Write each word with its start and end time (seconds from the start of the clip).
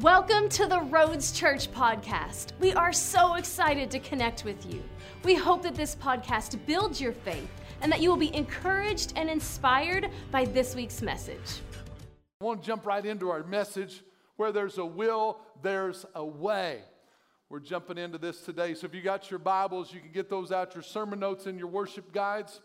Welcome 0.00 0.48
to 0.48 0.66
the 0.66 0.80
Roads 0.80 1.30
Church 1.30 1.70
podcast. 1.70 2.48
We 2.58 2.72
are 2.72 2.92
so 2.92 3.34
excited 3.34 3.92
to 3.92 4.00
connect 4.00 4.44
with 4.44 4.66
you. 4.66 4.82
We 5.22 5.36
hope 5.36 5.62
that 5.62 5.76
this 5.76 5.94
podcast 5.94 6.58
builds 6.66 7.00
your 7.00 7.12
faith 7.12 7.48
and 7.80 7.92
that 7.92 8.00
you 8.00 8.10
will 8.10 8.16
be 8.16 8.34
encouraged 8.34 9.12
and 9.14 9.30
inspired 9.30 10.10
by 10.32 10.46
this 10.46 10.74
week's 10.74 11.00
message. 11.00 11.60
I 12.40 12.44
want 12.44 12.62
to 12.62 12.66
jump 12.66 12.86
right 12.86 13.06
into 13.06 13.30
our 13.30 13.44
message. 13.44 14.02
Where 14.34 14.50
there's 14.50 14.78
a 14.78 14.84
will, 14.84 15.38
there's 15.62 16.04
a 16.16 16.24
way. 16.24 16.80
We're 17.48 17.60
jumping 17.60 17.96
into 17.96 18.18
this 18.18 18.40
today. 18.40 18.74
So 18.74 18.86
if 18.86 18.96
you 18.96 19.00
got 19.00 19.30
your 19.30 19.38
Bibles, 19.38 19.94
you 19.94 20.00
can 20.00 20.10
get 20.10 20.28
those 20.28 20.50
out, 20.50 20.74
your 20.74 20.82
sermon 20.82 21.20
notes, 21.20 21.46
and 21.46 21.56
your 21.56 21.68
worship 21.68 22.12
guides. 22.12 22.60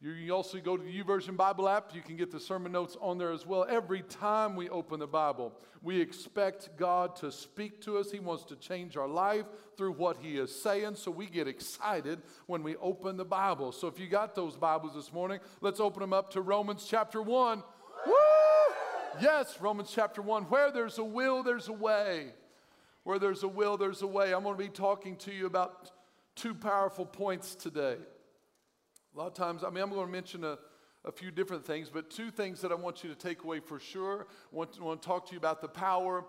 You 0.00 0.14
can 0.14 0.30
also 0.30 0.58
go 0.60 0.76
to 0.76 0.82
the 0.82 1.02
YouVersion 1.02 1.36
Bible 1.36 1.68
app. 1.68 1.92
You 1.92 2.02
can 2.02 2.16
get 2.16 2.30
the 2.30 2.38
sermon 2.38 2.70
notes 2.70 2.96
on 3.00 3.18
there 3.18 3.32
as 3.32 3.44
well. 3.44 3.66
Every 3.68 4.02
time 4.02 4.54
we 4.54 4.68
open 4.68 5.00
the 5.00 5.08
Bible, 5.08 5.52
we 5.82 6.00
expect 6.00 6.76
God 6.76 7.16
to 7.16 7.32
speak 7.32 7.80
to 7.82 7.98
us. 7.98 8.12
He 8.12 8.20
wants 8.20 8.44
to 8.44 8.56
change 8.56 8.96
our 8.96 9.08
life 9.08 9.46
through 9.76 9.92
what 9.92 10.18
He 10.18 10.36
is 10.36 10.54
saying. 10.54 10.94
So 10.94 11.10
we 11.10 11.26
get 11.26 11.48
excited 11.48 12.22
when 12.46 12.62
we 12.62 12.76
open 12.76 13.16
the 13.16 13.24
Bible. 13.24 13.72
So 13.72 13.88
if 13.88 13.98
you 13.98 14.06
got 14.06 14.36
those 14.36 14.56
Bibles 14.56 14.94
this 14.94 15.12
morning, 15.12 15.40
let's 15.60 15.80
open 15.80 16.00
them 16.00 16.12
up 16.12 16.30
to 16.30 16.42
Romans 16.42 16.86
chapter 16.88 17.20
1. 17.20 17.62
Woo! 18.06 18.14
Yes, 19.20 19.60
Romans 19.60 19.90
chapter 19.92 20.22
1. 20.22 20.44
Where 20.44 20.70
there's 20.70 20.98
a 20.98 21.04
will, 21.04 21.42
there's 21.42 21.66
a 21.66 21.72
way. 21.72 22.34
Where 23.02 23.18
there's 23.18 23.42
a 23.42 23.48
will, 23.48 23.76
there's 23.76 24.02
a 24.02 24.06
way. 24.06 24.32
I'm 24.32 24.44
going 24.44 24.56
to 24.56 24.62
be 24.62 24.68
talking 24.68 25.16
to 25.16 25.32
you 25.32 25.46
about 25.46 25.90
two 26.36 26.54
powerful 26.54 27.04
points 27.04 27.56
today. 27.56 27.96
A 29.18 29.22
lot 29.22 29.26
of 29.26 29.34
times, 29.34 29.64
I 29.64 29.70
mean, 29.70 29.82
I'm 29.82 29.90
going 29.90 30.06
to 30.06 30.12
mention 30.12 30.44
a, 30.44 30.56
a 31.04 31.10
few 31.10 31.32
different 31.32 31.66
things, 31.66 31.90
but 31.92 32.08
two 32.08 32.30
things 32.30 32.60
that 32.60 32.70
I 32.70 32.76
want 32.76 33.02
you 33.02 33.10
to 33.10 33.16
take 33.16 33.42
away 33.42 33.58
for 33.58 33.80
sure. 33.80 34.28
I 34.30 34.56
want, 34.56 34.74
to, 34.74 34.80
I 34.80 34.84
want 34.84 35.02
to 35.02 35.08
talk 35.08 35.26
to 35.26 35.32
you 35.32 35.38
about 35.38 35.60
the 35.60 35.66
power 35.66 36.24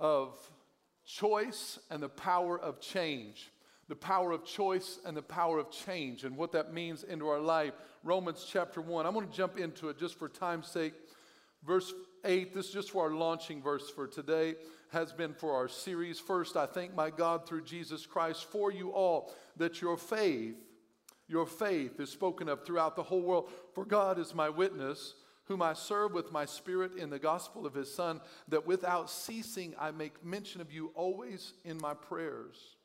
of 0.00 0.36
choice 1.04 1.78
and 1.88 2.02
the 2.02 2.08
power 2.08 2.58
of 2.58 2.80
change. 2.80 3.52
The 3.86 3.94
power 3.94 4.32
of 4.32 4.44
choice 4.44 4.98
and 5.06 5.16
the 5.16 5.22
power 5.22 5.60
of 5.60 5.70
change 5.70 6.24
and 6.24 6.36
what 6.36 6.50
that 6.50 6.74
means 6.74 7.04
into 7.04 7.28
our 7.28 7.38
life. 7.38 7.74
Romans 8.02 8.44
chapter 8.50 8.80
1. 8.80 9.06
I'm 9.06 9.14
going 9.14 9.28
to 9.28 9.32
jump 9.32 9.56
into 9.56 9.88
it 9.88 9.96
just 9.96 10.18
for 10.18 10.28
time's 10.28 10.66
sake. 10.66 10.94
Verse 11.64 11.94
8, 12.24 12.52
this 12.52 12.66
is 12.66 12.72
just 12.72 12.90
for 12.90 13.04
our 13.04 13.14
launching 13.14 13.62
verse 13.62 13.88
for 13.88 14.08
today, 14.08 14.56
has 14.90 15.12
been 15.12 15.32
for 15.32 15.54
our 15.54 15.68
series. 15.68 16.18
First, 16.18 16.56
I 16.56 16.66
thank 16.66 16.92
my 16.92 17.08
God 17.08 17.46
through 17.46 17.62
Jesus 17.62 18.04
Christ 18.04 18.46
for 18.50 18.72
you 18.72 18.90
all 18.90 19.32
that 19.58 19.80
your 19.80 19.96
faith 19.96 20.56
your 21.28 21.46
faith 21.46 21.98
is 21.98 22.10
spoken 22.10 22.48
of 22.48 22.64
throughout 22.64 22.96
the 22.96 23.02
whole 23.02 23.22
world. 23.22 23.50
For 23.74 23.84
God 23.84 24.18
is 24.18 24.34
my 24.34 24.48
witness, 24.48 25.14
whom 25.44 25.62
I 25.62 25.74
serve 25.74 26.12
with 26.12 26.32
my 26.32 26.44
spirit 26.44 26.96
in 26.96 27.10
the 27.10 27.18
gospel 27.18 27.66
of 27.66 27.74
his 27.74 27.92
Son, 27.92 28.20
that 28.48 28.66
without 28.66 29.10
ceasing 29.10 29.74
I 29.78 29.90
make 29.90 30.24
mention 30.24 30.60
of 30.60 30.72
you 30.72 30.90
always 30.94 31.52
in 31.64 31.78
my 31.78 31.94
prayers, 31.94 32.76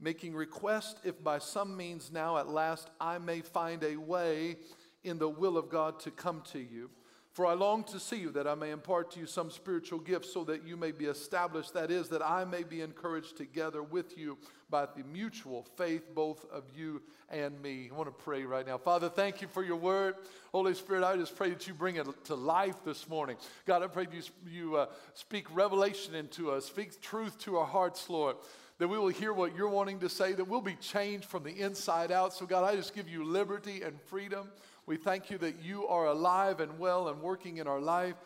making 0.00 0.34
request 0.34 0.98
if 1.04 1.22
by 1.22 1.38
some 1.38 1.76
means 1.76 2.10
now 2.12 2.36
at 2.38 2.48
last 2.48 2.88
I 3.00 3.18
may 3.18 3.40
find 3.40 3.82
a 3.82 3.96
way 3.96 4.56
in 5.02 5.18
the 5.18 5.28
will 5.28 5.56
of 5.56 5.68
God 5.68 6.00
to 6.00 6.10
come 6.10 6.42
to 6.52 6.58
you. 6.58 6.90
For 7.34 7.46
I 7.46 7.54
long 7.54 7.82
to 7.84 7.98
see 7.98 8.18
you 8.18 8.30
that 8.30 8.46
I 8.46 8.54
may 8.54 8.70
impart 8.70 9.10
to 9.10 9.20
you 9.20 9.26
some 9.26 9.50
spiritual 9.50 9.98
gifts 9.98 10.32
so 10.32 10.44
that 10.44 10.64
you 10.64 10.76
may 10.76 10.92
be 10.92 11.06
established. 11.06 11.74
That 11.74 11.90
is, 11.90 12.08
that 12.10 12.24
I 12.24 12.44
may 12.44 12.62
be 12.62 12.80
encouraged 12.80 13.36
together 13.36 13.82
with 13.82 14.16
you 14.16 14.38
by 14.70 14.86
the 14.86 15.02
mutual 15.02 15.66
faith, 15.76 16.14
both 16.14 16.46
of 16.52 16.62
you 16.76 17.02
and 17.28 17.60
me. 17.60 17.90
I 17.92 17.96
want 17.96 18.06
to 18.06 18.24
pray 18.24 18.44
right 18.44 18.64
now. 18.64 18.78
Father, 18.78 19.08
thank 19.08 19.42
you 19.42 19.48
for 19.48 19.64
your 19.64 19.74
word. 19.74 20.14
Holy 20.52 20.74
Spirit, 20.74 21.02
I 21.02 21.16
just 21.16 21.34
pray 21.34 21.50
that 21.50 21.66
you 21.66 21.74
bring 21.74 21.96
it 21.96 22.06
to 22.26 22.36
life 22.36 22.76
this 22.84 23.08
morning. 23.08 23.36
God, 23.66 23.82
I 23.82 23.88
pray 23.88 24.06
you, 24.12 24.22
you 24.48 24.76
uh, 24.76 24.86
speak 25.14 25.52
revelation 25.52 26.14
into 26.14 26.52
us, 26.52 26.66
speak 26.66 27.00
truth 27.00 27.36
to 27.40 27.56
our 27.56 27.66
hearts, 27.66 28.08
Lord 28.08 28.36
that 28.78 28.88
we 28.88 28.98
will 28.98 29.08
hear 29.08 29.32
what 29.32 29.54
you're 29.56 29.68
wanting 29.68 30.00
to 30.00 30.08
say, 30.08 30.32
that 30.32 30.48
we'll 30.48 30.60
be 30.60 30.74
changed 30.74 31.26
from 31.26 31.44
the 31.44 31.60
inside 31.60 32.10
out. 32.10 32.32
So, 32.34 32.44
God, 32.44 32.64
I 32.64 32.74
just 32.74 32.94
give 32.94 33.08
you 33.08 33.24
liberty 33.24 33.82
and 33.82 34.00
freedom. 34.02 34.48
We 34.86 34.96
thank 34.96 35.30
you 35.30 35.38
that 35.38 35.62
you 35.62 35.86
are 35.86 36.06
alive 36.06 36.60
and 36.60 36.78
well 36.78 37.08
and 37.08 37.22
working 37.22 37.56
in 37.56 37.66
our 37.66 37.80
life. 37.80 38.16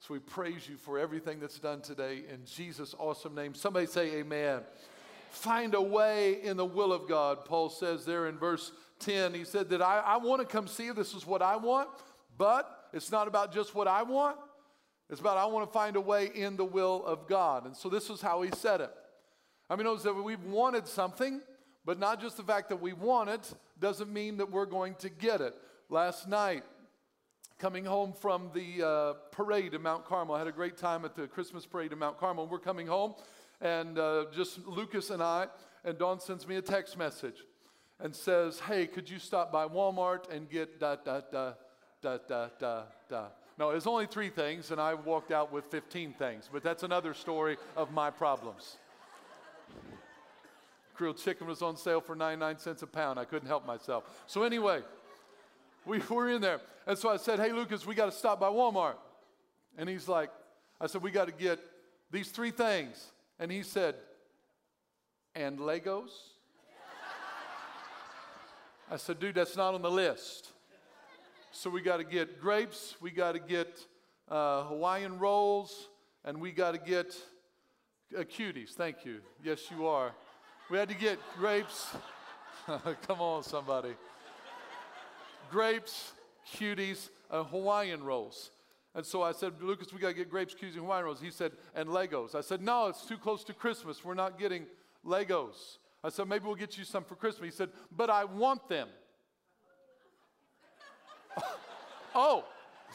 So 0.00 0.14
we 0.14 0.20
praise 0.20 0.68
you 0.68 0.76
for 0.76 0.98
everything 0.98 1.38
that's 1.38 1.60
done 1.60 1.80
today 1.80 2.22
in 2.32 2.44
Jesus' 2.44 2.94
awesome 2.98 3.34
name. 3.34 3.54
Somebody 3.54 3.86
say, 3.86 4.16
Amen. 4.16 4.56
amen. 4.56 4.62
Find 5.30 5.74
a 5.74 5.82
way 5.82 6.42
in 6.42 6.56
the 6.56 6.64
will 6.64 6.92
of 6.92 7.08
God. 7.08 7.44
Paul 7.44 7.68
says 7.68 8.04
there 8.04 8.26
in 8.26 8.36
verse 8.36 8.72
10, 9.00 9.34
he 9.34 9.44
said 9.44 9.68
that 9.70 9.80
I, 9.80 10.00
I 10.00 10.16
want 10.16 10.40
to 10.40 10.46
come 10.46 10.66
see 10.66 10.90
this 10.90 11.14
is 11.14 11.24
what 11.24 11.40
I 11.42 11.56
want, 11.56 11.88
but 12.36 12.88
it's 12.92 13.12
not 13.12 13.28
about 13.28 13.52
just 13.52 13.74
what 13.74 13.86
I 13.86 14.02
want. 14.02 14.36
It's 15.10 15.20
about 15.20 15.36
I 15.36 15.46
want 15.46 15.68
to 15.68 15.72
find 15.72 15.94
a 15.96 16.00
way 16.00 16.30
in 16.34 16.56
the 16.56 16.64
will 16.64 17.04
of 17.06 17.28
God. 17.28 17.64
And 17.64 17.76
so 17.76 17.88
this 17.88 18.10
is 18.10 18.20
how 18.20 18.42
he 18.42 18.50
said 18.56 18.80
it. 18.80 18.90
I 19.70 19.76
mean, 19.76 19.84
knows 19.84 20.02
that 20.02 20.14
we've 20.14 20.42
wanted 20.44 20.88
something, 20.88 21.42
but 21.84 21.98
not 21.98 22.20
just 22.20 22.36
the 22.36 22.42
fact 22.42 22.70
that 22.70 22.80
we 22.80 22.92
want 22.92 23.30
it 23.30 23.52
doesn't 23.78 24.12
mean 24.12 24.38
that 24.38 24.50
we're 24.50 24.66
going 24.66 24.94
to 24.96 25.08
get 25.08 25.40
it 25.40 25.54
last 25.88 26.28
night 26.28 26.64
coming 27.58 27.84
home 27.84 28.12
from 28.12 28.50
the 28.54 28.86
uh, 28.86 29.12
parade 29.32 29.74
in 29.74 29.82
Mount 29.82 30.04
Carmel. 30.04 30.34
I 30.34 30.38
had 30.38 30.46
a 30.46 30.52
great 30.52 30.76
time 30.76 31.04
at 31.04 31.16
the 31.16 31.26
Christmas 31.26 31.66
parade 31.66 31.92
in 31.92 31.98
Mount 31.98 32.18
Carmel. 32.18 32.46
We're 32.46 32.58
coming 32.58 32.86
home, 32.86 33.14
and 33.60 33.98
uh, 33.98 34.26
just 34.34 34.66
Lucas 34.66 35.10
and 35.10 35.22
I, 35.22 35.46
and 35.84 35.98
Dawn 35.98 36.20
sends 36.20 36.46
me 36.46 36.56
a 36.56 36.62
text 36.62 36.96
message 36.96 37.42
and 38.00 38.14
says, 38.14 38.60
Hey, 38.60 38.86
could 38.86 39.08
you 39.10 39.18
stop 39.18 39.50
by 39.50 39.66
Walmart 39.66 40.30
and 40.30 40.48
get 40.48 40.78
da 40.78 40.96
da 40.96 41.20
da 41.32 41.52
da 42.02 42.18
da 42.28 42.48
da 42.58 42.82
da? 43.08 43.26
No, 43.58 43.70
it's 43.70 43.88
only 43.88 44.06
three 44.06 44.28
things, 44.28 44.70
and 44.70 44.80
I 44.80 44.94
walked 44.94 45.32
out 45.32 45.50
with 45.50 45.64
15 45.64 46.12
things, 46.12 46.48
but 46.52 46.62
that's 46.62 46.84
another 46.84 47.12
story 47.12 47.56
of 47.76 47.90
my 47.90 48.10
problems. 48.10 48.76
Grilled 50.94 51.18
chicken 51.18 51.46
was 51.46 51.62
on 51.62 51.76
sale 51.76 52.00
for 52.00 52.14
99 52.14 52.58
cents 52.58 52.82
a 52.82 52.86
pound. 52.86 53.18
I 53.18 53.24
couldn't 53.24 53.48
help 53.48 53.66
myself. 53.66 54.22
So, 54.26 54.42
anyway, 54.42 54.82
we 55.88 56.00
were 56.10 56.28
in 56.28 56.40
there. 56.40 56.60
And 56.86 56.96
so 56.96 57.08
I 57.08 57.16
said, 57.16 57.40
Hey, 57.40 57.52
Lucas, 57.52 57.86
we 57.86 57.94
got 57.94 58.06
to 58.06 58.12
stop 58.12 58.38
by 58.38 58.48
Walmart. 58.48 58.96
And 59.76 59.88
he's 59.88 60.06
like, 60.08 60.30
I 60.80 60.86
said, 60.86 61.02
We 61.02 61.10
got 61.10 61.26
to 61.26 61.32
get 61.32 61.58
these 62.10 62.28
three 62.28 62.50
things. 62.50 63.10
And 63.38 63.50
he 63.50 63.62
said, 63.62 63.94
And 65.34 65.58
Legos? 65.58 66.10
I 68.90 68.96
said, 68.96 69.18
Dude, 69.18 69.34
that's 69.34 69.56
not 69.56 69.74
on 69.74 69.82
the 69.82 69.90
list. 69.90 70.52
So 71.50 71.70
we 71.70 71.80
got 71.80 71.96
to 71.96 72.04
get 72.04 72.40
grapes, 72.40 72.94
we 73.00 73.10
got 73.10 73.32
to 73.32 73.38
get 73.38 73.80
uh, 74.30 74.64
Hawaiian 74.64 75.18
rolls, 75.18 75.88
and 76.24 76.40
we 76.40 76.52
got 76.52 76.72
to 76.72 76.78
get 76.78 77.16
uh, 78.16 78.20
cuties. 78.22 78.70
Thank 78.70 79.04
you. 79.04 79.20
Yes, 79.42 79.70
you 79.70 79.86
are. 79.86 80.12
We 80.70 80.76
had 80.76 80.88
to 80.90 80.94
get 80.94 81.18
grapes. 81.36 81.88
Come 83.06 83.20
on, 83.20 83.42
somebody 83.42 83.94
grapes, 85.50 86.12
cuties, 86.54 87.08
and 87.30 87.46
Hawaiian 87.46 88.02
rolls. 88.02 88.50
And 88.94 89.04
so 89.04 89.22
I 89.22 89.32
said, 89.32 89.52
Lucas, 89.60 89.92
we 89.92 90.00
got 90.00 90.08
to 90.08 90.14
get 90.14 90.30
grapes, 90.30 90.54
cuties, 90.54 90.72
and 90.72 90.82
Hawaiian 90.82 91.04
rolls. 91.04 91.20
He 91.20 91.30
said, 91.30 91.52
and 91.74 91.88
Legos. 91.88 92.34
I 92.34 92.40
said, 92.40 92.62
no, 92.62 92.86
it's 92.86 93.04
too 93.04 93.18
close 93.18 93.44
to 93.44 93.54
Christmas. 93.54 94.04
We're 94.04 94.14
not 94.14 94.38
getting 94.38 94.66
Legos. 95.04 95.78
I 96.02 96.08
said, 96.10 96.28
maybe 96.28 96.46
we'll 96.46 96.54
get 96.54 96.78
you 96.78 96.84
some 96.84 97.04
for 97.04 97.14
Christmas. 97.14 97.50
He 97.50 97.56
said, 97.56 97.70
but 97.94 98.10
I 98.10 98.24
want 98.24 98.68
them. 98.68 98.88
oh, 102.14 102.44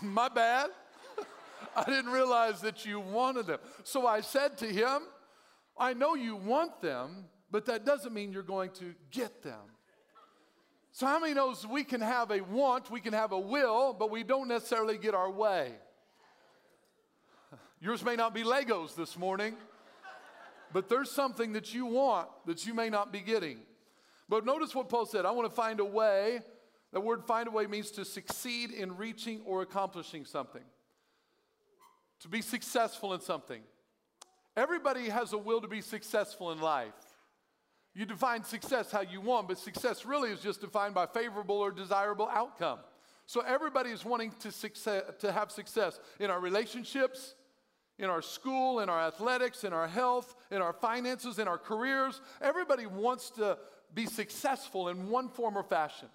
my 0.01 0.29
bad. 0.29 0.69
I 1.75 1.83
didn't 1.85 2.11
realize 2.11 2.61
that 2.61 2.85
you 2.85 2.99
wanted 2.99 3.47
them. 3.47 3.59
So 3.83 4.07
I 4.07 4.21
said 4.21 4.57
to 4.59 4.65
him, 4.65 5.03
I 5.77 5.93
know 5.93 6.15
you 6.15 6.35
want 6.35 6.81
them, 6.81 7.25
but 7.51 7.65
that 7.65 7.85
doesn't 7.85 8.13
mean 8.13 8.31
you're 8.31 8.43
going 8.43 8.71
to 8.71 8.93
get 9.11 9.43
them. 9.43 9.61
So, 10.95 11.07
how 11.07 11.19
many 11.19 11.33
knows 11.33 11.65
we 11.65 11.83
can 11.83 12.01
have 12.01 12.29
a 12.29 12.39
want, 12.41 12.91
we 12.91 13.01
can 13.01 13.13
have 13.13 13.31
a 13.31 13.39
will, 13.39 13.93
but 13.93 14.11
we 14.11 14.21
don't 14.21 14.47
necessarily 14.47 14.99
get 14.99 15.15
our 15.15 15.29
way? 15.29 15.71
Yours 17.81 18.05
may 18.05 18.15
not 18.15 18.35
be 18.35 18.43
Legos 18.43 18.93
this 18.93 19.17
morning, 19.17 19.55
but 20.71 20.89
there's 20.89 21.09
something 21.09 21.53
that 21.53 21.73
you 21.73 21.87
want 21.87 22.29
that 22.45 22.67
you 22.67 22.75
may 22.75 22.91
not 22.91 23.11
be 23.11 23.21
getting. 23.21 23.57
But 24.29 24.45
notice 24.45 24.75
what 24.75 24.87
Paul 24.87 25.07
said 25.07 25.25
I 25.25 25.31
want 25.31 25.49
to 25.49 25.55
find 25.55 25.79
a 25.79 25.85
way. 25.85 26.41
The 26.91 27.01
word 27.01 27.25
find 27.25 27.47
a 27.47 27.51
way 27.51 27.65
means 27.65 27.89
to 27.91 28.05
succeed 28.05 28.69
in 28.69 28.95
reaching 28.95 29.41
or 29.47 29.63
accomplishing 29.63 30.25
something, 30.25 30.61
to 32.19 32.27
be 32.27 32.43
successful 32.43 33.15
in 33.15 33.19
something. 33.19 33.63
Everybody 34.55 35.09
has 35.09 35.33
a 35.33 35.39
will 35.39 35.59
to 35.61 35.67
be 35.67 35.81
successful 35.81 36.51
in 36.51 36.61
life. 36.61 36.93
You 37.95 38.05
define 38.05 38.43
success 38.43 38.91
how 38.91 39.01
you 39.01 39.21
want, 39.21 39.47
but 39.47 39.57
success 39.59 40.05
really 40.05 40.31
is 40.31 40.39
just 40.39 40.61
defined 40.61 40.95
by 40.95 41.05
favorable 41.05 41.57
or 41.57 41.71
desirable 41.71 42.27
outcome. 42.31 42.79
So 43.25 43.41
everybody 43.41 43.91
is 43.91 44.03
wanting 44.03 44.33
to, 44.41 44.51
success, 44.51 45.03
to 45.19 45.31
have 45.31 45.51
success 45.51 45.99
in 46.19 46.29
our 46.29 46.39
relationships, 46.39 47.35
in 47.99 48.09
our 48.09 48.21
school, 48.21 48.79
in 48.79 48.89
our 48.89 48.99
athletics, 48.99 49.63
in 49.63 49.73
our 49.73 49.87
health, 49.87 50.35
in 50.51 50.61
our 50.61 50.73
finances, 50.73 51.39
in 51.39 51.47
our 51.47 51.57
careers. 51.57 52.19
Everybody 52.41 52.85
wants 52.85 53.29
to 53.31 53.57
be 53.93 54.07
successful 54.07 54.89
in 54.89 55.09
one 55.09 55.29
form 55.29 55.55
or 55.57 55.63
fashion. 55.63 56.09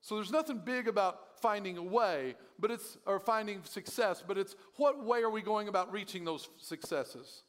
So 0.00 0.16
there's 0.16 0.32
nothing 0.32 0.60
big 0.64 0.88
about 0.88 1.40
finding 1.40 1.76
a 1.78 1.82
way, 1.82 2.36
but 2.58 2.70
it's 2.70 2.96
or 3.06 3.20
finding 3.20 3.62
success, 3.64 4.22
but 4.26 4.38
it's 4.38 4.56
what 4.76 5.04
way 5.04 5.22
are 5.22 5.30
we 5.30 5.42
going 5.42 5.68
about 5.68 5.92
reaching 5.92 6.24
those 6.24 6.48
successes? 6.58 7.42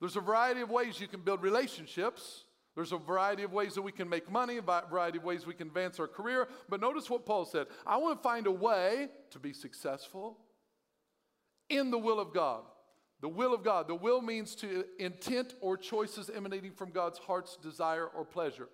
There's 0.00 0.16
a 0.16 0.20
variety 0.20 0.60
of 0.60 0.70
ways 0.70 1.00
you 1.00 1.08
can 1.08 1.20
build 1.20 1.42
relationships. 1.42 2.44
There's 2.74 2.92
a 2.92 2.98
variety 2.98 3.44
of 3.44 3.52
ways 3.52 3.74
that 3.74 3.82
we 3.82 3.92
can 3.92 4.08
make 4.08 4.30
money, 4.30 4.56
a 4.56 4.62
variety 4.62 5.18
of 5.18 5.24
ways 5.24 5.46
we 5.46 5.54
can 5.54 5.68
advance 5.68 6.00
our 6.00 6.08
career. 6.08 6.48
But 6.68 6.80
notice 6.80 7.08
what 7.08 7.24
Paul 7.24 7.44
said 7.44 7.66
I 7.86 7.96
want 7.96 8.18
to 8.18 8.22
find 8.22 8.46
a 8.46 8.52
way 8.52 9.08
to 9.30 9.38
be 9.38 9.52
successful 9.52 10.38
in 11.68 11.90
the 11.90 11.98
will 11.98 12.20
of 12.20 12.32
God. 12.32 12.64
The 13.20 13.28
will 13.28 13.54
of 13.54 13.62
God. 13.62 13.88
The 13.88 13.94
will 13.94 14.20
means 14.20 14.54
to 14.56 14.84
intent 14.98 15.54
or 15.60 15.76
choices 15.76 16.28
emanating 16.28 16.72
from 16.72 16.90
God's 16.90 17.18
heart's 17.18 17.56
desire 17.56 18.06
or 18.06 18.24
pleasure. 18.24 18.68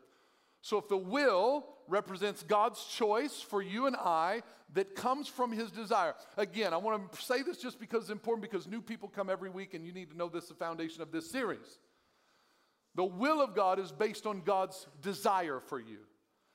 So 0.63 0.79
if 0.79 0.89
the 0.89 0.97
will 0.97 1.67
represents 1.89 2.43
God's 2.43 2.85
choice 2.85 3.41
for 3.41 3.63
you 3.63 3.87
and 3.87 3.97
I 3.97 4.43
that 4.75 4.95
comes 4.95 5.27
from 5.27 5.53
his 5.53 5.71
desire. 5.71 6.15
Again, 6.37 6.73
I 6.73 6.77
want 6.77 7.13
to 7.13 7.23
say 7.23 7.43
this 7.43 7.59
just 7.59 7.81
because 7.81 8.05
it's 8.05 8.11
important 8.11 8.43
because 8.43 8.67
new 8.67 8.81
people 8.81 9.09
come 9.09 9.29
every 9.29 9.51
week 9.51 9.75
and 9.75 9.85
you 9.85 9.93
need 9.93 10.11
to 10.11 10.17
know 10.17 10.29
this 10.29 10.49
the 10.49 10.55
foundation 10.55 11.03
of 11.03 11.11
this 11.11 11.31
series. 11.31 11.79
The 13.01 13.05
will 13.07 13.41
of 13.41 13.55
God 13.55 13.79
is 13.79 13.93
based 13.93 14.27
on 14.27 14.43
God's 14.43 14.87
desire 15.01 15.59
for 15.59 15.81
you. 15.81 16.01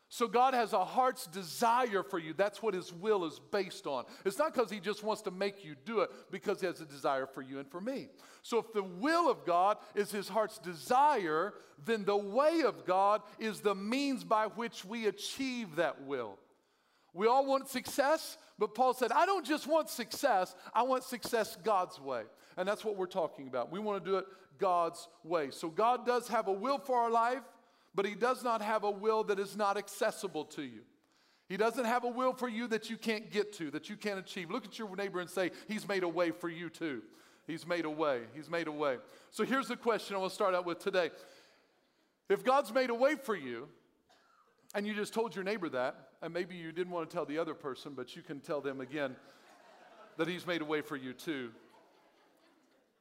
So 0.09 0.27
God 0.27 0.53
has 0.53 0.74
a 0.74 0.86
heart's 0.86 1.25
desire 1.25 2.03
for 2.03 2.19
you. 2.19 2.36
That's 2.38 2.62
what 2.62 2.75
his 2.75 2.94
will 2.94 3.25
is 3.25 3.42
based 3.51 3.88
on. 3.88 4.03
It's 4.24 4.38
not 4.38 4.53
because 4.53 4.69
he 4.69 4.80
just 4.80 5.03
wants 5.03 5.24
to 5.24 5.31
make 5.31 5.65
you 5.65 5.74
do 5.86 6.01
it, 6.01 6.12
because 6.30 6.59
he 6.62 6.68
has 6.68 6.81
a 6.81 6.86
desire 6.86 7.25
for 7.25 7.42
you 7.42 7.57
and 7.57 7.68
for 7.68 7.81
me. 7.81 8.09
So 8.44 8.59
if 8.59 8.71
the 8.74 8.83
will 8.83 9.27
of 9.27 9.44
God 9.44 9.77
is 9.95 10.12
his 10.12 10.30
heart's 10.30 10.59
desire, 10.59 11.56
then 11.83 12.06
the 12.06 12.15
way 12.15 12.62
of 12.62 12.86
God 12.86 13.24
is 13.39 13.62
the 13.62 13.74
means 13.74 14.24
by 14.24 14.45
which 14.45 14.86
we 14.86 15.07
achieve 15.07 15.77
that 15.77 16.03
will. 16.03 16.38
We 17.15 17.25
all 17.25 17.47
want 17.47 17.69
success, 17.69 18.38
but 18.59 18.75
Paul 18.75 18.94
said, 18.94 19.12
I 19.12 19.25
don't 19.25 19.47
just 19.47 19.65
want 19.65 19.89
success, 19.89 20.56
I 20.75 20.83
want 20.83 21.06
success 21.06 21.57
God's 21.63 22.00
way. 22.00 22.21
And 22.57 22.68
that's 22.68 22.86
what 22.86 22.96
we're 22.96 23.06
talking 23.06 23.48
about. 23.48 23.72
We 23.72 23.80
want 23.80 24.04
to 24.04 24.10
do 24.10 24.18
it 24.18 24.25
God's 24.57 25.07
way. 25.24 25.50
So 25.52 25.69
God 25.69 26.06
does 26.06 26.28
have 26.30 26.48
a 26.48 26.54
will 26.54 26.78
for 26.78 26.98
our 26.98 27.12
life 27.12 27.44
but 27.96 28.06
He 28.06 28.13
does 28.13 28.44
not 28.44 28.62
have 28.62 28.84
a 28.84 28.92
will 28.92 29.24
that 29.24 29.40
is 29.40 29.56
not 29.56 29.78
accessible 29.78 30.46
to 30.46 30.62
you. 30.62 30.81
He 31.48 31.57
doesn't 31.57 31.86
have 31.86 32.04
a 32.04 32.10
will 32.10 32.34
for 32.34 32.50
you 32.50 32.68
that 32.68 32.90
you 32.90 32.98
can't 32.98 33.31
get 33.31 33.54
to, 33.54 33.72
that 33.72 33.90
you 33.90 33.96
can't 33.96 34.19
achieve. 34.19 34.52
Look 34.52 34.66
at 34.66 34.78
your 34.78 34.94
neighbor 34.96 35.22
and 35.22 35.30
say, 35.30 35.52
He's 35.68 35.88
made 35.88 36.04
a 36.04 36.10
way 36.10 36.31
for 36.31 36.50
you 36.50 36.69
too. 36.69 37.02
He's 37.48 37.66
made 37.66 37.86
a 37.86 37.90
way. 37.90 38.22
He's 38.34 38.50
made 38.50 38.68
a 38.68 38.72
way. 38.72 38.98
So 39.31 39.46
here's 39.46 39.68
the 39.68 39.78
question 39.78 40.16
I 40.16 40.19
want 40.19 40.31
to 40.31 40.36
start 40.36 40.54
out 40.54 40.66
with 40.66 40.80
today. 40.80 41.12
If 42.28 42.44
God's 42.44 42.74
made 42.74 42.90
a 42.90 42.96
way 42.96 43.16
for 43.16 43.36
you, 43.36 43.69
and 44.74 44.86
you 44.86 44.94
just 44.94 45.13
told 45.13 45.36
your 45.36 45.44
neighbor 45.44 45.69
that, 45.69 46.10
and 46.22 46.34
maybe 46.34 46.56
you 46.56 46.72
didn't 46.72 46.92
want 46.92 47.10
to 47.10 47.13
tell 47.16 47.25
the 47.25 47.38
other 47.38 47.54
person, 47.54 47.94
but 47.96 48.16
you 48.16 48.24
can 48.24 48.40
tell 48.40 48.62
them 48.62 48.81
again 48.81 49.16
that 50.18 50.28
He's 50.28 50.46
made 50.46 50.62
a 50.62 50.66
way 50.66 50.81
for 50.81 50.96
you 50.96 51.13
too. 51.13 51.52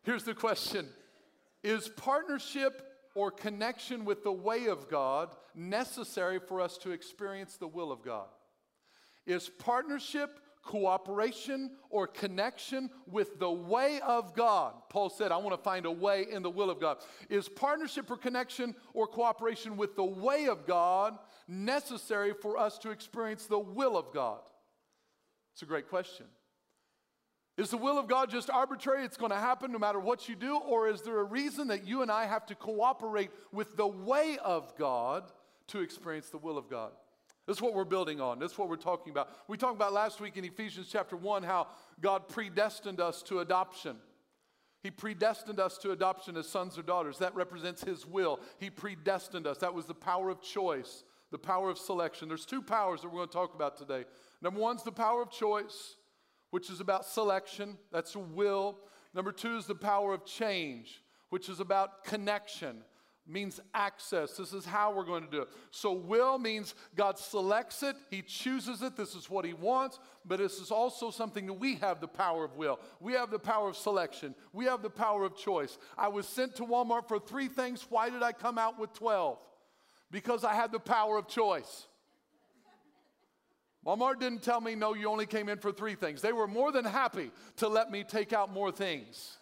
Here's 0.05 0.25
the 0.25 0.35
question 0.35 0.89
Is 1.63 1.89
partnership 1.89 2.83
or 3.15 3.31
connection 3.31 4.05
with 4.05 4.23
the 4.23 4.33
way 4.33 4.67
of 4.67 4.89
God 4.89 5.35
necessary 5.55 6.39
for 6.39 6.61
us 6.61 6.79
to 6.79 6.93
experience 6.93 7.57
the 7.57 7.69
will 7.69 7.91
of 7.91 8.05
God? 8.05 8.29
Is 9.27 9.49
partnership, 9.49 10.39
cooperation, 10.63 11.71
or 11.89 12.07
connection 12.07 12.91
with 13.07 13.39
the 13.39 13.51
way 13.51 14.01
of 14.07 14.35
God? 14.35 14.75
Paul 14.91 15.09
said, 15.09 15.33
I 15.33 15.39
want 15.39 15.57
to 15.57 15.63
find 15.63 15.87
a 15.87 15.91
way 15.91 16.27
in 16.31 16.43
the 16.43 16.51
will 16.51 16.69
of 16.69 16.81
God. 16.81 16.99
Is 17.31 17.49
partnership 17.49 18.11
or 18.11 18.19
connection 18.19 18.75
or 18.93 19.07
cooperation 19.07 19.79
with 19.79 19.97
the 19.97 20.05
way 20.05 20.47
of 20.47 20.67
God 20.67 21.19
necessary 21.49 22.35
for 22.35 22.59
us 22.59 22.77
to 22.79 22.91
experience 22.91 23.47
the 23.47 23.59
will 23.59 23.97
of 23.97 24.13
God? 24.13 24.41
It's 25.55 25.63
a 25.63 25.67
great 25.67 25.89
question. 25.89 26.27
Is 27.57 27.71
the 27.71 27.77
will 27.77 27.99
of 27.99 28.09
God 28.09 28.31
just 28.31 28.51
arbitrary? 28.51 29.05
It's 29.05 29.17
going 29.17 29.31
to 29.31 29.39
happen 29.39 29.71
no 29.71 29.79
matter 29.79 30.01
what 30.01 30.29
you 30.29 30.35
do? 30.35 30.59
Or 30.59 30.89
is 30.89 31.03
there 31.03 31.21
a 31.21 31.25
reason 31.25 31.69
that 31.69 31.87
you 31.87 32.03
and 32.03 32.11
I 32.11 32.27
have 32.27 32.47
to 32.47 32.55
cooperate 32.55 33.31
with 33.53 33.77
the 33.77 33.87
way 33.87 34.39
of 34.45 34.77
God 34.77 35.25
to 35.69 35.81
experience 35.81 36.31
the 36.31 36.39
will 36.39 36.59
of 36.59 36.69
God? 36.69 36.91
That's 37.47 37.63
what 37.63 37.75
we're 37.75 37.85
building 37.85 38.21
on. 38.21 38.39
That's 38.39 38.59
what 38.59 38.69
we're 38.69 38.77
talking 38.77 39.13
about. 39.13 39.29
We 39.49 39.57
talked 39.57 39.77
about 39.77 39.93
last 39.93 40.21
week 40.21 40.37
in 40.37 40.45
Ephesians 40.45 40.89
chapter 40.91 41.17
1 41.17 41.43
how 41.43 41.69
God 42.01 42.29
predestined 42.29 43.01
us 43.01 43.23
to 43.25 43.41
adoption. 43.41 43.97
He 44.83 44.91
predestined 44.91 45.61
us 45.61 45.79
to 45.79 45.93
adoption 45.93 46.37
as 46.37 46.49
sons 46.49 46.77
or 46.77 46.83
daughters. 46.83 47.19
That 47.19 47.35
represents 47.35 47.85
His 47.85 48.07
will. 48.07 48.41
He 48.59 48.69
predestined 48.69 49.47
us. 49.47 49.59
That 49.59 49.75
was 49.75 49.87
the 49.87 49.95
power 49.95 50.29
of 50.29 50.43
choice, 50.43 51.05
the 51.31 51.39
power 51.39 51.71
of 51.71 51.79
selection. 51.79 52.29
There's 52.29 52.47
two 52.47 52.63
powers 52.63 53.03
that 53.03 53.09
we're 53.09 53.19
going 53.19 53.29
to 53.29 53.33
talk 53.33 53.55
about 53.55 53.77
today. 53.77 54.05
Number 54.43 54.61
one's 54.61 54.83
the 54.83 54.93
power 54.93 55.23
of 55.23 55.31
choice 55.31 55.97
which 56.55 56.71
is 56.71 56.79
about 56.79 57.05
selection, 57.05 57.77
that's 57.91 58.15
will. 58.15 58.79
Number 59.13 59.33
two 59.33 59.57
is 59.57 59.67
the 59.67 59.75
power 59.75 60.15
of 60.15 60.25
change, 60.25 61.03
which 61.31 61.49
is 61.49 61.59
about 61.59 62.05
connection, 62.05 62.77
means 63.27 63.59
access. 63.75 64.37
This 64.37 64.53
is 64.53 64.65
how 64.65 64.95
we're 64.95 65.03
going 65.03 65.25
to 65.25 65.31
do 65.33 65.43
it. 65.43 65.49
So, 65.73 65.93
will 65.93 66.39
means 66.39 66.77
God 66.95 67.19
selects 67.19 67.83
it, 67.83 67.97
He 68.09 68.23
chooses 68.23 68.83
it, 68.83 68.97
this 68.97 69.17
is 69.17 69.29
what 69.29 69.45
He 69.45 69.53
wants, 69.53 69.99
but 70.25 70.39
this 70.39 70.61
is 70.61 70.71
also 70.71 71.11
something 71.11 71.47
that 71.47 71.55
we 71.55 71.75
have 71.79 72.01
the 72.01 72.07
power 72.07 72.45
of 72.45 72.55
will. 72.55 72.79
We 73.01 73.15
have 73.15 73.33
the 73.33 73.39
power 73.41 73.69
of 73.69 73.77
selection, 73.77 74.37
we 74.53 74.67
have 74.67 74.81
the 74.81 74.91
power 74.91 75.25
of 75.25 75.37
choice. 75.37 75.77
I 75.99 76.07
was 76.07 76.29
sent 76.29 76.55
to 76.55 76.63
Walmart 76.63 77.09
for 77.09 77.19
three 77.19 77.49
things. 77.49 77.85
Why 77.89 78.11
did 78.11 78.23
I 78.23 78.31
come 78.31 78.59
out 78.59 78.79
with 78.79 78.93
12? 78.93 79.39
Because 80.13 80.45
I 80.45 80.55
had 80.55 80.71
the 80.71 80.79
power 80.79 81.19
of 81.19 81.27
choice. 81.27 81.89
Walmart 83.87 84.19
didn't 84.19 84.43
tell 84.43 84.61
me, 84.61 84.75
no, 84.75 84.95
you 84.95 85.09
only 85.09 85.27
came 85.27 85.49
in 85.49 85.59
for 85.59 85.71
three 85.71 85.95
things. 85.95 86.23
They 86.23 86.33
were 86.33 86.47
more 86.47 86.73
than 86.73 86.85
happy 86.85 87.31
to 87.57 87.69
let 87.69 87.91
me 87.91 88.03
take 88.03 88.33
out 88.33 88.53
more 88.53 88.73
things. 88.73 89.37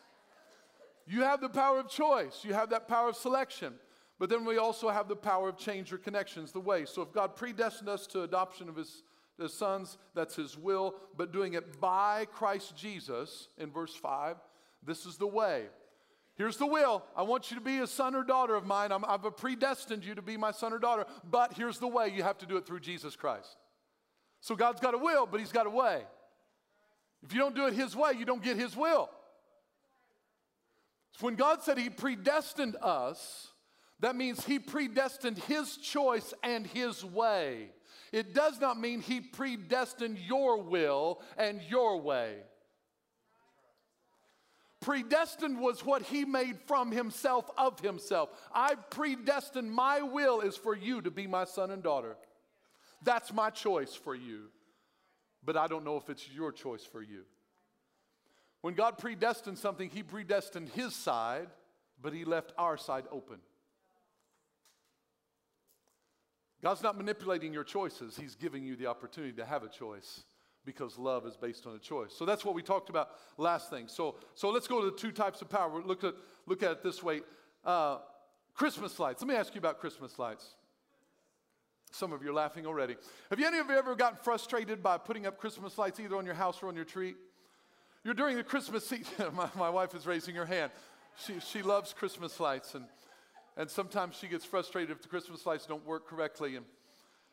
You 1.06 1.23
have 1.23 1.41
the 1.41 1.49
power 1.49 1.79
of 1.79 1.89
choice, 1.89 2.44
you 2.44 2.55
have 2.55 2.71
that 2.71 2.89
power 2.89 3.09
of 3.09 3.17
selection. 3.17 3.75
But 4.19 4.31
then 4.31 4.44
we 4.44 4.56
also 4.56 4.89
have 4.89 5.09
the 5.09 5.17
power 5.17 5.49
of 5.49 5.56
change 5.56 5.93
or 5.93 5.99
connections, 5.99 6.53
the 6.53 6.61
way. 6.61 6.85
So 6.85 7.03
if 7.03 7.12
God 7.12 7.35
predestined 7.35 7.89
us 7.89 8.06
to 8.09 8.23
adoption 8.23 8.69
of 8.69 8.77
his, 8.77 9.03
his 9.37 9.53
sons, 9.53 9.99
that's 10.15 10.37
his 10.37 10.56
will, 10.56 10.95
but 11.17 11.33
doing 11.33 11.55
it 11.55 11.81
by 11.81 12.27
Christ 12.27 12.77
Jesus 12.77 13.49
in 13.59 13.73
verse 13.73 13.97
5, 13.97 14.37
this 14.85 15.06
is 15.06 15.17
the 15.17 15.27
way. 15.27 15.65
Here's 16.37 16.56
the 16.56 16.67
will. 16.67 17.03
I 17.17 17.23
want 17.23 17.50
you 17.50 17.56
to 17.56 17.62
be 17.62 17.79
a 17.79 17.87
son 17.87 18.15
or 18.15 18.23
daughter 18.23 18.55
of 18.55 18.65
mine. 18.65 18.93
i 18.93 18.99
I've 19.09 19.37
predestined 19.37 20.05
you 20.05 20.15
to 20.15 20.23
be 20.23 20.37
my 20.37 20.53
son 20.53 20.73
or 20.73 20.79
daughter. 20.79 21.05
But 21.29 21.55
here's 21.55 21.79
the 21.79 21.88
way 21.88 22.09
you 22.09 22.23
have 22.23 22.38
to 22.38 22.47
do 22.47 22.56
it 22.56 22.67
through 22.67 22.81
Jesus 22.81 23.17
Christ. 23.17 23.56
So 24.43 24.56
God's 24.56 24.81
got 24.81 24.93
a 24.93 24.99
will, 24.99 25.25
but 25.25 25.41
He's 25.41 25.53
got 25.53 25.67
a 25.67 25.71
way. 25.71 26.03
If 27.23 27.33
you 27.33 27.39
don't 27.39 27.55
do 27.55 27.67
it 27.67 27.73
His 27.73 27.97
way, 27.97 28.12
you 28.19 28.27
don't 28.27 28.43
get 28.43 28.56
His 28.56 28.77
will. 28.77 29.09
So 31.12 31.27
when 31.27 31.37
God 31.37 31.62
said 31.62 31.79
He 31.79 31.89
predestined 31.89 32.77
us, 32.83 33.49
that 34.00 34.16
means 34.16 34.45
He 34.45 34.59
predestined 34.59 35.38
His 35.38 35.76
choice 35.76 36.35
and 36.43 36.66
His 36.66 37.05
way. 37.05 37.71
It 38.11 38.35
does 38.35 38.61
not 38.61 38.78
mean 38.78 39.00
He 39.00 39.21
predestined 39.21 40.19
your 40.19 40.61
will 40.61 41.23
and 41.38 41.62
your 41.62 42.00
way. 42.00 42.38
Predestined 44.81 45.61
was 45.61 45.85
what 45.85 46.02
he 46.02 46.25
made 46.25 46.59
from 46.66 46.90
himself 46.90 47.49
of 47.57 47.78
himself. 47.78 48.31
I 48.52 48.75
predestined 48.75 49.71
my 49.71 50.02
will 50.02 50.40
is 50.40 50.57
for 50.57 50.76
you 50.76 51.00
to 51.02 51.11
be 51.12 51.28
my 51.28 51.45
son 51.45 51.71
and 51.71 51.85
daughter. 51.85 52.16
That's 53.04 53.32
my 53.32 53.50
choice 53.50 53.94
for 53.94 54.14
you. 54.14 54.49
But 55.44 55.56
I 55.56 55.66
don't 55.66 55.85
know 55.85 55.97
if 55.97 56.09
it's 56.09 56.28
your 56.30 56.52
choice 56.52 56.85
for 56.85 57.02
you. 57.02 57.23
When 58.61 58.75
God 58.75 58.97
predestined 58.99 59.59
something, 59.59 59.90
He 59.90 60.02
predestined 60.02 60.68
His 60.71 60.94
side, 60.94 61.49
but 62.00 62.12
He 62.12 62.25
left 62.25 62.52
our 62.56 62.76
side 62.76 63.04
open. 63.11 63.38
God's 66.62 66.82
not 66.82 66.97
manipulating 66.97 67.52
your 67.52 67.64
choices, 67.64 68.16
He's 68.16 68.37
giving 68.37 68.64
you 68.64 68.76
the 68.76 68.87
opportunity 68.87 69.32
to 69.35 69.44
have 69.44 69.64
a 69.64 69.68
choice 69.68 70.23
because 70.64 70.97
love 70.97 71.26
is 71.26 71.37
based 71.37 71.66
on 71.66 71.75
a 71.75 71.78
choice. 71.78 72.12
So 72.16 72.25
that's 72.25 72.44
what 72.44 72.54
we 72.54 72.62
talked 72.62 72.88
about 72.88 73.11
last 73.37 73.68
thing. 73.68 73.88
So, 73.88 74.14
so 74.37 74.50
let's 74.50 74.68
go 74.68 74.80
to 74.80 74.90
the 74.92 74.97
two 74.97 75.11
types 75.11 75.42
of 75.42 75.50
power. 75.50 75.82
Look 75.85 76.04
at, 76.04 76.14
look 76.47 76.62
at 76.62 76.71
it 76.71 76.82
this 76.85 77.02
way 77.02 77.23
uh, 77.64 77.99
Christmas 78.54 78.99
lights. 79.00 79.23
Let 79.23 79.28
me 79.28 79.35
ask 79.35 79.54
you 79.54 79.59
about 79.59 79.80
Christmas 79.80 80.21
lights. 80.21 80.54
Some 81.92 82.14
of 82.14 82.22
you 82.22 82.30
are 82.30 82.34
laughing 82.34 82.66
already. 82.66 82.96
Have 83.28 83.38
you 83.38 83.46
any 83.46 83.58
of 83.58 83.68
you 83.68 83.76
ever 83.76 83.94
gotten 83.94 84.16
frustrated 84.16 84.82
by 84.82 84.96
putting 84.96 85.26
up 85.26 85.38
Christmas 85.38 85.76
lights 85.76 86.00
either 86.00 86.16
on 86.16 86.25
your 86.25 86.34
house 86.34 86.62
or 86.62 86.68
on 86.68 86.75
your 86.75 86.87
tree? 86.87 87.14
You're 88.02 88.14
during 88.14 88.37
the 88.37 88.42
Christmas 88.42 88.87
season. 88.87 89.12
my, 89.34 89.50
my 89.56 89.68
wife 89.68 89.94
is 89.94 90.06
raising 90.06 90.34
her 90.37 90.46
hand. 90.46 90.72
She, 91.26 91.34
she 91.40 91.61
loves 91.61 91.92
Christmas 91.92 92.40
lights, 92.40 92.75
and, 92.75 92.87
and 93.58 93.68
sometimes 93.68 94.16
she 94.16 94.26
gets 94.26 94.46
frustrated 94.46 94.90
if 94.90 95.02
the 95.02 95.08
Christmas 95.08 95.44
lights 95.44 95.66
don't 95.66 95.87
work 95.87 96.08
correctly. 96.08 96.56
And, 96.56 96.64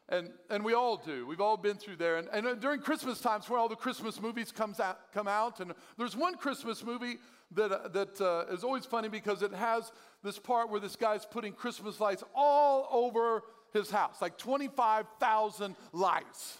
and, 0.09 0.29
and 0.49 0.65
we 0.65 0.73
all 0.73 0.97
do. 0.97 1.25
We've 1.25 1.39
all 1.39 1.55
been 1.55 1.77
through 1.77 1.95
there. 1.95 2.17
And, 2.17 2.27
and 2.33 2.45
uh, 2.45 2.55
during 2.55 2.81
Christmas 2.81 3.21
times, 3.21 3.49
where 3.49 3.59
all 3.59 3.69
the 3.69 3.77
Christmas 3.77 4.19
movies 4.19 4.51
comes 4.51 4.81
out, 4.81 5.13
come 5.13 5.29
out, 5.29 5.61
and 5.61 5.71
there's 5.97 6.17
one 6.17 6.35
Christmas 6.35 6.83
movie 6.83 7.15
that, 7.51 7.71
uh, 7.71 7.87
that 7.87 8.19
uh, 8.19 8.53
is 8.53 8.65
always 8.65 8.85
funny 8.85 9.07
because 9.07 9.41
it 9.41 9.53
has 9.53 9.93
this 10.21 10.37
part 10.37 10.69
where 10.69 10.81
this 10.81 10.97
guy's 10.97 11.25
putting 11.25 11.53
Christmas 11.53 12.01
lights 12.01 12.25
all 12.35 12.89
over 12.91 13.43
his 13.73 13.89
house, 13.89 14.21
like 14.21 14.37
25,000 14.37 15.75
lights. 15.93 16.57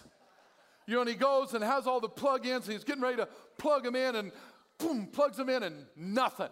You 0.86 0.94
know, 0.94 1.00
and 1.02 1.10
he 1.10 1.16
goes 1.16 1.54
and 1.54 1.62
has 1.62 1.86
all 1.86 2.00
the 2.00 2.08
plug 2.08 2.46
ins, 2.46 2.64
and 2.64 2.72
he's 2.72 2.84
getting 2.84 3.02
ready 3.02 3.16
to 3.16 3.28
plug 3.58 3.84
them 3.84 3.96
in, 3.96 4.16
and 4.16 4.32
boom, 4.78 5.06
plugs 5.06 5.36
them 5.36 5.48
in, 5.48 5.62
and 5.62 5.86
nothing. 5.96 6.48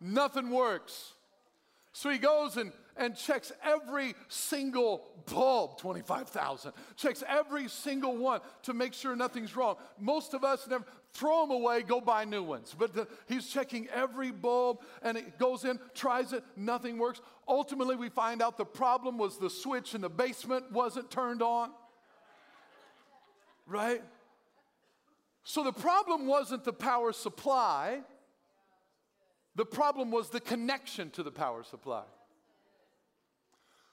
Nothing 0.00 0.50
works. 0.50 1.14
So 1.92 2.10
he 2.10 2.18
goes 2.18 2.56
and, 2.56 2.72
and 2.96 3.16
checks 3.16 3.52
every 3.64 4.14
single 4.28 5.06
bulb, 5.26 5.78
25,000, 5.78 6.72
checks 6.96 7.22
every 7.28 7.68
single 7.68 8.16
one 8.16 8.40
to 8.64 8.74
make 8.74 8.94
sure 8.94 9.14
nothing's 9.14 9.54
wrong. 9.54 9.76
Most 9.98 10.34
of 10.34 10.42
us 10.42 10.66
never 10.68 10.84
throw 11.12 11.46
them 11.46 11.52
away, 11.52 11.82
go 11.82 12.00
buy 12.00 12.24
new 12.24 12.42
ones. 12.42 12.74
But 12.76 12.94
the, 12.94 13.06
he's 13.28 13.46
checking 13.46 13.88
every 13.88 14.32
bulb 14.32 14.80
and 15.02 15.16
it 15.16 15.38
goes 15.38 15.64
in, 15.64 15.78
tries 15.94 16.32
it, 16.32 16.42
nothing 16.56 16.98
works. 16.98 17.20
Ultimately, 17.46 17.96
we 17.96 18.08
find 18.08 18.40
out 18.40 18.56
the 18.56 18.64
problem 18.64 19.18
was 19.18 19.38
the 19.38 19.50
switch 19.50 19.94
in 19.94 20.00
the 20.00 20.08
basement 20.08 20.72
wasn't 20.72 21.10
turned 21.10 21.42
on. 21.42 21.70
Right? 23.66 24.02
So 25.44 25.62
the 25.62 25.72
problem 25.72 26.26
wasn't 26.26 26.64
the 26.64 26.72
power 26.72 27.12
supply. 27.12 28.00
The 29.56 29.66
problem 29.66 30.10
was 30.10 30.30
the 30.30 30.40
connection 30.40 31.10
to 31.10 31.22
the 31.22 31.30
power 31.30 31.62
supply. 31.62 32.04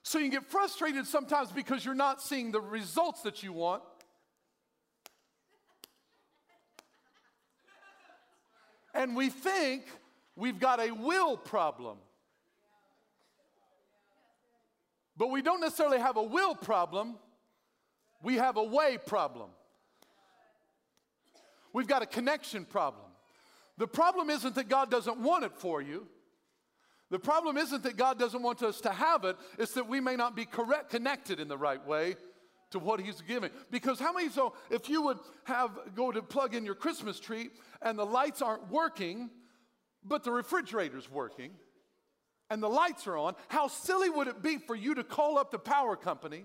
So 0.03 0.17
you 0.17 0.31
get 0.31 0.46
frustrated 0.46 1.05
sometimes 1.05 1.51
because 1.51 1.86
you're 1.86 1.93
not 1.93 2.22
seeing 2.22 2.51
the 2.51 2.62
results 2.62 3.22
that 3.22 3.43
you 3.43 3.53
want. 3.53 3.84
And 8.93 9.15
we 9.15 9.29
think 9.29 9.84
we've 10.36 10.60
got 10.60 10.79
a 10.79 10.91
will 10.91 11.38
problem. 11.38 11.98
But 15.21 15.29
we 15.29 15.43
don't 15.43 15.61
necessarily 15.61 15.99
have 15.99 16.17
a 16.17 16.23
will 16.23 16.55
problem, 16.55 17.19
we 18.23 18.37
have 18.37 18.57
a 18.57 18.63
way 18.63 18.97
problem. 18.97 19.51
We've 21.73 21.85
got 21.85 22.01
a 22.01 22.07
connection 22.07 22.65
problem. 22.65 23.05
The 23.77 23.85
problem 23.85 24.31
isn't 24.31 24.55
that 24.55 24.67
God 24.67 24.89
doesn't 24.89 25.19
want 25.19 25.43
it 25.43 25.51
for 25.55 25.79
you. 25.79 26.07
The 27.11 27.19
problem 27.19 27.57
isn't 27.57 27.83
that 27.83 27.97
God 27.97 28.17
doesn't 28.17 28.41
want 28.41 28.63
us 28.63 28.81
to 28.81 28.91
have 28.91 29.23
it, 29.23 29.35
it's 29.59 29.73
that 29.73 29.87
we 29.87 29.99
may 29.99 30.15
not 30.15 30.35
be 30.35 30.43
correct, 30.43 30.89
connected 30.89 31.39
in 31.39 31.47
the 31.47 31.57
right 31.57 31.85
way 31.85 32.15
to 32.71 32.79
what 32.79 32.99
He's 32.99 33.21
giving. 33.21 33.51
Because 33.69 33.99
how 33.99 34.13
many 34.13 34.29
so 34.29 34.55
if 34.71 34.89
you 34.89 35.03
would 35.03 35.19
have 35.43 35.69
go 35.93 36.11
to 36.11 36.23
plug 36.23 36.55
in 36.55 36.65
your 36.65 36.73
Christmas 36.73 37.19
tree 37.19 37.51
and 37.83 37.95
the 37.95 38.07
lights 38.07 38.41
aren't 38.41 38.71
working, 38.71 39.29
but 40.03 40.23
the 40.23 40.31
refrigerator's 40.31 41.11
working 41.11 41.51
and 42.51 42.62
the 42.62 42.67
lights 42.67 43.08
are 43.08 43.17
on, 43.17 43.34
how 43.48 43.70
silly 43.70 44.10
would 44.10 44.27
it 44.27 44.43
be 44.43 44.58
for 44.58 44.75
you 44.75 44.93
to 44.96 45.05
call 45.05 45.38
up 45.38 45.51
the 45.51 45.58
power 45.58 45.96
company 45.96 46.43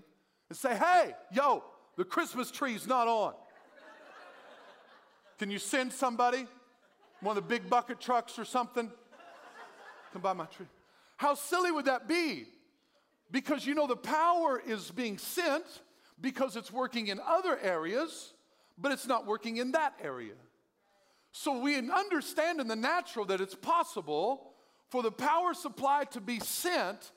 and 0.49 0.57
say, 0.57 0.73
hey, 0.73 1.13
yo, 1.33 1.65
the 1.97 2.05
Christmas 2.05 2.49
tree's 2.49 2.87
not 2.87 3.09
on? 3.09 3.33
Can 5.37 5.51
you 5.51 5.59
send 5.59 5.91
somebody? 5.91 6.47
One 7.19 7.35
of 7.35 7.43
the 7.43 7.49
big 7.49 7.69
bucket 7.69 7.99
trucks 7.99 8.39
or 8.39 8.45
something? 8.45 8.89
Come 10.13 10.21
by 10.21 10.31
my 10.31 10.45
tree. 10.45 10.67
How 11.17 11.35
silly 11.35 11.71
would 11.71 11.85
that 11.85 12.07
be? 12.07 12.45
Because 13.29 13.65
you 13.65 13.75
know 13.75 13.85
the 13.85 13.97
power 13.97 14.61
is 14.65 14.89
being 14.89 15.17
sent 15.17 15.65
because 16.21 16.55
it's 16.55 16.71
working 16.71 17.07
in 17.07 17.19
other 17.19 17.59
areas, 17.59 18.31
but 18.77 18.93
it's 18.93 19.07
not 19.07 19.27
working 19.27 19.57
in 19.57 19.73
that 19.73 19.93
area. 20.01 20.35
So 21.33 21.59
we 21.59 21.77
understand 21.77 22.61
in 22.61 22.69
the 22.69 22.77
natural 22.77 23.25
that 23.25 23.41
it's 23.41 23.55
possible 23.55 24.53
for 24.89 25.03
the 25.03 25.11
power 25.11 25.53
supply 25.53 26.05
to 26.11 26.21
be 26.21 26.39
sent, 26.39 27.11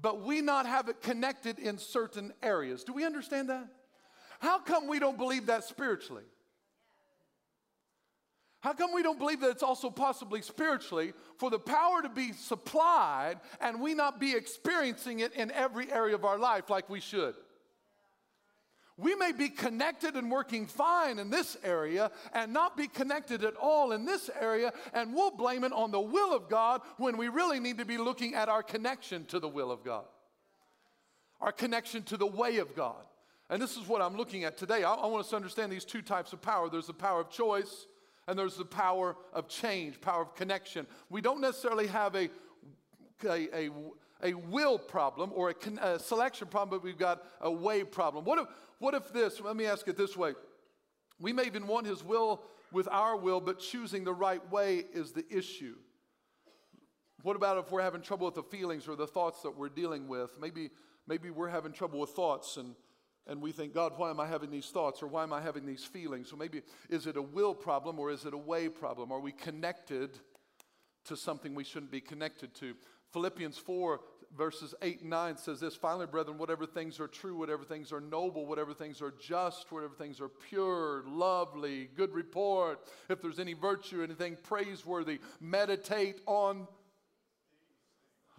but 0.00 0.22
we 0.22 0.40
not 0.40 0.66
have 0.66 0.88
it 0.88 1.02
connected 1.02 1.58
in 1.58 1.78
certain 1.78 2.32
areas. 2.42 2.84
Do 2.84 2.92
we 2.92 3.04
understand 3.04 3.50
that? 3.50 3.68
How 4.40 4.58
come 4.58 4.88
we 4.88 4.98
don't 4.98 5.18
believe 5.18 5.46
that 5.46 5.64
spiritually? 5.64 6.24
How 8.60 8.72
come 8.72 8.94
we 8.94 9.02
don't 9.02 9.18
believe 9.18 9.40
that 9.40 9.50
it's 9.50 9.62
also 9.62 9.90
possibly 9.90 10.40
spiritually 10.40 11.12
for 11.36 11.50
the 11.50 11.58
power 11.58 12.00
to 12.00 12.08
be 12.08 12.32
supplied 12.32 13.40
and 13.60 13.80
we 13.80 13.92
not 13.92 14.20
be 14.20 14.36
experiencing 14.36 15.20
it 15.20 15.32
in 15.34 15.50
every 15.50 15.90
area 15.90 16.14
of 16.14 16.24
our 16.24 16.38
life 16.38 16.70
like 16.70 16.88
we 16.88 17.00
should? 17.00 17.34
We 18.96 19.14
may 19.14 19.32
be 19.32 19.48
connected 19.48 20.16
and 20.16 20.30
working 20.30 20.66
fine 20.66 21.18
in 21.18 21.30
this 21.30 21.56
area 21.64 22.10
and 22.34 22.52
not 22.52 22.76
be 22.76 22.86
connected 22.86 23.42
at 23.42 23.56
all 23.56 23.92
in 23.92 24.04
this 24.04 24.28
area, 24.38 24.72
and 24.92 25.14
we'll 25.14 25.30
blame 25.30 25.64
it 25.64 25.72
on 25.72 25.90
the 25.90 26.00
will 26.00 26.34
of 26.34 26.48
God 26.48 26.82
when 26.98 27.16
we 27.16 27.28
really 27.28 27.58
need 27.58 27.78
to 27.78 27.84
be 27.84 27.96
looking 27.96 28.34
at 28.34 28.48
our 28.48 28.62
connection 28.62 29.24
to 29.26 29.40
the 29.40 29.48
will 29.48 29.70
of 29.70 29.82
God, 29.82 30.04
our 31.40 31.52
connection 31.52 32.02
to 32.04 32.16
the 32.16 32.26
way 32.26 32.58
of 32.58 32.74
God. 32.74 33.02
And 33.48 33.60
this 33.60 33.76
is 33.76 33.86
what 33.86 34.00
I'm 34.02 34.16
looking 34.16 34.44
at 34.44 34.56
today. 34.56 34.82
I, 34.82 34.94
I 34.94 35.06
want 35.06 35.24
us 35.24 35.30
to 35.30 35.36
understand 35.36 35.72
these 35.72 35.84
two 35.84 36.02
types 36.02 36.32
of 36.32 36.40
power 36.40 36.68
there's 36.68 36.86
the 36.86 36.94
power 36.94 37.20
of 37.20 37.30
choice 37.30 37.86
and 38.26 38.38
there's 38.38 38.56
the 38.56 38.64
power 38.64 39.16
of 39.32 39.48
change, 39.48 40.00
power 40.00 40.22
of 40.22 40.34
connection. 40.34 40.86
We 41.10 41.20
don't 41.20 41.40
necessarily 41.40 41.86
have 41.88 42.14
a, 42.14 42.30
a, 43.24 43.66
a, 43.66 43.70
a 44.22 44.34
will 44.34 44.78
problem 44.78 45.32
or 45.34 45.50
a, 45.50 45.84
a, 45.84 45.98
selection 45.98 46.48
problem, 46.48 46.78
but 46.78 46.84
we've 46.84 46.98
got 46.98 47.22
a 47.40 47.50
way 47.50 47.84
problem. 47.84 48.24
What 48.24 48.38
if, 48.38 48.46
what 48.78 48.94
if 48.94 49.12
this, 49.12 49.40
let 49.40 49.56
me 49.56 49.66
ask 49.66 49.86
it 49.88 49.96
this 49.96 50.16
way. 50.16 50.34
We 51.20 51.32
may 51.32 51.44
even 51.44 51.66
want 51.66 51.86
his 51.86 52.02
will 52.02 52.42
with 52.72 52.88
our 52.90 53.16
will, 53.16 53.40
but 53.40 53.58
choosing 53.58 54.04
the 54.04 54.14
right 54.14 54.50
way 54.50 54.84
is 54.92 55.12
the 55.12 55.24
issue. 55.30 55.76
What 57.22 57.36
about 57.36 57.58
if 57.58 57.70
we're 57.70 57.82
having 57.82 58.02
trouble 58.02 58.26
with 58.26 58.34
the 58.34 58.42
feelings 58.42 58.88
or 58.88 58.96
the 58.96 59.06
thoughts 59.06 59.42
that 59.42 59.56
we're 59.56 59.68
dealing 59.68 60.08
with? 60.08 60.30
Maybe, 60.40 60.70
maybe 61.06 61.30
we're 61.30 61.48
having 61.48 61.72
trouble 61.72 62.00
with 62.00 62.10
thoughts 62.10 62.56
and 62.56 62.74
and 63.26 63.40
we 63.40 63.52
think, 63.52 63.72
God, 63.72 63.92
why 63.96 64.10
am 64.10 64.18
I 64.18 64.26
having 64.26 64.50
these 64.50 64.66
thoughts 64.66 65.02
or 65.02 65.06
why 65.06 65.22
am 65.22 65.32
I 65.32 65.40
having 65.40 65.64
these 65.64 65.84
feelings? 65.84 66.28
So 66.28 66.36
maybe 66.36 66.62
is 66.90 67.06
it 67.06 67.16
a 67.16 67.22
will 67.22 67.54
problem 67.54 67.98
or 67.98 68.10
is 68.10 68.24
it 68.24 68.34
a 68.34 68.38
way 68.38 68.68
problem? 68.68 69.12
Are 69.12 69.20
we 69.20 69.32
connected 69.32 70.18
to 71.04 71.16
something 71.16 71.54
we 71.54 71.64
shouldn't 71.64 71.92
be 71.92 72.00
connected 72.00 72.52
to? 72.56 72.74
Philippians 73.12 73.58
4, 73.58 74.00
verses 74.36 74.74
8 74.82 75.00
and 75.02 75.10
9 75.10 75.36
says 75.36 75.60
this 75.60 75.74
Finally, 75.74 76.06
brethren, 76.06 76.38
whatever 76.38 76.66
things 76.66 77.00
are 77.00 77.08
true, 77.08 77.36
whatever 77.36 77.64
things 77.64 77.92
are 77.92 78.00
noble, 78.00 78.46
whatever 78.46 78.74
things 78.74 79.00
are 79.02 79.14
just, 79.20 79.70
whatever 79.70 79.94
things 79.94 80.20
are 80.20 80.28
pure, 80.28 81.02
lovely, 81.06 81.90
good 81.96 82.12
report, 82.12 82.80
if 83.08 83.20
there's 83.20 83.38
any 83.38 83.54
virtue, 83.54 84.02
anything 84.02 84.36
praiseworthy, 84.42 85.18
meditate 85.40 86.20
on 86.26 86.66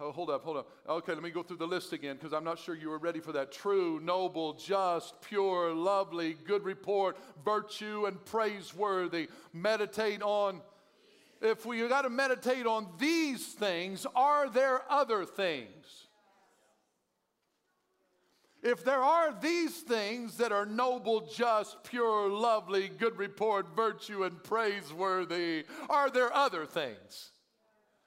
Oh, 0.00 0.10
hold 0.10 0.28
up, 0.28 0.42
hold 0.42 0.56
up. 0.56 0.68
Okay, 0.88 1.14
let 1.14 1.22
me 1.22 1.30
go 1.30 1.44
through 1.44 1.58
the 1.58 1.66
list 1.68 1.92
again 1.92 2.16
because 2.16 2.32
I'm 2.32 2.42
not 2.42 2.58
sure 2.58 2.74
you 2.74 2.88
were 2.88 2.98
ready 2.98 3.20
for 3.20 3.30
that. 3.32 3.52
True, 3.52 4.00
noble, 4.02 4.54
just, 4.54 5.20
pure, 5.22 5.72
lovely, 5.72 6.36
good 6.44 6.64
report, 6.64 7.16
virtue, 7.44 8.06
and 8.06 8.22
praiseworthy. 8.24 9.28
Meditate 9.52 10.20
on. 10.20 10.60
If 11.44 11.66
we 11.66 11.86
got 11.88 12.02
to 12.02 12.10
meditate 12.10 12.66
on 12.66 12.88
these 12.98 13.44
things, 13.44 14.06
are 14.16 14.48
there 14.48 14.80
other 14.90 15.26
things? 15.26 16.06
If 18.62 18.82
there 18.82 19.02
are 19.02 19.38
these 19.42 19.80
things 19.80 20.38
that 20.38 20.52
are 20.52 20.64
noble, 20.64 21.28
just, 21.30 21.84
pure, 21.84 22.30
lovely, 22.30 22.88
good 22.88 23.18
report, 23.18 23.76
virtue, 23.76 24.24
and 24.24 24.42
praiseworthy, 24.42 25.66
are 25.90 26.08
there 26.08 26.34
other 26.34 26.64
things? 26.64 27.32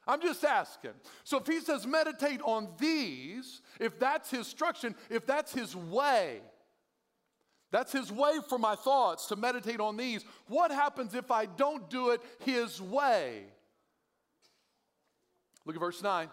I'm 0.07 0.19
just 0.19 0.43
asking. 0.43 0.93
So 1.23 1.37
if 1.37 1.45
he 1.45 1.59
says 1.59 1.85
meditate 1.85 2.41
on 2.41 2.69
these, 2.79 3.61
if 3.79 3.99
that's 3.99 4.31
his 4.31 4.39
instruction, 4.39 4.95
if 5.11 5.27
that's 5.27 5.53
his 5.53 5.75
way, 5.75 6.41
that's 7.71 7.91
his 7.91 8.11
way 8.11 8.39
for 8.47 8.57
my 8.57 8.75
thoughts 8.75 9.27
to 9.27 9.35
meditate 9.35 9.79
on 9.79 9.97
these. 9.97 10.23
What 10.47 10.71
happens 10.71 11.13
if 11.13 11.31
I 11.31 11.45
don't 11.45 11.89
do 11.89 12.11
it 12.11 12.21
his 12.39 12.81
way? 12.81 13.43
Look 15.65 15.75
at 15.75 15.79
verse 15.81 16.01
9. 16.01 16.29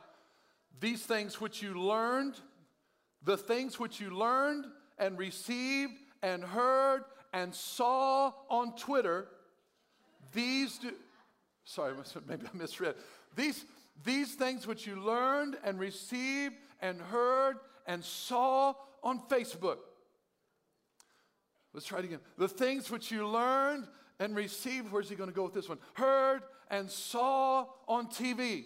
These 0.80 1.02
things 1.02 1.40
which 1.40 1.60
you 1.60 1.74
learned, 1.74 2.36
the 3.24 3.36
things 3.36 3.78
which 3.80 4.00
you 4.00 4.10
learned 4.10 4.66
and 4.98 5.18
received 5.18 5.92
and 6.22 6.44
heard 6.44 7.02
and 7.32 7.52
saw 7.52 8.32
on 8.48 8.76
Twitter, 8.76 9.26
these 10.32 10.78
do. 10.78 10.92
Sorry, 11.64 11.94
maybe 12.28 12.46
I 12.46 12.56
misread. 12.56 12.94
These, 13.34 13.64
these 14.04 14.34
things 14.34 14.66
which 14.66 14.86
you 14.86 14.96
learned 14.96 15.56
and 15.64 15.80
received 15.80 16.54
and 16.80 17.00
heard 17.00 17.56
and 17.86 18.04
saw 18.04 18.74
on 19.02 19.20
Facebook. 19.28 19.78
Let's 21.74 21.86
try 21.86 21.98
it 21.98 22.04
again. 22.06 22.20
The 22.38 22.48
things 22.48 22.90
which 22.90 23.10
you 23.10 23.28
learned 23.28 23.86
and 24.20 24.34
received, 24.34 24.92
where's 24.92 25.10
he 25.10 25.16
going 25.16 25.28
to 25.28 25.34
go 25.34 25.42
with 25.42 25.54
this 25.54 25.68
one? 25.68 25.78
Heard 25.94 26.42
and 26.70 26.88
saw 26.88 27.66
on 27.86 28.06
TV. 28.06 28.64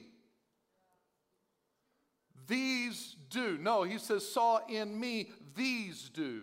These 2.46 3.16
do. 3.30 3.58
No, 3.58 3.82
he 3.82 3.98
says, 3.98 4.30
saw 4.30 4.60
in 4.68 4.98
me, 4.98 5.30
these 5.56 6.10
do 6.10 6.42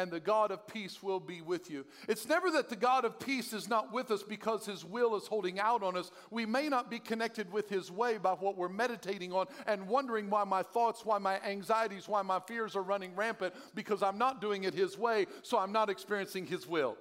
and 0.00 0.10
the 0.10 0.18
God 0.18 0.50
of 0.50 0.66
peace 0.66 1.02
will 1.02 1.20
be 1.20 1.42
with 1.42 1.70
you. 1.70 1.84
It's 2.08 2.26
never 2.26 2.50
that 2.52 2.70
the 2.70 2.76
God 2.76 3.04
of 3.04 3.18
peace 3.18 3.52
is 3.52 3.68
not 3.68 3.92
with 3.92 4.10
us 4.10 4.22
because 4.22 4.64
his 4.64 4.82
will 4.82 5.14
is 5.14 5.26
holding 5.26 5.60
out 5.60 5.82
on 5.82 5.94
us. 5.94 6.10
We 6.30 6.46
may 6.46 6.70
not 6.70 6.90
be 6.90 6.98
connected 6.98 7.52
with 7.52 7.68
his 7.68 7.90
way 7.90 8.16
by 8.16 8.32
what 8.32 8.56
we're 8.56 8.70
meditating 8.70 9.32
on 9.32 9.46
and 9.66 9.86
wondering 9.86 10.30
why 10.30 10.44
my 10.44 10.62
thoughts, 10.62 11.04
why 11.04 11.18
my 11.18 11.38
anxieties, 11.42 12.08
why 12.08 12.22
my 12.22 12.40
fears 12.40 12.76
are 12.76 12.82
running 12.82 13.14
rampant 13.14 13.54
because 13.74 14.02
I'm 14.02 14.16
not 14.16 14.40
doing 14.40 14.64
it 14.64 14.72
his 14.72 14.96
way, 14.96 15.26
so 15.42 15.58
I'm 15.58 15.72
not 15.72 15.90
experiencing 15.90 16.46
his 16.46 16.66
will. 16.66 16.96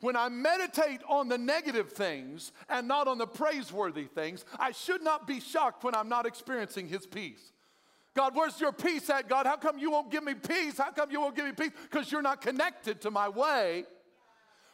When 0.00 0.16
I 0.16 0.28
meditate 0.30 1.00
on 1.08 1.28
the 1.28 1.38
negative 1.38 1.92
things 1.92 2.50
and 2.68 2.88
not 2.88 3.06
on 3.06 3.18
the 3.18 3.26
praiseworthy 3.26 4.06
things, 4.06 4.44
I 4.58 4.72
should 4.72 5.00
not 5.00 5.28
be 5.28 5.38
shocked 5.38 5.84
when 5.84 5.94
I'm 5.94 6.08
not 6.08 6.26
experiencing 6.26 6.88
His 6.88 7.06
peace. 7.06 7.52
God, 8.14 8.34
where's 8.34 8.60
your 8.60 8.72
peace 8.72 9.08
at, 9.08 9.28
God? 9.28 9.46
How 9.46 9.56
come 9.56 9.78
you 9.78 9.90
won't 9.90 10.10
give 10.10 10.22
me 10.22 10.34
peace? 10.34 10.76
How 10.76 10.90
come 10.90 11.10
you 11.10 11.20
won't 11.20 11.34
give 11.34 11.46
me 11.46 11.52
peace? 11.52 11.72
Because 11.90 12.12
you're 12.12 12.22
not 12.22 12.42
connected 12.42 13.00
to 13.02 13.10
my 13.10 13.28
way. 13.28 13.84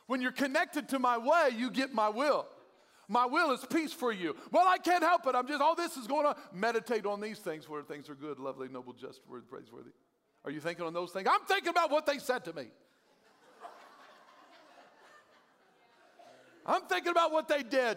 When 0.07 0.21
you're 0.21 0.33
connected 0.33 0.89
to 0.89 0.99
my 0.99 1.19
way, 1.19 1.51
you 1.57 1.71
get 1.71 1.93
my 1.93 2.09
will. 2.09 2.47
My 3.09 3.27
will 3.27 3.53
is 3.53 3.65
peace 3.65 3.93
for 3.93 4.13
you. 4.13 4.37
Well, 4.51 4.67
I 4.67 4.79
can't 4.79 5.03
help 5.03 5.27
it. 5.27 5.35
I'm 5.35 5.47
just, 5.47 5.63
all 5.63 5.75
this 5.75 5.97
is 5.97 6.07
going 6.07 6.27
on. 6.27 6.35
Meditate 6.53 7.07
on 7.07 7.21
these 7.21 7.39
things 7.39 7.69
where 7.69 7.83
things 7.83 8.11
are 8.11 8.15
good, 8.15 8.39
lovely, 8.39 8.69
noble, 8.69 8.93
just, 8.93 9.21
worthy, 9.29 9.47
praiseworthy. 9.47 9.91
Are 10.45 10.51
you 10.51 10.61
thinking 10.61 10.85
on 10.85 10.93
those 10.93 11.13
things? 11.13 11.29
I'm 11.31 11.45
thinking 11.47 11.71
about 11.71 11.91
what 11.91 12.07
they 12.07 12.19
said 12.19 12.45
to 12.47 12.53
me. 12.53 12.67
I'm 16.67 16.83
thinking 16.83 17.13
about 17.13 17.33
what 17.33 17.49
they 17.49 17.63
did. 17.63 17.97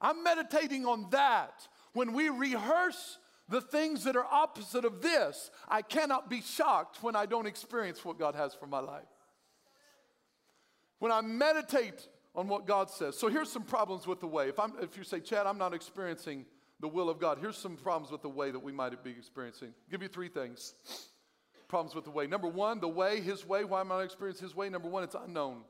I'm 0.00 0.24
meditating 0.24 0.86
on 0.86 1.08
that. 1.10 1.68
When 1.92 2.12
we 2.12 2.28
rehearse 2.28 3.18
the 3.48 3.60
things 3.60 4.04
that 4.04 4.16
are 4.16 4.24
opposite 4.24 4.84
of 4.84 5.00
this, 5.00 5.50
I 5.68 5.82
cannot 5.82 6.28
be 6.28 6.40
shocked 6.40 7.02
when 7.02 7.16
I 7.16 7.26
don't 7.26 7.46
experience 7.46 8.04
what 8.04 8.18
God 8.18 8.34
has 8.34 8.54
for 8.54 8.66
my 8.66 8.80
life. 8.80 9.08
When 10.98 11.12
I 11.12 11.20
meditate 11.20 12.08
on 12.34 12.48
what 12.48 12.66
God 12.66 12.90
says. 12.90 13.18
So 13.18 13.28
here's 13.28 13.50
some 13.50 13.62
problems 13.62 14.06
with 14.06 14.20
the 14.20 14.26
way. 14.26 14.48
If, 14.48 14.58
I'm, 14.58 14.72
if 14.80 14.96
you 14.96 15.04
say, 15.04 15.20
Chad, 15.20 15.46
I'm 15.46 15.58
not 15.58 15.74
experiencing 15.74 16.44
the 16.80 16.88
will 16.88 17.08
of 17.08 17.18
God, 17.18 17.38
here's 17.40 17.56
some 17.56 17.76
problems 17.76 18.12
with 18.12 18.22
the 18.22 18.28
way 18.28 18.50
that 18.50 18.60
we 18.60 18.72
might 18.72 19.02
be 19.02 19.10
experiencing. 19.10 19.68
I'll 19.68 19.90
give 19.90 20.02
you 20.02 20.08
three 20.08 20.28
things. 20.28 20.74
Problems 21.68 21.94
with 21.94 22.04
the 22.04 22.10
way. 22.10 22.26
Number 22.26 22.48
one, 22.48 22.80
the 22.80 22.88
way, 22.88 23.20
his 23.20 23.46
way. 23.46 23.64
Why 23.64 23.80
am 23.80 23.92
I 23.92 23.96
not 23.96 24.04
experiencing 24.04 24.46
his 24.46 24.56
way? 24.56 24.68
Number 24.68 24.88
one, 24.88 25.04
it's 25.04 25.16
unknown. 25.16 25.62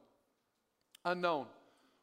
Unknown. 1.05 1.47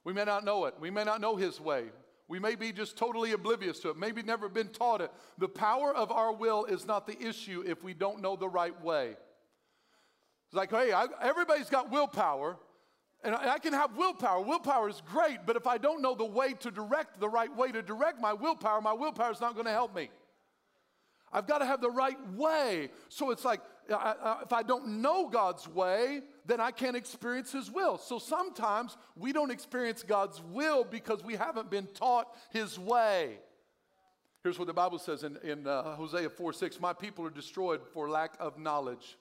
We 0.05 0.13
may 0.13 0.23
not 0.23 0.45
know 0.45 0.65
it. 0.65 0.75
We 0.79 0.91
may 0.91 1.03
not 1.03 1.19
know 1.19 1.35
His 1.35 1.59
way. 1.59 1.85
We 2.27 2.39
may 2.39 2.55
be 2.55 2.71
just 2.71 2.97
totally 2.97 3.33
oblivious 3.33 3.79
to 3.81 3.89
it, 3.89 3.97
maybe 3.97 4.23
never 4.23 4.49
been 4.49 4.69
taught 4.69 5.01
it. 5.01 5.11
The 5.37 5.47
power 5.47 5.95
of 5.95 6.11
our 6.11 6.33
will 6.33 6.65
is 6.65 6.85
not 6.85 7.05
the 7.05 7.21
issue 7.21 7.63
if 7.65 7.83
we 7.83 7.93
don't 7.93 8.21
know 8.21 8.35
the 8.35 8.49
right 8.49 8.79
way. 8.83 9.15
It's 10.47 10.55
like, 10.55 10.71
hey, 10.71 10.91
I, 10.91 11.05
everybody's 11.21 11.69
got 11.69 11.91
willpower, 11.91 12.57
and 13.23 13.35
I, 13.35 13.53
I 13.53 13.59
can 13.59 13.73
have 13.73 13.95
willpower. 13.95 14.41
Willpower 14.41 14.89
is 14.89 15.01
great, 15.11 15.39
but 15.45 15.55
if 15.55 15.67
I 15.67 15.77
don't 15.77 16.01
know 16.01 16.15
the 16.15 16.25
way 16.25 16.53
to 16.53 16.71
direct, 16.71 17.19
the 17.19 17.29
right 17.29 17.55
way 17.55 17.71
to 17.71 17.81
direct 17.81 18.19
my 18.19 18.33
willpower, 18.33 18.81
my 18.81 18.93
willpower 18.93 19.31
is 19.31 19.41
not 19.41 19.53
going 19.53 19.65
to 19.65 19.71
help 19.71 19.95
me. 19.95 20.09
I've 21.31 21.47
got 21.47 21.59
to 21.59 21.65
have 21.65 21.81
the 21.81 21.91
right 21.91 22.17
way. 22.33 22.89
So 23.09 23.29
it's 23.31 23.43
like, 23.43 23.59
I, 23.93 24.37
if 24.43 24.53
I 24.53 24.63
don't 24.63 25.01
know 25.01 25.29
God's 25.29 25.67
way, 25.67 26.21
then 26.45 26.59
I 26.59 26.71
can't 26.71 26.95
experience 26.95 27.51
His 27.51 27.69
will. 27.69 27.97
So 27.97 28.19
sometimes 28.19 28.97
we 29.15 29.33
don't 29.33 29.51
experience 29.51 30.03
God's 30.03 30.41
will 30.41 30.83
because 30.83 31.23
we 31.23 31.35
haven't 31.35 31.69
been 31.69 31.87
taught 31.87 32.27
His 32.51 32.79
way. 32.79 33.39
Here's 34.43 34.59
what 34.59 34.67
the 34.67 34.73
Bible 34.73 34.99
says 34.99 35.23
in, 35.23 35.37
in 35.43 35.65
uh, 35.65 35.95
Hosea 35.95 36.29
4 36.29 36.53
6 36.53 36.79
My 36.79 36.93
people 36.93 37.25
are 37.25 37.31
destroyed 37.31 37.81
for 37.93 38.09
lack 38.09 38.33
of 38.39 38.59
knowledge. 38.59 39.17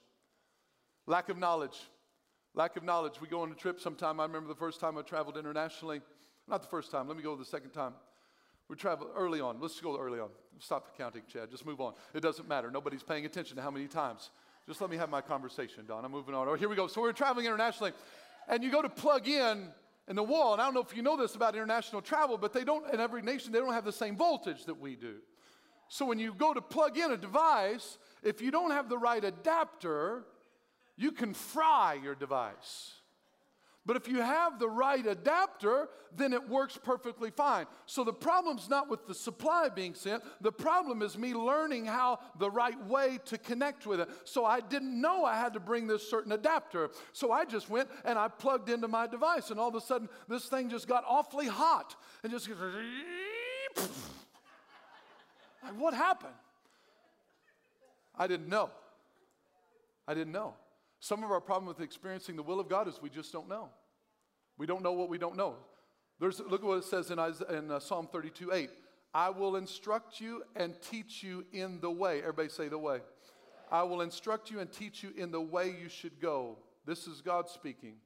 Lack 1.07 1.29
of 1.29 1.37
knowledge. 1.37 1.79
Lack 2.53 2.77
of 2.77 2.83
knowledge. 2.83 3.19
We 3.19 3.27
go 3.27 3.41
on 3.41 3.51
a 3.51 3.55
trip 3.55 3.79
sometime. 3.79 4.19
I 4.19 4.23
remember 4.23 4.47
the 4.47 4.55
first 4.55 4.79
time 4.79 4.97
I 4.97 5.01
traveled 5.01 5.37
internationally. 5.37 6.01
Not 6.47 6.61
the 6.61 6.67
first 6.67 6.91
time, 6.91 7.07
let 7.07 7.17
me 7.17 7.23
go 7.23 7.35
the 7.35 7.45
second 7.45 7.71
time. 7.71 7.93
We 8.69 8.75
traveled 8.75 9.11
early 9.15 9.41
on. 9.41 9.59
Let's 9.59 9.79
go 9.79 9.97
early 9.97 10.19
on. 10.19 10.29
Stop 10.59 10.97
counting, 10.97 11.23
Chad. 11.31 11.51
Just 11.51 11.65
move 11.65 11.81
on. 11.81 11.93
It 12.13 12.21
doesn't 12.21 12.47
matter. 12.47 12.71
Nobody's 12.71 13.03
paying 13.03 13.25
attention 13.25 13.57
to 13.57 13.61
how 13.61 13.71
many 13.71 13.87
times. 13.87 14.31
Just 14.67 14.81
let 14.81 14.89
me 14.89 14.97
have 14.97 15.09
my 15.09 15.21
conversation, 15.21 15.85
Don. 15.85 16.03
I'm 16.03 16.11
moving 16.11 16.33
on. 16.33 16.47
Oh, 16.47 16.55
here 16.55 16.67
we 16.67 16.75
go. 16.75 16.87
So 16.87 17.01
we're 17.01 17.11
traveling 17.11 17.45
internationally, 17.45 17.93
and 18.47 18.63
you 18.63 18.71
go 18.71 18.81
to 18.81 18.89
plug 18.89 19.27
in 19.27 19.67
in 20.07 20.15
the 20.15 20.23
wall. 20.23 20.53
And 20.53 20.61
I 20.61 20.65
don't 20.65 20.73
know 20.73 20.81
if 20.81 20.95
you 20.95 21.03
know 21.03 21.15
this 21.15 21.35
about 21.35 21.55
international 21.55 22.01
travel, 22.01 22.37
but 22.37 22.51
they 22.51 22.63
don't, 22.63 22.91
in 22.91 22.99
every 22.99 23.21
nation, 23.21 23.51
they 23.51 23.59
don't 23.59 23.73
have 23.73 23.85
the 23.85 23.91
same 23.91 24.17
voltage 24.17 24.65
that 24.65 24.79
we 24.79 24.95
do. 24.95 25.17
So 25.87 26.05
when 26.05 26.17
you 26.17 26.33
go 26.33 26.53
to 26.53 26.61
plug 26.61 26.97
in 26.97 27.11
a 27.11 27.17
device, 27.17 27.99
if 28.23 28.41
you 28.41 28.49
don't 28.49 28.71
have 28.71 28.89
the 28.89 28.97
right 28.97 29.23
adapter, 29.23 30.23
you 30.97 31.11
can 31.11 31.33
fry 31.33 31.99
your 32.01 32.15
device. 32.15 32.93
But 33.85 33.97
if 33.97 34.07
you 34.07 34.21
have 34.21 34.57
the 34.57 34.67
right 34.67 35.05
adapter, 35.05 35.89
then 36.15 36.33
it 36.33 36.49
works 36.49 36.79
perfectly 36.81 37.29
fine. 37.29 37.67
So 37.85 38.03
the 38.03 38.13
problem's 38.13 38.67
not 38.67 38.89
with 38.89 39.05
the 39.05 39.13
supply 39.13 39.69
being 39.69 39.93
sent. 39.93 40.23
The 40.41 40.51
problem 40.51 41.03
is 41.03 41.19
me 41.19 41.35
learning 41.35 41.85
how 41.85 42.19
the 42.39 42.49
right 42.49 42.83
way 42.87 43.19
to 43.25 43.37
connect 43.37 43.85
with 43.85 43.99
it. 43.99 44.09
So 44.23 44.43
I 44.43 44.59
didn't 44.59 44.99
know 44.99 45.23
I 45.23 45.35
had 45.35 45.53
to 45.53 45.59
bring 45.59 45.85
this 45.85 46.09
certain 46.09 46.31
adapter. 46.31 46.89
So 47.13 47.31
I 47.31 47.45
just 47.45 47.69
went 47.69 47.89
and 48.03 48.17
I 48.17 48.27
plugged 48.27 48.69
into 48.69 48.87
my 48.87 49.05
device, 49.05 49.51
and 49.51 49.59
all 49.59 49.69
of 49.69 49.75
a 49.75 49.81
sudden 49.81 50.09
this 50.27 50.45
thing 50.45 50.69
just 50.69 50.87
got 50.87 51.03
awfully 51.07 51.47
hot 51.47 51.95
and 52.23 52.31
just 52.31 52.49
like, 52.49 52.57
what 55.77 55.93
happened? 55.93 56.33
I 58.17 58.25
didn't 58.25 58.49
know. 58.49 58.71
I 60.07 60.15
didn't 60.15 60.33
know. 60.33 60.55
Some 61.05 61.23
of 61.23 61.29
our 61.29 61.39
problem 61.39 61.67
with 61.67 61.81
experiencing 61.81 62.35
the 62.35 62.41
will 62.41 62.59
of 62.59 62.67
God 62.67 62.87
is 62.87 62.99
we 62.99 63.11
just 63.11 63.31
don't 63.31 63.47
know. 63.47 63.69
We 64.57 64.65
don't 64.65 64.81
know 64.81 64.93
what 64.93 65.07
we 65.07 65.19
don't 65.19 65.37
know. 65.37 65.53
There's, 66.19 66.39
look 66.39 66.61
at 66.61 66.65
what 66.67 66.79
it 66.79 66.83
says 66.83 67.11
in, 67.11 67.19
Isaiah, 67.19 67.59
in 67.59 67.69
uh, 67.69 67.79
Psalm 67.79 68.07
32 68.11 68.51
8. 68.51 68.69
I 69.13 69.29
will 69.29 69.55
instruct 69.55 70.19
you 70.19 70.41
and 70.55 70.73
teach 70.81 71.21
you 71.21 71.45
in 71.53 71.79
the 71.79 71.91
way. 71.91 72.21
Everybody 72.21 72.49
say 72.49 72.69
the 72.69 72.79
way. 72.79 73.01
I 73.71 73.83
will 73.83 74.01
instruct 74.01 74.49
you 74.49 74.59
and 74.59 74.71
teach 74.71 75.03
you 75.03 75.11
in 75.15 75.29
the 75.29 75.39
way 75.39 75.75
you 75.79 75.89
should 75.89 76.19
go. 76.19 76.57
This 76.87 77.05
is 77.05 77.21
God 77.21 77.49
speaking. 77.49 77.97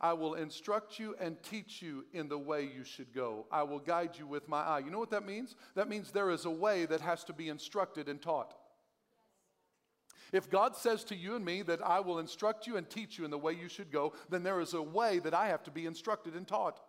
I 0.00 0.12
will 0.12 0.34
instruct 0.34 1.00
you 1.00 1.16
and 1.18 1.36
teach 1.42 1.82
you 1.82 2.04
in 2.12 2.28
the 2.28 2.38
way 2.38 2.70
you 2.72 2.84
should 2.84 3.12
go. 3.12 3.46
I 3.50 3.64
will 3.64 3.80
guide 3.80 4.10
you 4.16 4.28
with 4.28 4.48
my 4.48 4.60
eye. 4.60 4.78
You 4.78 4.92
know 4.92 5.00
what 5.00 5.10
that 5.10 5.26
means? 5.26 5.56
That 5.74 5.88
means 5.88 6.12
there 6.12 6.30
is 6.30 6.44
a 6.44 6.50
way 6.50 6.86
that 6.86 7.00
has 7.00 7.24
to 7.24 7.32
be 7.32 7.48
instructed 7.48 8.08
and 8.08 8.22
taught. 8.22 8.54
If 10.32 10.50
God 10.50 10.76
says 10.76 11.04
to 11.04 11.16
you 11.16 11.36
and 11.36 11.44
me 11.44 11.62
that 11.62 11.80
I 11.84 12.00
will 12.00 12.18
instruct 12.18 12.66
you 12.66 12.76
and 12.76 12.88
teach 12.88 13.18
you 13.18 13.24
in 13.24 13.30
the 13.30 13.38
way 13.38 13.52
you 13.52 13.68
should 13.68 13.90
go, 13.90 14.12
then 14.28 14.42
there 14.42 14.60
is 14.60 14.74
a 14.74 14.82
way 14.82 15.18
that 15.20 15.34
I 15.34 15.48
have 15.48 15.62
to 15.64 15.70
be 15.70 15.86
instructed 15.86 16.34
and 16.34 16.46
taught. 16.46 16.80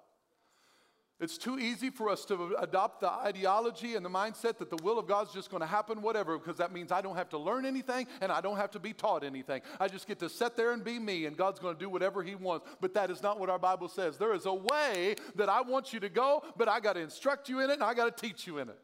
It's 1.19 1.39
too 1.39 1.58
easy 1.58 1.89
for 1.89 2.10
us 2.10 2.26
to 2.26 2.56
adopt 2.60 3.02
the 3.02 3.10
ideology 3.10 3.95
and 3.95 4.06
the 4.06 4.10
mindset 4.10 4.60
that 4.60 4.69
the 4.69 4.78
will 4.84 5.00
of 5.00 5.08
God 5.08 5.28
is 5.28 5.34
just 5.34 5.50
going 5.50 5.62
to 5.62 5.67
happen, 5.67 6.04
whatever, 6.04 6.38
because 6.38 6.58
that 6.58 6.71
means 6.71 6.91
I 6.91 7.02
don't 7.02 7.15
have 7.15 7.30
to 7.30 7.39
learn 7.39 7.65
anything 7.65 8.06
and 8.21 8.32
I 8.32 8.39
don't 8.39 8.58
have 8.58 8.69
to 8.71 8.80
be 8.80 8.93
taught 8.93 9.23
anything. 9.23 9.62
I 9.80 9.88
just 9.88 10.08
get 10.08 10.19
to 10.19 10.30
sit 10.30 10.56
there 10.56 10.73
and 10.73 10.84
be 10.84 11.00
me, 11.00 11.26
and 11.26 11.36
God's 11.36 11.58
going 11.58 11.73
to 11.73 11.80
do 11.80 11.89
whatever 11.89 12.21
He 12.21 12.36
wants. 12.36 12.67
But 12.80 12.93
that 12.93 13.10
is 13.10 13.23
not 13.23 13.39
what 13.39 13.50
our 13.50 13.58
Bible 13.58 13.88
says. 13.88 14.17
There 14.17 14.36
is 14.36 14.45
a 14.45 14.54
way 14.54 15.15
that 15.36 15.50
I 15.50 15.62
want 15.62 15.91
you 15.91 16.00
to 16.02 16.10
go, 16.10 16.43
but 16.56 16.69
I 16.69 16.80
got 16.80 16.93
to 16.93 17.00
instruct 17.00 17.50
you 17.50 17.62
in 17.62 17.71
it 17.71 17.73
and 17.73 17.84
I 17.84 17.95
got 17.95 18.15
to 18.15 18.28
teach 18.28 18.45
you 18.45 18.60
in 18.60 18.69
it. 18.69 18.78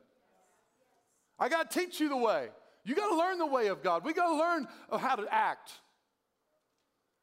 I 1.37 1.49
got 1.49 1.69
to 1.69 1.79
teach 1.79 1.99
you 1.99 2.09
the 2.09 2.17
way. 2.17 2.47
You 2.85 2.95
got 2.95 3.09
to 3.09 3.17
learn 3.17 3.37
the 3.37 3.45
way 3.45 3.67
of 3.67 3.81
God. 3.81 4.03
We 4.03 4.13
got 4.13 4.29
to 4.29 4.35
learn 4.35 4.67
how 4.99 5.15
to 5.15 5.25
act. 5.33 5.71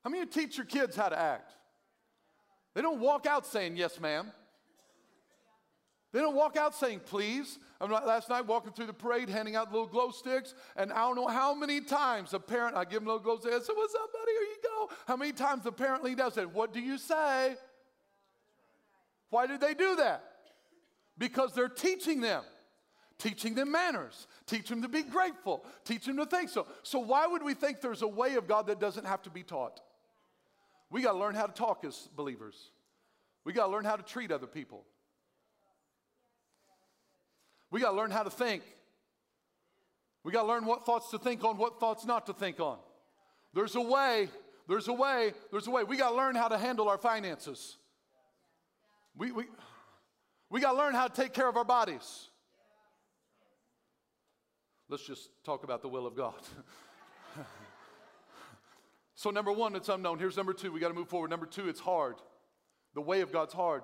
How 0.03 0.11
many 0.11 0.21
you 0.21 0.27
teach 0.27 0.57
your 0.57 0.67
kids 0.67 0.97
how 0.97 1.11
to 1.11 1.19
act? 1.19 1.53
They 2.75 2.83
don't 2.83 3.01
walk 3.01 3.27
out 3.27 3.47
saying, 3.47 3.77
Yes, 3.77 4.01
ma'am. 4.01 4.33
They 6.13 6.21
don't 6.21 6.35
walk 6.35 6.57
out 6.57 6.75
saying, 6.75 7.01
Please. 7.07 7.59
I'm 7.81 7.91
not, 7.91 8.07
last 8.07 8.29
night 8.29 8.47
walking 8.47 8.73
through 8.73 8.87
the 8.87 8.93
parade, 8.93 9.29
handing 9.29 9.57
out 9.57 9.73
little 9.73 9.87
glow 9.87 10.11
sticks, 10.11 10.55
and 10.77 10.93
I 10.93 11.01
don't 11.01 11.17
know 11.17 11.29
how 11.29 11.55
many 11.55 11.81
times 11.81 12.35
a 12.35 12.41
parent, 12.41 12.77
I 12.77 12.85
give 12.85 13.01
them 13.01 13.07
little 13.07 13.21
glow 13.21 13.39
stick, 13.39 13.53
I 13.53 13.59
said, 13.59 13.75
What's 13.75 13.95
up, 13.95 14.13
buddy? 14.13 14.33
Here 14.33 14.43
you 14.43 14.57
go. 14.63 14.91
How 15.07 15.17
many 15.17 15.33
times 15.33 15.65
the 15.65 15.73
parent 15.73 16.03
leaned 16.03 16.21
out 16.21 16.35
said, 16.35 16.53
What 16.53 16.73
do 16.73 16.81
you 16.81 16.97
say? 16.97 17.57
Why 19.29 19.47
did 19.47 19.61
they 19.61 19.75
do 19.75 19.97
that? 19.97 20.25
Because 21.19 21.53
they're 21.53 21.69
teaching 21.69 22.21
them 22.21 22.43
teaching 23.21 23.55
them 23.55 23.71
manners, 23.71 24.27
teach 24.47 24.69
them 24.69 24.83
to 24.83 24.89
be 24.89 25.03
grateful, 25.03 25.65
teach 25.85 26.07
them 26.07 26.17
to 26.17 26.27
think 26.27 26.49
so. 26.49 26.67
So, 26.83 26.99
why 26.99 27.27
would 27.27 27.43
we 27.43 27.55
think 27.55 27.81
there's 27.81 28.03
a 28.03 28.09
way 28.09 28.35
of 28.35 28.49
God 28.49 28.67
that 28.67 28.81
doesn't 28.81 29.07
have 29.07 29.23
to 29.23 29.31
be 29.31 29.43
taught? 29.43 29.81
We 30.91 31.03
got 31.03 31.13
to 31.13 31.19
learn 31.19 31.37
how 31.37 31.47
to 31.47 31.53
talk 31.53 31.85
as 31.85 32.09
believers, 32.17 32.57
we 33.45 33.53
got 33.53 33.67
to 33.67 33.73
learn 33.73 33.85
how 33.85 33.97
to 33.97 34.03
treat 34.03 34.33
other 34.33 34.47
people, 34.47 34.85
we 37.71 37.81
got 37.81 37.91
to 37.91 37.97
learn 37.97 38.11
how 38.11 38.25
to 38.25 38.31
think. 38.31 38.63
We 40.23 40.33
got 40.33 40.43
to 40.43 40.49
learn 40.49 40.67
what 40.67 40.85
thoughts 40.85 41.11
to 41.13 41.19
think 41.19 41.45
on, 41.45 41.57
what 41.57 41.81
thoughts 41.81 42.05
not 42.05 42.27
to 42.27 42.35
think 42.35 42.61
on. 42.61 42.77
There's 43.55 43.75
a 43.75 43.81
way, 43.81 44.29
there's 44.69 44.89
a 44.89 44.93
way, 44.93 45.33
there's 45.51 45.67
a 45.67 45.71
way. 45.71 45.83
We 45.83 45.97
got 45.97 46.11
to 46.11 46.17
learn 46.17 46.35
how 46.35 46.49
to 46.49 46.59
handle 46.59 46.89
our 46.89 46.99
finances. 46.99 47.79
We, 49.17 49.33
we, 49.33 49.45
we 50.51 50.61
got 50.61 50.73
to 50.73 50.79
learn 50.79 50.95
how 50.95 51.09
to 51.09 51.23
take 51.23 51.33
care 51.33 51.49
of 51.49 51.57
our 51.57 51.65
bodies. 51.65 52.29
Let's 54.91 55.07
just 55.07 55.31
talk 55.45 55.63
about 55.63 55.83
the 55.83 55.89
will 55.89 56.05
of 56.05 56.17
God. 56.17 56.35
so, 59.15 59.31
number 59.31 59.53
one, 59.53 59.77
it's 59.77 59.89
unknown. 59.89 60.19
Here's 60.19 60.37
number 60.37 60.53
two. 60.53 60.73
We 60.73 60.81
got 60.81 60.89
to 60.89 60.95
move 60.95 61.09
forward. 61.09 61.31
Number 61.31 61.47
two, 61.47 61.69
it's 61.69 61.79
hard. 61.79 62.17
The 62.95 63.01
way 63.01 63.21
of 63.21 63.33
God's 63.33 63.55
hard. 63.55 63.83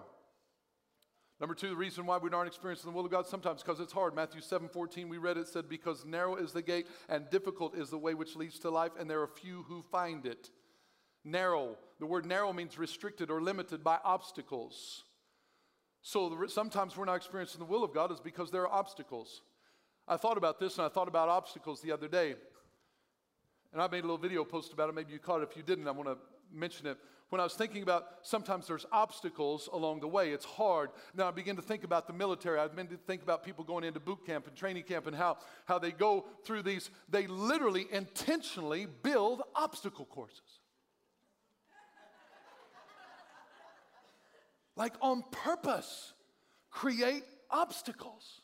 Number 1.39 1.55
two, 1.55 1.69
the 1.69 1.77
reason 1.77 2.07
why 2.07 2.19
we 2.19 2.29
aren't 2.31 2.49
experiencing 2.49 2.91
the 2.91 2.97
will 2.97 3.05
of 3.05 3.13
God 3.13 3.27
sometimes 3.27 3.63
because 3.63 3.79
it's 3.79 3.93
hard. 3.93 4.17
Matthew 4.17 4.41
7 4.41 4.69
14, 4.69 5.09
we 5.09 5.19
read 5.19 5.37
it 5.37 5.47
said, 5.47 5.69
Because 5.69 6.05
narrow 6.05 6.35
is 6.35 6.51
the 6.53 6.63
gate 6.63 6.89
and 7.09 7.31
difficult 7.31 7.77
is 7.77 7.89
the 7.89 7.99
way 7.99 8.15
which 8.15 8.35
leads 8.35 8.59
to 8.61 8.71
life, 8.71 8.93
and 8.99 9.09
there 9.09 9.21
are 9.21 9.29
few 9.29 9.65
who 9.69 9.83
find 9.93 10.27
it. 10.27 10.51
Narrow. 11.25 11.77
The 12.01 12.07
word 12.07 12.27
narrow 12.27 12.53
means 12.53 12.79
restricted 12.79 13.31
or 13.31 13.41
limited 13.41 13.85
by 13.85 13.99
obstacles. 14.03 15.05
So 16.03 16.31
the, 16.31 16.49
sometimes 16.49 16.97
we're 16.97 17.05
not 17.05 17.17
experiencing 17.17 17.61
the 17.61 17.65
will 17.65 17.85
of 17.85 17.95
God 17.95 18.11
is 18.11 18.19
because 18.19 18.51
there 18.51 18.63
are 18.63 18.73
obstacles. 18.73 19.43
I 20.09 20.17
thought 20.17 20.39
about 20.39 20.61
this 20.61 20.79
and 20.79 20.87
I 20.87 20.89
thought 20.89 21.09
about 21.09 21.29
obstacles 21.29 21.81
the 21.81 21.93
other 21.93 22.09
day. 22.09 22.37
And 23.73 23.83
I 23.83 23.89
made 23.89 23.99
a 23.99 24.03
little 24.03 24.19
video 24.19 24.45
post 24.45 24.73
about 24.73 24.89
it. 24.89 24.95
Maybe 24.95 25.13
you 25.13 25.19
caught 25.19 25.43
it. 25.43 25.49
If 25.51 25.57
you 25.57 25.63
didn't, 25.63 25.87
I 25.89 25.91
want 25.91 26.09
to 26.09 26.17
mention 26.53 26.87
it. 26.87 26.97
When 27.29 27.41
I 27.41 27.45
was 27.45 27.55
thinking 27.55 27.83
about 27.83 28.05
sometimes 28.23 28.69
there's 28.69 28.87
obstacles 28.93 29.69
along 29.73 29.99
the 29.99 30.07
way, 30.07 30.31
it's 30.31 30.45
hard. 30.45 30.91
Now 31.13 31.27
I 31.27 31.33
begin 31.33 31.57
to 31.57 31.63
think 31.63 31.83
about 31.83 32.07
the 32.07 32.13
military. 32.13 32.61
I 32.61 32.69
begin 32.69 32.87
to 32.89 32.97
think 32.97 33.23
about 33.23 33.43
people 33.43 33.65
going 33.65 33.83
into 33.83 33.99
boot 33.99 34.25
camp 34.25 34.47
and 34.47 34.57
training 34.57 34.85
camp 34.85 35.09
and 35.09 35.17
how, 35.17 35.39
how 35.65 35.81
they 35.81 35.91
go 35.91 36.27
through 36.45 36.63
these, 36.63 36.89
they 37.09 37.27
literally 37.27 37.87
intentionally 37.91 38.87
build 39.03 39.43
obstacle 39.57 40.05
courses. 40.05 40.61
like 44.77 44.93
on 45.01 45.25
purpose, 45.33 46.13
create 46.71 47.25
obstacles. 47.51 48.43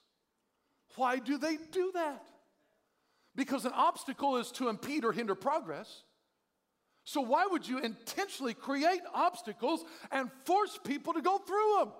Why 0.96 1.18
do 1.18 1.38
they 1.38 1.56
do 1.70 1.90
that? 1.94 2.24
Because 3.34 3.64
an 3.64 3.72
obstacle 3.74 4.36
is 4.36 4.50
to 4.52 4.68
impede 4.68 5.04
or 5.04 5.12
hinder 5.12 5.34
progress. 5.34 6.02
So, 7.04 7.20
why 7.20 7.46
would 7.46 7.66
you 7.66 7.78
intentionally 7.78 8.54
create 8.54 9.00
obstacles 9.12 9.84
and 10.10 10.30
force 10.44 10.78
people 10.84 11.14
to 11.14 11.22
go 11.22 11.38
through 11.38 11.76
them? 11.78 11.92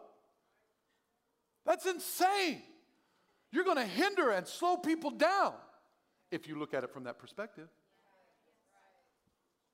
That's 1.67 1.87
insane. 1.87 2.63
You're 3.51 3.65
going 3.65 3.77
to 3.77 3.87
hinder 3.87 4.31
and 4.31 4.47
slow 4.47 4.77
people 4.77 5.11
down 5.11 5.55
if 6.31 6.49
you 6.49 6.59
look 6.59 6.75
at 6.75 6.85
it 6.85 6.93
from 6.93 7.05
that 7.05 7.19
perspective. 7.19 7.69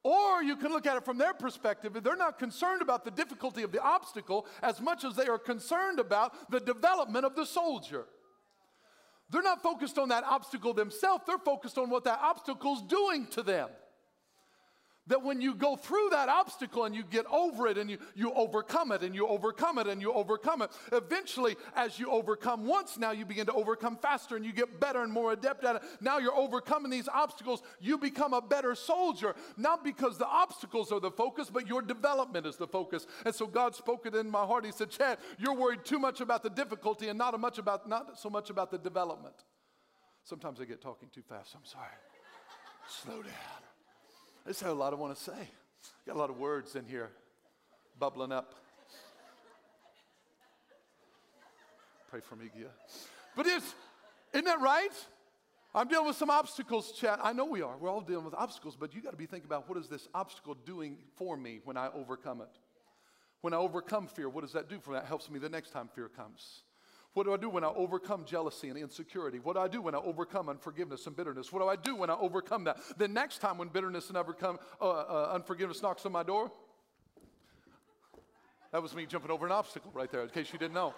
Or 0.02 0.42
you 0.42 0.56
can 0.56 0.72
look 0.72 0.86
at 0.86 0.96
it 0.96 1.04
from 1.04 1.18
their 1.18 1.34
perspective. 1.34 1.96
They're 2.02 2.16
not 2.16 2.38
concerned 2.38 2.82
about 2.82 3.04
the 3.04 3.10
difficulty 3.10 3.62
of 3.62 3.72
the 3.72 3.82
obstacle 3.82 4.46
as 4.62 4.80
much 4.80 5.04
as 5.04 5.16
they 5.16 5.26
are 5.26 5.38
concerned 5.38 5.98
about 5.98 6.50
the 6.50 6.60
development 6.60 7.26
of 7.26 7.34
the 7.34 7.44
soldier. 7.44 8.06
They're 9.30 9.42
not 9.42 9.62
focused 9.62 9.98
on 9.98 10.08
that 10.08 10.24
obstacle 10.24 10.72
themselves, 10.72 11.24
they're 11.26 11.38
focused 11.38 11.78
on 11.78 11.90
what 11.90 12.04
that 12.04 12.18
obstacle's 12.22 12.82
doing 12.82 13.26
to 13.28 13.42
them 13.42 13.68
that 15.08 15.22
when 15.22 15.40
you 15.40 15.54
go 15.54 15.76
through 15.76 16.08
that 16.10 16.28
obstacle 16.28 16.84
and 16.84 16.94
you 16.94 17.02
get 17.02 17.26
over 17.26 17.66
it 17.66 17.76
and 17.76 17.90
you, 17.90 17.98
you 18.14 18.32
overcome 18.32 18.92
it 18.92 19.02
and 19.02 19.14
you 19.14 19.26
overcome 19.26 19.78
it 19.78 19.86
and 19.86 20.00
you 20.00 20.12
overcome 20.12 20.62
it, 20.62 20.70
eventually, 20.92 21.56
as 21.74 21.98
you 21.98 22.10
overcome 22.10 22.66
once, 22.66 22.98
now 22.98 23.10
you 23.10 23.24
begin 23.24 23.46
to 23.46 23.52
overcome 23.52 23.96
faster 23.96 24.36
and 24.36 24.44
you 24.44 24.52
get 24.52 24.80
better 24.80 25.02
and 25.02 25.12
more 25.12 25.32
adept 25.32 25.64
at 25.64 25.76
it. 25.76 25.82
Now 26.00 26.18
you're 26.18 26.36
overcoming 26.36 26.90
these 26.90 27.08
obstacles. 27.08 27.62
You 27.80 27.98
become 27.98 28.32
a 28.32 28.40
better 28.40 28.74
soldier, 28.74 29.34
not 29.56 29.84
because 29.84 30.18
the 30.18 30.28
obstacles 30.28 30.92
are 30.92 31.00
the 31.00 31.10
focus, 31.10 31.50
but 31.52 31.66
your 31.66 31.82
development 31.82 32.46
is 32.46 32.56
the 32.56 32.68
focus. 32.68 33.06
And 33.24 33.34
so 33.34 33.46
God 33.46 33.74
spoke 33.74 34.06
it 34.06 34.14
in 34.14 34.30
my 34.30 34.44
heart. 34.44 34.64
He 34.64 34.72
said, 34.72 34.90
Chad, 34.90 35.18
you're 35.38 35.54
worried 35.54 35.84
too 35.84 35.98
much 35.98 36.20
about 36.20 36.42
the 36.42 36.50
difficulty 36.50 37.08
and 37.08 37.18
not, 37.18 37.38
much 37.40 37.58
about, 37.58 37.88
not 37.88 38.18
so 38.18 38.30
much 38.30 38.50
about 38.50 38.70
the 38.70 38.78
development. 38.78 39.34
Sometimes 40.24 40.60
I 40.60 40.64
get 40.64 40.82
talking 40.82 41.08
too 41.14 41.22
fast. 41.22 41.54
I'm 41.54 41.64
sorry. 41.64 41.86
Slow 42.86 43.22
down. 43.22 43.67
I 44.48 44.64
have 44.64 44.68
a 44.68 44.72
lot 44.72 44.94
I 44.94 44.96
want 44.96 45.14
to 45.14 45.22
say. 45.22 45.50
Got 46.06 46.16
a 46.16 46.18
lot 46.18 46.30
of 46.30 46.38
words 46.38 46.74
in 46.74 46.86
here 46.86 47.10
bubbling 47.98 48.32
up. 48.32 48.54
Pray 52.10 52.20
for 52.20 52.34
me, 52.34 52.46
Gia. 52.56 52.70
But 53.36 53.46
is, 53.46 53.62
isn't 54.32 54.46
that 54.46 54.60
right? 54.62 54.88
I'm 55.74 55.86
dealing 55.86 56.06
with 56.06 56.16
some 56.16 56.30
obstacles, 56.30 56.92
Chad. 56.92 57.18
I 57.22 57.34
know 57.34 57.44
we 57.44 57.60
are. 57.60 57.76
We're 57.76 57.90
all 57.90 58.00
dealing 58.00 58.24
with 58.24 58.32
obstacles, 58.32 58.74
but 58.74 58.94
you 58.94 59.02
got 59.02 59.10
to 59.10 59.18
be 59.18 59.26
thinking 59.26 59.46
about 59.46 59.68
what 59.68 59.76
is 59.76 59.88
this 59.88 60.08
obstacle 60.14 60.54
doing 60.54 60.96
for 61.16 61.36
me 61.36 61.60
when 61.64 61.76
I 61.76 61.90
overcome 61.94 62.40
it? 62.40 62.48
When 63.42 63.52
I 63.52 63.58
overcome 63.58 64.06
fear, 64.06 64.30
what 64.30 64.40
does 64.40 64.54
that 64.54 64.70
do 64.70 64.80
for 64.80 64.92
me? 64.92 64.96
That 64.96 65.04
helps 65.04 65.30
me 65.30 65.38
the 65.38 65.50
next 65.50 65.72
time 65.72 65.90
fear 65.94 66.08
comes. 66.08 66.62
What 67.18 67.26
do 67.26 67.32
I 67.32 67.36
do 67.36 67.48
when 67.48 67.64
I 67.64 67.72
overcome 67.74 68.24
jealousy 68.24 68.68
and 68.68 68.78
insecurity? 68.78 69.40
What 69.40 69.54
do 69.54 69.58
I 69.58 69.66
do 69.66 69.82
when 69.82 69.92
I 69.92 69.98
overcome 69.98 70.48
unforgiveness 70.48 71.04
and 71.08 71.16
bitterness? 71.16 71.52
What 71.52 71.58
do 71.58 71.66
I 71.66 71.74
do 71.74 71.96
when 71.96 72.10
I 72.10 72.14
overcome 72.14 72.62
that? 72.62 72.78
The 72.96 73.08
next 73.08 73.38
time 73.38 73.58
when 73.58 73.66
bitterness 73.66 74.06
and 74.06 74.16
overcome, 74.16 74.60
uh, 74.80 74.88
uh, 74.88 75.30
unforgiveness 75.34 75.82
knocks 75.82 76.06
on 76.06 76.12
my 76.12 76.22
door, 76.22 76.52
that 78.70 78.80
was 78.80 78.94
me 78.94 79.04
jumping 79.04 79.32
over 79.32 79.46
an 79.46 79.50
obstacle 79.50 79.90
right 79.92 80.08
there, 80.12 80.22
in 80.22 80.28
case 80.28 80.52
you 80.52 80.60
didn't 80.60 80.74
know. 80.74 80.94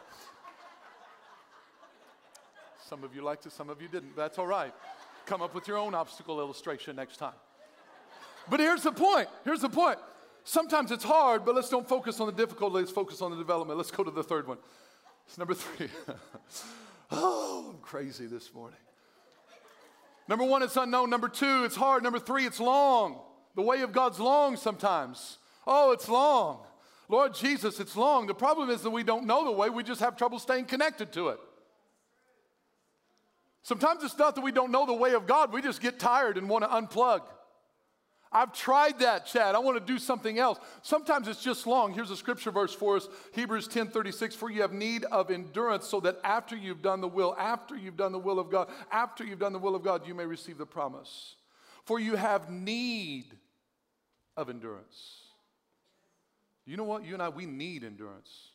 Some 2.86 3.02
of 3.02 3.14
you 3.14 3.22
liked 3.22 3.46
it, 3.46 3.52
some 3.52 3.70
of 3.70 3.80
you 3.80 3.88
didn't. 3.88 4.14
That's 4.14 4.36
all 4.38 4.46
right. 4.46 4.74
Come 5.24 5.40
up 5.40 5.54
with 5.54 5.66
your 5.68 5.78
own 5.78 5.94
obstacle 5.94 6.38
illustration 6.38 6.96
next 6.96 7.16
time. 7.16 7.32
But 8.50 8.60
here's 8.60 8.82
the 8.82 8.92
point. 8.92 9.28
Here's 9.46 9.62
the 9.62 9.70
point. 9.70 9.98
Sometimes 10.44 10.90
it's 10.90 11.04
hard, 11.04 11.46
but 11.46 11.54
let's 11.54 11.70
don't 11.70 11.88
focus 11.88 12.20
on 12.20 12.26
the 12.26 12.34
difficulty. 12.34 12.74
Let's 12.74 12.90
focus 12.90 13.22
on 13.22 13.30
the 13.30 13.38
development. 13.38 13.78
Let's 13.78 13.90
go 13.90 14.04
to 14.04 14.10
the 14.10 14.22
third 14.22 14.46
one. 14.46 14.58
It's 15.30 15.38
number 15.38 15.54
three. 15.54 15.86
oh, 17.12 17.70
I'm 17.70 17.80
crazy 17.82 18.26
this 18.26 18.52
morning. 18.52 18.80
Number 20.26 20.44
one, 20.44 20.64
it's 20.64 20.76
unknown. 20.76 21.08
Number 21.08 21.28
two, 21.28 21.62
it's 21.62 21.76
hard. 21.76 22.02
Number 22.02 22.18
three, 22.18 22.46
it's 22.46 22.58
long. 22.58 23.20
The 23.54 23.62
way 23.62 23.82
of 23.82 23.92
God's 23.92 24.18
long 24.18 24.56
sometimes. 24.56 25.38
Oh, 25.68 25.92
it's 25.92 26.08
long. 26.08 26.58
Lord 27.08 27.32
Jesus, 27.34 27.78
it's 27.78 27.94
long. 27.94 28.26
The 28.26 28.34
problem 28.34 28.70
is 28.70 28.82
that 28.82 28.90
we 28.90 29.04
don't 29.04 29.24
know 29.24 29.44
the 29.44 29.52
way, 29.52 29.70
we 29.70 29.84
just 29.84 30.00
have 30.00 30.16
trouble 30.16 30.40
staying 30.40 30.64
connected 30.64 31.12
to 31.12 31.28
it. 31.28 31.38
Sometimes 33.62 34.02
it's 34.02 34.18
not 34.18 34.34
that 34.34 34.40
we 34.40 34.50
don't 34.50 34.72
know 34.72 34.84
the 34.84 34.94
way 34.94 35.14
of 35.14 35.28
God, 35.28 35.52
we 35.52 35.62
just 35.62 35.80
get 35.80 36.00
tired 36.00 36.38
and 36.38 36.48
want 36.48 36.64
to 36.64 36.70
unplug. 36.70 37.20
I've 38.32 38.52
tried 38.52 39.00
that, 39.00 39.26
Chad. 39.26 39.56
I 39.56 39.58
want 39.58 39.76
to 39.76 39.92
do 39.92 39.98
something 39.98 40.38
else. 40.38 40.60
Sometimes 40.82 41.26
it's 41.26 41.42
just 41.42 41.66
long. 41.66 41.92
Here's 41.92 42.12
a 42.12 42.16
scripture 42.16 42.52
verse 42.52 42.72
for 42.72 42.96
us 42.96 43.08
Hebrews 43.32 43.66
10 43.66 43.88
36. 43.88 44.36
For 44.36 44.50
you 44.50 44.62
have 44.62 44.72
need 44.72 45.04
of 45.06 45.30
endurance, 45.30 45.86
so 45.86 45.98
that 46.00 46.20
after 46.22 46.54
you've 46.54 46.82
done 46.82 47.00
the 47.00 47.08
will, 47.08 47.34
after 47.38 47.76
you've 47.76 47.96
done 47.96 48.12
the 48.12 48.18
will 48.20 48.38
of 48.38 48.48
God, 48.50 48.68
after 48.92 49.24
you've 49.24 49.40
done 49.40 49.52
the 49.52 49.58
will 49.58 49.74
of 49.74 49.82
God, 49.82 50.06
you 50.06 50.14
may 50.14 50.26
receive 50.26 50.58
the 50.58 50.66
promise. 50.66 51.34
For 51.84 51.98
you 51.98 52.14
have 52.14 52.50
need 52.50 53.26
of 54.36 54.48
endurance. 54.48 55.16
You 56.66 56.76
know 56.76 56.84
what? 56.84 57.04
You 57.04 57.14
and 57.14 57.22
I, 57.22 57.30
we 57.30 57.46
need 57.46 57.82
endurance. 57.82 58.50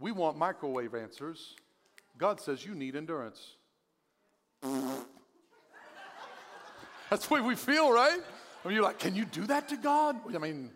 We 0.00 0.10
want 0.10 0.36
microwave 0.36 0.96
answers. 0.96 1.54
God 2.18 2.40
says 2.40 2.66
you 2.66 2.74
need 2.74 2.96
endurance. 2.96 3.54
That's 7.10 7.28
the 7.28 7.34
way 7.34 7.40
we 7.40 7.54
feel, 7.54 7.92
right? 7.92 8.18
I 8.64 8.68
mean, 8.68 8.76
you're 8.76 8.84
like, 8.84 8.98
can 8.98 9.14
you 9.14 9.24
do 9.24 9.46
that 9.46 9.68
to 9.70 9.76
God? 9.76 10.16
I 10.34 10.38
mean, 10.38 10.70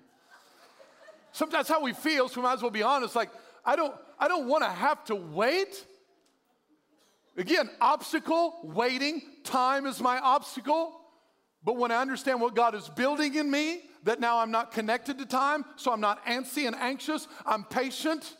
sometimes 1.32 1.68
how 1.68 1.82
we 1.82 1.92
feel, 1.92 2.28
so 2.28 2.40
we 2.40 2.42
might 2.44 2.54
as 2.54 2.62
well 2.62 2.70
be 2.70 2.82
honest. 2.82 3.14
Like, 3.14 3.30
I 3.64 3.76
don't, 3.76 3.94
I 4.18 4.28
don't 4.28 4.48
want 4.48 4.64
to 4.64 4.70
have 4.70 5.04
to 5.04 5.14
wait. 5.14 5.84
Again, 7.36 7.70
obstacle, 7.80 8.54
waiting, 8.64 9.22
time 9.44 9.86
is 9.86 10.00
my 10.00 10.18
obstacle. 10.18 11.00
But 11.62 11.76
when 11.76 11.90
I 11.90 12.00
understand 12.00 12.40
what 12.40 12.54
God 12.54 12.74
is 12.74 12.88
building 12.88 13.34
in 13.34 13.50
me, 13.50 13.82
that 14.04 14.20
now 14.20 14.38
I'm 14.38 14.50
not 14.50 14.72
connected 14.72 15.18
to 15.18 15.26
time, 15.26 15.64
so 15.76 15.92
I'm 15.92 16.00
not 16.00 16.24
antsy 16.26 16.66
and 16.66 16.76
anxious, 16.76 17.26
I'm 17.44 17.64
patient. 17.64 18.34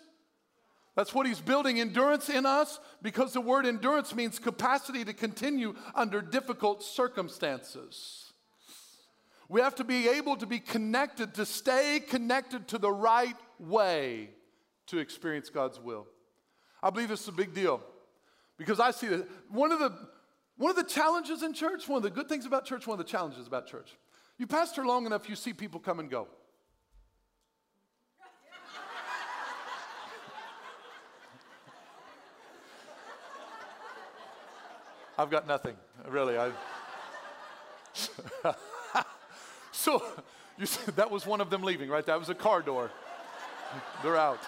That's 0.95 1.13
what 1.13 1.27
he's 1.27 1.41
building 1.41 1.79
endurance 1.79 2.31
in 2.31 2.47
us 2.47 2.81
because 3.03 3.33
the 3.33 3.41
word 3.41 3.67
endurance 3.67 4.15
means 4.15 4.39
capacity 4.39 5.05
to 5.05 5.13
continue 5.13 5.75
under 5.95 6.23
difficult 6.23 6.83
circumstances. 6.83 8.26
We 9.49 9.61
have 9.61 9.77
to 9.77 9.85
be 9.85 10.09
able 10.09 10.37
to 10.37 10.47
be 10.47 10.59
connected, 10.59 11.35
to 11.35 11.47
stay 11.47 12.01
connected 12.01 12.69
to 12.69 12.79
the 12.79 12.91
right 12.91 13.37
way 13.59 14.31
to 14.87 14.99
experience 14.99 15.51
God's 15.51 15.79
will. 15.79 16.07
I 16.83 16.91
believe 16.91 17.11
is 17.11 17.27
a 17.29 17.33
big 17.33 17.55
deal 17.55 17.81
because 18.59 18.81
I 18.81 18.91
see 18.91 19.09
that 19.09 19.29
one 19.51 19.73
of 19.73 19.79
the 19.79 19.93
one 20.59 20.71
of 20.71 20.77
the 20.77 20.85
challenges 20.85 21.43
in 21.43 21.53
church, 21.53 21.87
one 21.87 21.99
of 21.99 22.03
the 22.03 22.11
good 22.11 22.31
things 22.31 22.47
about 22.47 22.65
church, 22.65 22.87
one 22.87 22.99
of 22.99 23.05
the 23.05 23.11
challenges 23.11 23.47
about 23.47 23.67
church. 23.67 23.95
You 24.39 24.47
pastor 24.47 24.87
long 24.87 25.05
enough, 25.05 25.29
you 25.29 25.37
see 25.37 25.53
people 25.53 25.81
come 25.81 26.01
and 26.01 26.11
go. 26.11 26.29
I've 35.19 35.31
got 35.31 35.47
nothing, 35.47 35.77
really. 36.09 36.39
I 36.39 36.53
So 39.77 40.03
you 40.59 40.67
said 40.67 40.97
that 40.97 41.11
was 41.11 41.27
one 41.27 41.41
of 41.41 41.51
them 41.51 41.63
leaving, 41.63 41.89
right? 41.89 42.05
That 42.07 42.19
was 42.19 42.31
a 42.31 42.35
car 42.35 42.63
door. 42.63 42.91
They're 44.03 44.17
out. 44.17 44.41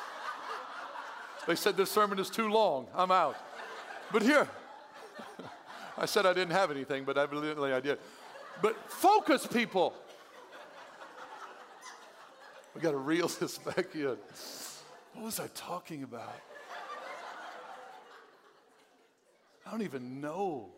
They 1.47 1.55
said 1.55 1.77
this 1.77 1.91
sermon 1.91 2.19
is 2.19 2.31
too 2.31 2.49
long. 2.49 2.87
I'm 2.95 3.11
out. 3.11 3.37
But 4.13 4.23
here, 4.23 4.49
I 5.99 6.07
said 6.07 6.25
I 6.25 6.33
didn't 6.33 6.53
have 6.53 6.71
anything, 6.71 7.05
but 7.05 7.19
evidently 7.19 7.73
I 7.73 7.81
did. 7.81 7.99
But 8.63 8.77
focus, 8.91 9.47
people. 9.47 9.93
We 12.75 12.81
got 12.81 12.93
to 12.93 12.97
reel 12.97 13.29
this 13.41 13.59
back 13.59 13.95
in. 13.95 14.17
What 15.15 15.25
was 15.25 15.41
I 15.41 15.49
talking 15.55 16.05
about? 16.05 16.35
I 19.67 19.71
don't 19.71 19.83
even 19.83 20.21
know. 20.21 20.71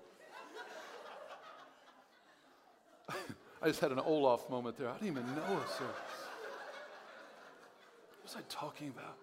I 3.63 3.67
just 3.67 3.81
had 3.81 3.93
an 3.93 3.99
Olaf 3.99 4.49
moment 4.49 4.79
there. 4.79 4.89
I 4.89 4.95
didn't 4.95 5.09
even 5.09 5.27
know 5.35 5.59
it, 5.59 5.69
sir. 5.77 5.85
was 8.23 8.35
I 8.37 8.41
talking 8.49 8.89
about? 8.89 9.17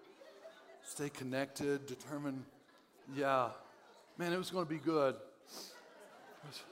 Stay 0.82 1.08
connected, 1.08 1.86
determine. 1.86 2.44
Yeah. 3.16 3.48
Man, 4.16 4.32
it 4.32 4.38
was 4.38 4.50
going 4.50 4.64
to 4.64 4.70
be 4.70 4.78
good. 4.78 5.16
Was, 6.46 6.62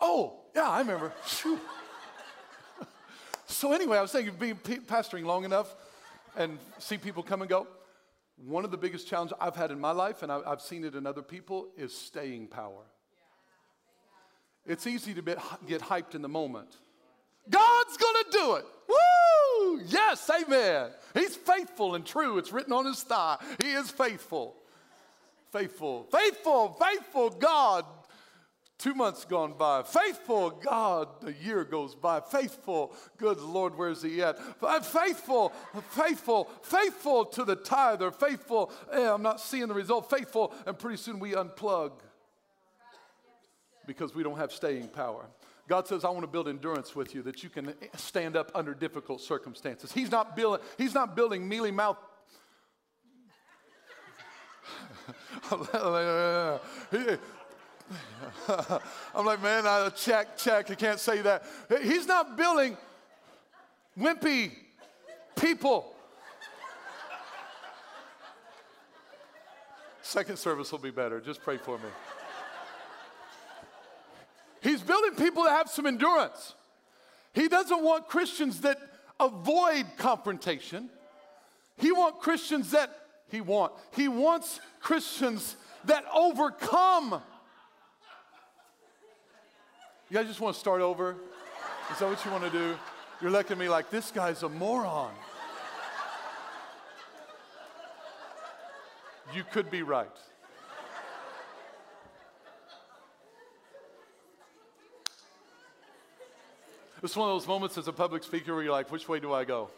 oh, 0.00 0.40
yeah, 0.54 0.68
I 0.68 0.80
remember. 0.80 1.12
so, 3.46 3.72
anyway, 3.72 3.98
I 3.98 4.02
was 4.02 4.10
thinking, 4.10 4.34
being 4.34 4.56
pastoring 4.56 5.24
long 5.24 5.44
enough 5.44 5.76
and 6.36 6.58
see 6.78 6.98
people 6.98 7.22
come 7.22 7.42
and 7.42 7.48
go. 7.48 7.68
One 8.44 8.64
of 8.64 8.72
the 8.72 8.76
biggest 8.76 9.06
challenges 9.06 9.36
I've 9.40 9.54
had 9.54 9.70
in 9.70 9.78
my 9.78 9.92
life, 9.92 10.24
and 10.24 10.32
I've 10.32 10.62
seen 10.62 10.84
it 10.84 10.96
in 10.96 11.06
other 11.06 11.22
people, 11.22 11.68
is 11.76 11.96
staying 11.96 12.48
power. 12.48 12.82
It's 14.66 14.86
easy 14.86 15.14
to 15.14 15.22
get 15.66 15.80
hyped 15.80 16.14
in 16.14 16.22
the 16.22 16.28
moment. 16.28 16.76
God's 17.48 17.96
gonna 17.96 18.24
do 18.30 18.54
it. 18.56 18.64
Woo! 18.88 19.80
Yes, 19.86 20.30
amen. 20.30 20.90
He's 21.14 21.36
faithful 21.36 21.94
and 21.94 22.04
true. 22.04 22.38
It's 22.38 22.52
written 22.52 22.72
on 22.72 22.86
his 22.86 23.02
thigh. 23.02 23.38
He 23.62 23.72
is 23.72 23.90
faithful. 23.90 24.56
Faithful, 25.50 26.06
faithful, 26.12 26.78
faithful 26.80 27.30
God. 27.30 27.84
Two 28.78 28.94
months 28.94 29.26
gone 29.26 29.54
by. 29.58 29.82
Faithful 29.82 30.50
God, 30.50 31.08
a 31.26 31.32
year 31.32 31.64
goes 31.64 31.94
by. 31.94 32.20
Faithful, 32.20 32.94
good 33.18 33.38
Lord, 33.38 33.76
where's 33.76 34.02
he 34.02 34.22
at? 34.22 34.38
Faithful, 34.84 35.52
faithful, 35.90 36.44
faithful 36.62 37.26
to 37.26 37.44
the 37.44 37.56
tither. 37.56 38.10
Faithful, 38.10 38.72
eh, 38.90 39.12
I'm 39.12 39.22
not 39.22 39.40
seeing 39.40 39.68
the 39.68 39.74
result. 39.74 40.08
Faithful, 40.08 40.54
and 40.66 40.78
pretty 40.78 40.96
soon 40.96 41.18
we 41.18 41.32
unplug 41.32 41.92
because 43.90 44.14
we 44.14 44.22
don't 44.22 44.38
have 44.38 44.52
staying 44.52 44.86
power. 44.86 45.26
God 45.66 45.88
says, 45.88 46.04
I 46.04 46.10
want 46.10 46.22
to 46.22 46.28
build 46.28 46.46
endurance 46.46 46.94
with 46.94 47.12
you 47.12 47.22
that 47.22 47.42
you 47.42 47.50
can 47.50 47.74
stand 47.96 48.36
up 48.36 48.52
under 48.54 48.72
difficult 48.72 49.20
circumstances. 49.20 49.90
He's 49.90 50.12
not 50.12 50.36
building, 50.36 50.64
he's 50.78 50.94
not 50.94 51.16
building 51.16 51.48
mealy 51.48 51.72
mouth. 51.72 51.96
I'm 59.12 59.26
like, 59.26 59.42
man, 59.42 59.66
I 59.66 59.90
check, 59.96 60.38
check. 60.38 60.70
I 60.70 60.76
can't 60.76 61.00
say 61.00 61.20
that. 61.22 61.42
He's 61.82 62.06
not 62.06 62.36
building 62.36 62.76
wimpy 63.98 64.52
people. 65.34 65.96
Second 70.00 70.38
service 70.38 70.70
will 70.70 70.78
be 70.78 70.92
better. 70.92 71.20
Just 71.20 71.42
pray 71.42 71.56
for 71.56 71.76
me. 71.78 71.88
He's 74.62 74.82
building 74.82 75.14
people 75.14 75.44
that 75.44 75.50
have 75.50 75.68
some 75.68 75.86
endurance. 75.86 76.54
He 77.32 77.48
doesn't 77.48 77.82
want 77.82 78.08
Christians 78.08 78.60
that 78.60 78.78
avoid 79.18 79.86
confrontation. 79.96 80.90
He 81.76 81.92
wants 81.92 82.18
Christians 82.22 82.70
that 82.72 82.90
he 83.28 83.40
want. 83.40 83.72
He 83.94 84.08
wants 84.08 84.60
Christians 84.80 85.56
that 85.84 86.04
overcome. 86.14 87.22
You 90.10 90.16
guys 90.16 90.26
just 90.26 90.40
want 90.40 90.54
to 90.54 90.60
start 90.60 90.80
over? 90.80 91.16
Is 91.92 91.98
that 91.98 92.08
what 92.08 92.24
you 92.24 92.30
want 92.30 92.44
to 92.44 92.50
do? 92.50 92.76
You're 93.20 93.30
looking 93.30 93.52
at 93.52 93.58
me 93.58 93.68
like 93.68 93.90
this 93.90 94.10
guy's 94.10 94.42
a 94.42 94.48
moron. 94.48 95.12
You 99.34 99.44
could 99.44 99.70
be 99.70 99.82
right. 99.82 100.08
It's 107.02 107.16
one 107.16 107.30
of 107.30 107.34
those 107.34 107.48
moments 107.48 107.78
as 107.78 107.88
a 107.88 107.92
public 107.94 108.22
speaker 108.22 108.54
where 108.54 108.62
you're 108.62 108.72
like, 108.72 108.92
which 108.92 109.08
way 109.08 109.20
do 109.20 109.32
I 109.32 109.44
go? 109.44 109.70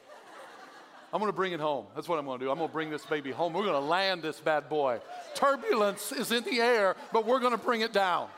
I'm 1.12 1.20
going 1.20 1.30
to 1.30 1.36
bring 1.36 1.52
it 1.52 1.60
home. 1.60 1.86
That's 1.94 2.08
what 2.08 2.18
I'm 2.18 2.24
going 2.24 2.40
to 2.40 2.46
do. 2.46 2.50
I'm 2.50 2.58
going 2.58 2.68
to 2.68 2.72
bring 2.72 2.90
this 2.90 3.06
baby 3.06 3.30
home. 3.30 3.52
We're 3.52 3.62
going 3.62 3.74
to 3.74 3.78
land 3.80 4.22
this 4.22 4.40
bad 4.40 4.68
boy. 4.68 4.98
Turbulence 5.34 6.10
is 6.10 6.32
in 6.32 6.42
the 6.42 6.58
air, 6.58 6.96
but 7.12 7.24
we're 7.24 7.38
going 7.38 7.52
to 7.52 7.58
bring 7.58 7.82
it 7.82 7.92
down. 7.92 8.28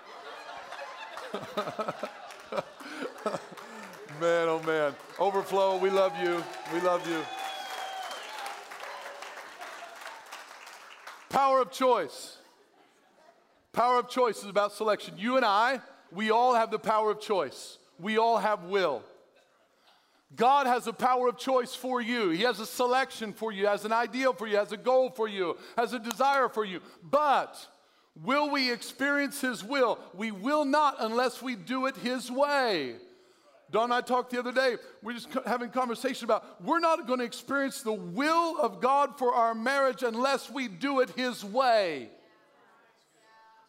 man, 4.21 4.49
oh 4.49 4.63
man. 4.67 4.95
Overflow, 5.19 5.79
we 5.79 5.89
love 5.89 6.13
you. 6.23 6.43
We 6.73 6.81
love 6.81 7.09
you. 7.09 7.23
Power 11.31 11.63
of 11.63 11.71
choice. 11.71 12.37
Power 13.73 13.99
of 13.99 14.11
choice 14.11 14.39
is 14.39 14.49
about 14.49 14.73
selection. 14.73 15.15
You 15.17 15.37
and 15.37 15.45
I, 15.45 15.81
we 16.13 16.31
all 16.31 16.55
have 16.55 16.71
the 16.71 16.79
power 16.79 17.11
of 17.11 17.21
choice 17.21 17.79
we 17.99 18.19
all 18.19 18.39
have 18.39 18.65
will. 18.65 19.03
God 20.37 20.67
has 20.67 20.87
a 20.87 20.93
power 20.93 21.29
of 21.29 21.39
choice 21.39 21.75
for 21.75 22.01
you. 22.01 22.31
He 22.31 22.43
has 22.43 22.59
a 22.59 22.67
selection 22.67 23.33
for 23.33 23.53
you, 23.53 23.67
has 23.67 23.85
an 23.85 23.93
ideal 23.93 24.33
for 24.33 24.47
you, 24.47 24.57
has 24.57 24.73
a 24.73 24.77
goal 24.77 25.11
for 25.11 25.29
you, 25.29 25.57
has 25.77 25.93
a 25.93 25.99
desire 25.99 26.49
for 26.49 26.65
you. 26.65 26.81
But 27.03 27.57
will 28.23 28.51
we 28.51 28.73
experience 28.73 29.41
His 29.41 29.63
will? 29.63 29.99
We 30.13 30.33
will 30.33 30.65
not 30.65 30.97
unless 30.99 31.41
we 31.41 31.55
do 31.55 31.87
it 31.87 31.97
His 31.97 32.31
way. 32.31 32.97
Don 33.71 33.85
and 33.85 33.95
I 33.95 34.01
talked 34.01 34.31
the 34.31 34.39
other 34.39 34.53
day, 34.53 34.77
we're 35.03 35.15
just 35.15 35.29
having 35.47 35.71
conversation 35.71 36.25
about 36.25 36.63
we're 36.63 36.81
not 36.81 37.07
going 37.07 37.19
to 37.21 37.25
experience 37.25 37.83
the 37.83 37.93
will 37.93 38.61
of 38.61 38.81
God 38.81 39.19
for 39.19 39.35
our 39.35 39.55
marriage 39.55 40.03
unless 40.03 40.51
we 40.51 40.69
do 40.69 41.01
it 41.01 41.11
His 41.11 41.45
way. 41.45 42.09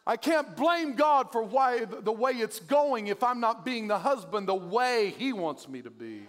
I 0.06 0.16
can't 0.16 0.56
blame 0.56 0.94
God 0.94 1.32
for 1.32 1.42
why 1.42 1.84
the 1.84 2.12
way 2.12 2.32
it's 2.32 2.60
going 2.60 3.08
if 3.08 3.24
I'm 3.24 3.40
not 3.40 3.64
being 3.64 3.88
the 3.88 3.98
husband 3.98 4.46
the 4.46 4.54
way 4.54 5.12
He 5.18 5.32
wants 5.32 5.68
me 5.68 5.82
to 5.82 5.90
be. 5.90 6.22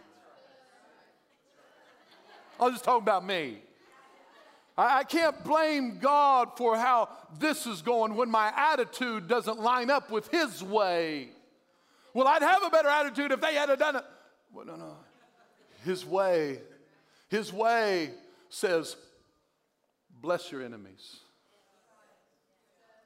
I'll 2.59 2.71
just 2.71 2.83
talk 2.83 2.99
about 2.99 3.23
me. 3.23 3.59
I 4.79 5.03
can't 5.03 5.43
blame 5.43 5.99
God 5.99 6.57
for 6.57 6.75
how 6.77 7.09
this 7.39 7.65
is 7.65 7.81
going 7.81 8.15
when 8.15 8.29
my 8.29 8.51
attitude 8.55 9.27
doesn't 9.27 9.59
line 9.59 9.89
up 9.89 10.11
with 10.11 10.27
His 10.29 10.63
way. 10.63 11.29
Well, 12.13 12.27
I'd 12.27 12.41
have 12.41 12.63
a 12.63 12.69
better 12.69 12.89
attitude 12.89 13.31
if 13.31 13.41
they 13.41 13.53
had 13.53 13.77
done 13.77 13.97
it. 13.97 14.03
Well, 14.53 14.65
no, 14.65 14.75
no. 14.75 14.97
His 15.83 16.03
way, 16.03 16.59
His 17.29 17.53
way 17.53 18.11
says, 18.49 18.95
bless 20.21 20.51
your 20.51 20.63
enemies, 20.63 21.17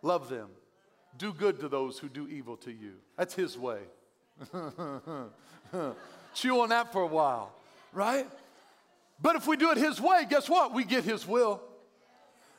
love 0.02 0.30
them, 0.30 0.50
do 1.22 1.32
good 1.32 1.60
to 1.60 1.70
those 1.70 2.00
who 2.00 2.10
do 2.10 2.28
evil 2.28 2.58
to 2.58 2.72
you. 2.72 2.94
That's 3.16 3.36
his 3.36 3.56
way. 3.56 3.78
Chew 6.34 6.60
on 6.62 6.70
that 6.70 6.92
for 6.92 7.04
a 7.04 7.08
while, 7.08 7.52
right? 7.94 8.26
But 9.22 9.36
if 9.36 9.46
we 9.46 9.56
do 9.56 9.70
it 9.70 9.78
his 9.78 10.02
way, 10.02 10.26
guess 10.28 10.50
what? 10.50 10.74
We 10.74 10.84
get 10.84 11.04
his 11.04 11.28
will. 11.28 11.62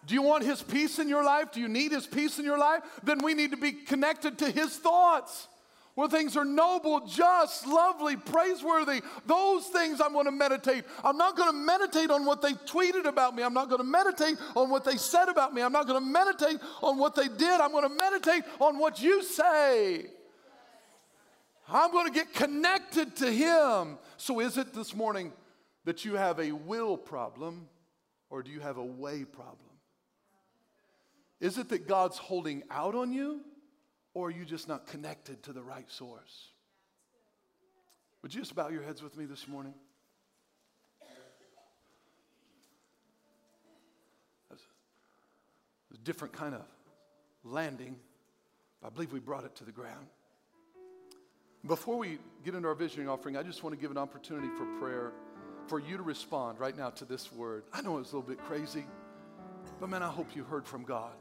Do 0.06 0.14
you 0.14 0.22
want 0.22 0.44
his 0.44 0.62
peace 0.62 1.00
in 1.00 1.08
your 1.08 1.24
life? 1.24 1.50
Do 1.50 1.60
you 1.60 1.66
need 1.66 1.90
his 1.90 2.06
peace 2.06 2.38
in 2.38 2.44
your 2.44 2.56
life? 2.58 2.82
Then 3.02 3.18
we 3.18 3.34
need 3.34 3.50
to 3.50 3.56
be 3.56 3.72
connected 3.72 4.38
to 4.38 4.48
his 4.48 4.76
thoughts 4.76 5.48
where 5.94 6.08
things 6.08 6.36
are 6.36 6.44
noble, 6.44 7.06
just, 7.06 7.66
lovely, 7.66 8.16
praiseworthy. 8.16 9.02
Those 9.26 9.66
things 9.66 10.00
I'm 10.00 10.12
going 10.12 10.24
to 10.24 10.32
meditate. 10.32 10.84
I'm 11.04 11.18
not 11.18 11.36
going 11.36 11.50
to 11.50 11.56
meditate 11.56 12.10
on 12.10 12.24
what 12.24 12.40
they 12.40 12.52
tweeted 12.52 13.04
about 13.04 13.36
me. 13.36 13.42
I'm 13.42 13.52
not 13.52 13.68
going 13.68 13.80
to 13.80 13.86
meditate 13.86 14.38
on 14.56 14.70
what 14.70 14.84
they 14.84 14.96
said 14.96 15.28
about 15.28 15.52
me. 15.52 15.60
I'm 15.60 15.72
not 15.72 15.86
going 15.86 16.02
to 16.02 16.06
meditate 16.06 16.60
on 16.82 16.96
what 16.98 17.14
they 17.14 17.28
did. 17.28 17.60
I'm 17.60 17.72
going 17.72 17.88
to 17.88 17.94
meditate 17.94 18.44
on 18.58 18.78
what 18.78 19.02
you 19.02 19.22
say. 19.22 20.06
I'm 21.68 21.92
going 21.92 22.06
to 22.06 22.12
get 22.12 22.32
connected 22.32 23.16
to 23.16 23.30
Him. 23.30 23.98
So, 24.16 24.40
is 24.40 24.56
it 24.58 24.72
this 24.72 24.94
morning 24.94 25.32
that 25.84 26.04
you 26.04 26.14
have 26.14 26.40
a 26.40 26.52
will 26.52 26.96
problem 26.96 27.68
or 28.30 28.42
do 28.42 28.50
you 28.50 28.60
have 28.60 28.78
a 28.78 28.84
way 28.84 29.24
problem? 29.24 29.58
Is 31.38 31.58
it 31.58 31.68
that 31.68 31.86
God's 31.86 32.18
holding 32.18 32.62
out 32.70 32.94
on 32.94 33.12
you? 33.12 33.40
Or 34.14 34.28
are 34.28 34.30
you 34.30 34.44
just 34.44 34.68
not 34.68 34.86
connected 34.86 35.42
to 35.44 35.52
the 35.52 35.62
right 35.62 35.90
source? 35.90 36.48
Would 38.22 38.34
you 38.34 38.40
just 38.40 38.54
bow 38.54 38.68
your 38.68 38.82
heads 38.82 39.02
with 39.02 39.16
me 39.16 39.24
this 39.24 39.48
morning? 39.48 39.74
That's 44.48 44.62
a 45.94 45.98
different 46.04 46.32
kind 46.32 46.54
of 46.54 46.62
landing. 47.44 47.96
I 48.84 48.90
believe 48.90 49.12
we 49.12 49.20
brought 49.20 49.44
it 49.44 49.54
to 49.56 49.64
the 49.64 49.72
ground. 49.72 50.06
Before 51.66 51.96
we 51.96 52.18
get 52.44 52.54
into 52.54 52.66
our 52.68 52.74
visioning 52.74 53.08
offering, 53.08 53.36
I 53.36 53.42
just 53.42 53.62
want 53.62 53.74
to 53.74 53.80
give 53.80 53.92
an 53.92 53.98
opportunity 53.98 54.48
for 54.56 54.66
prayer 54.80 55.12
for 55.68 55.78
you 55.78 55.96
to 55.96 56.02
respond 56.02 56.58
right 56.58 56.76
now 56.76 56.90
to 56.90 57.04
this 57.04 57.32
word. 57.32 57.62
I 57.72 57.82
know 57.82 57.98
it's 57.98 58.12
a 58.12 58.16
little 58.16 58.28
bit 58.28 58.38
crazy, 58.44 58.84
but 59.80 59.88
man, 59.88 60.02
I 60.02 60.08
hope 60.08 60.34
you 60.34 60.42
heard 60.42 60.66
from 60.66 60.82
God. 60.82 61.12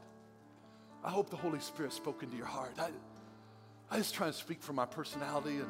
I 1.04 1.10
hope 1.10 1.30
the 1.30 1.36
Holy 1.36 1.60
Spirit 1.60 1.92
spoke 1.92 2.22
into 2.22 2.36
your 2.36 2.46
heart. 2.46 2.74
I, 2.78 2.90
I 3.90 3.98
just 3.98 4.14
try 4.14 4.26
to 4.26 4.32
speak 4.32 4.62
from 4.62 4.76
my 4.76 4.86
personality, 4.86 5.56
and, 5.56 5.68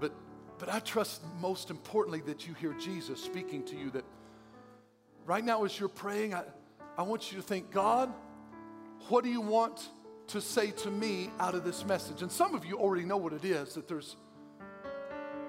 but, 0.00 0.12
but 0.58 0.68
I 0.68 0.80
trust 0.80 1.22
most 1.40 1.70
importantly 1.70 2.20
that 2.26 2.46
you 2.46 2.54
hear 2.54 2.72
Jesus 2.74 3.22
speaking 3.22 3.64
to 3.66 3.76
you. 3.76 3.90
That 3.90 4.04
right 5.26 5.44
now, 5.44 5.64
as 5.64 5.78
you're 5.78 5.88
praying, 5.88 6.34
I, 6.34 6.44
I 6.98 7.02
want 7.02 7.30
you 7.30 7.38
to 7.38 7.42
think, 7.42 7.70
God, 7.70 8.12
what 9.08 9.24
do 9.24 9.30
you 9.30 9.40
want 9.40 9.88
to 10.28 10.40
say 10.40 10.70
to 10.70 10.90
me 10.90 11.30
out 11.38 11.54
of 11.54 11.64
this 11.64 11.84
message? 11.84 12.22
And 12.22 12.30
some 12.30 12.54
of 12.54 12.64
you 12.64 12.78
already 12.78 13.04
know 13.04 13.16
what 13.16 13.32
it 13.32 13.44
is 13.44 13.74
that 13.74 13.88
there's, 13.88 14.16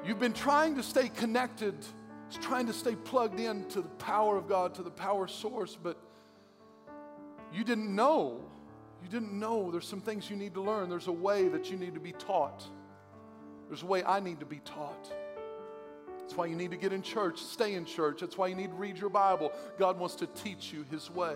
you've 0.06 0.20
been 0.20 0.34
trying 0.34 0.76
to 0.76 0.84
stay 0.84 1.10
connected 1.10 1.76
trying 2.40 2.68
to 2.68 2.74
stay 2.74 2.96
plugged 2.96 3.40
in 3.40 3.66
to 3.66 3.82
the 3.82 3.90
power 3.90 4.38
of 4.38 4.48
God, 4.48 4.76
to 4.76 4.84
the 4.84 4.92
power 4.92 5.28
source, 5.28 5.78
but 5.82 5.98
you 7.54 7.64
didn't 7.64 7.94
know. 7.94 8.42
You 9.04 9.10
didn't 9.10 9.38
know 9.38 9.70
there's 9.70 9.88
some 9.88 10.02
things 10.02 10.30
you 10.30 10.36
need 10.36 10.54
to 10.54 10.62
learn. 10.62 10.90
There's 10.90 11.08
a 11.08 11.12
way 11.12 11.50
that 11.50 11.70
you 11.70 11.78
need 11.78 11.94
to 11.94 12.00
be 12.00 12.14
taught. 12.14 12.64
There's 13.68 13.84
a 13.84 13.86
way 13.86 14.04
I 14.04 14.20
need 14.20 14.40
to 14.40 14.46
be 14.46 14.60
taught. 14.60 15.12
That's 16.20 16.38
why 16.38 16.46
you 16.46 16.56
need 16.56 16.72
to 16.72 16.78
get 16.78 16.94
in 16.94 17.02
church, 17.02 17.40
stay 17.40 17.74
in 17.74 17.84
church. 17.84 18.22
That's 18.22 18.38
why 18.38 18.48
you 18.48 18.56
need 18.56 18.70
to 18.70 18.76
read 18.76 18.98
your 18.98 19.10
Bible. 19.10 19.52
God 19.78 20.00
wants 20.00 20.16
to 20.16 20.28
teach 20.28 20.72
you 20.72 20.86
His 20.90 21.12
way. 21.12 21.36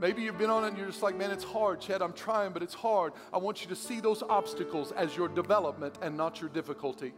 Maybe 0.00 0.22
you've 0.22 0.38
been 0.38 0.50
on 0.50 0.64
it 0.64 0.68
and 0.68 0.78
you're 0.78 0.88
just 0.88 1.02
like, 1.02 1.16
man, 1.16 1.30
it's 1.30 1.44
hard, 1.44 1.80
Chad. 1.80 2.02
I'm 2.02 2.12
trying, 2.12 2.52
but 2.52 2.62
it's 2.62 2.74
hard. 2.74 3.12
I 3.32 3.38
want 3.38 3.62
you 3.62 3.68
to 3.68 3.76
see 3.76 4.00
those 4.00 4.22
obstacles 4.22 4.90
as 4.92 5.16
your 5.16 5.28
development 5.28 5.96
and 6.02 6.16
not 6.16 6.40
your 6.40 6.50
difficulty. 6.50 7.12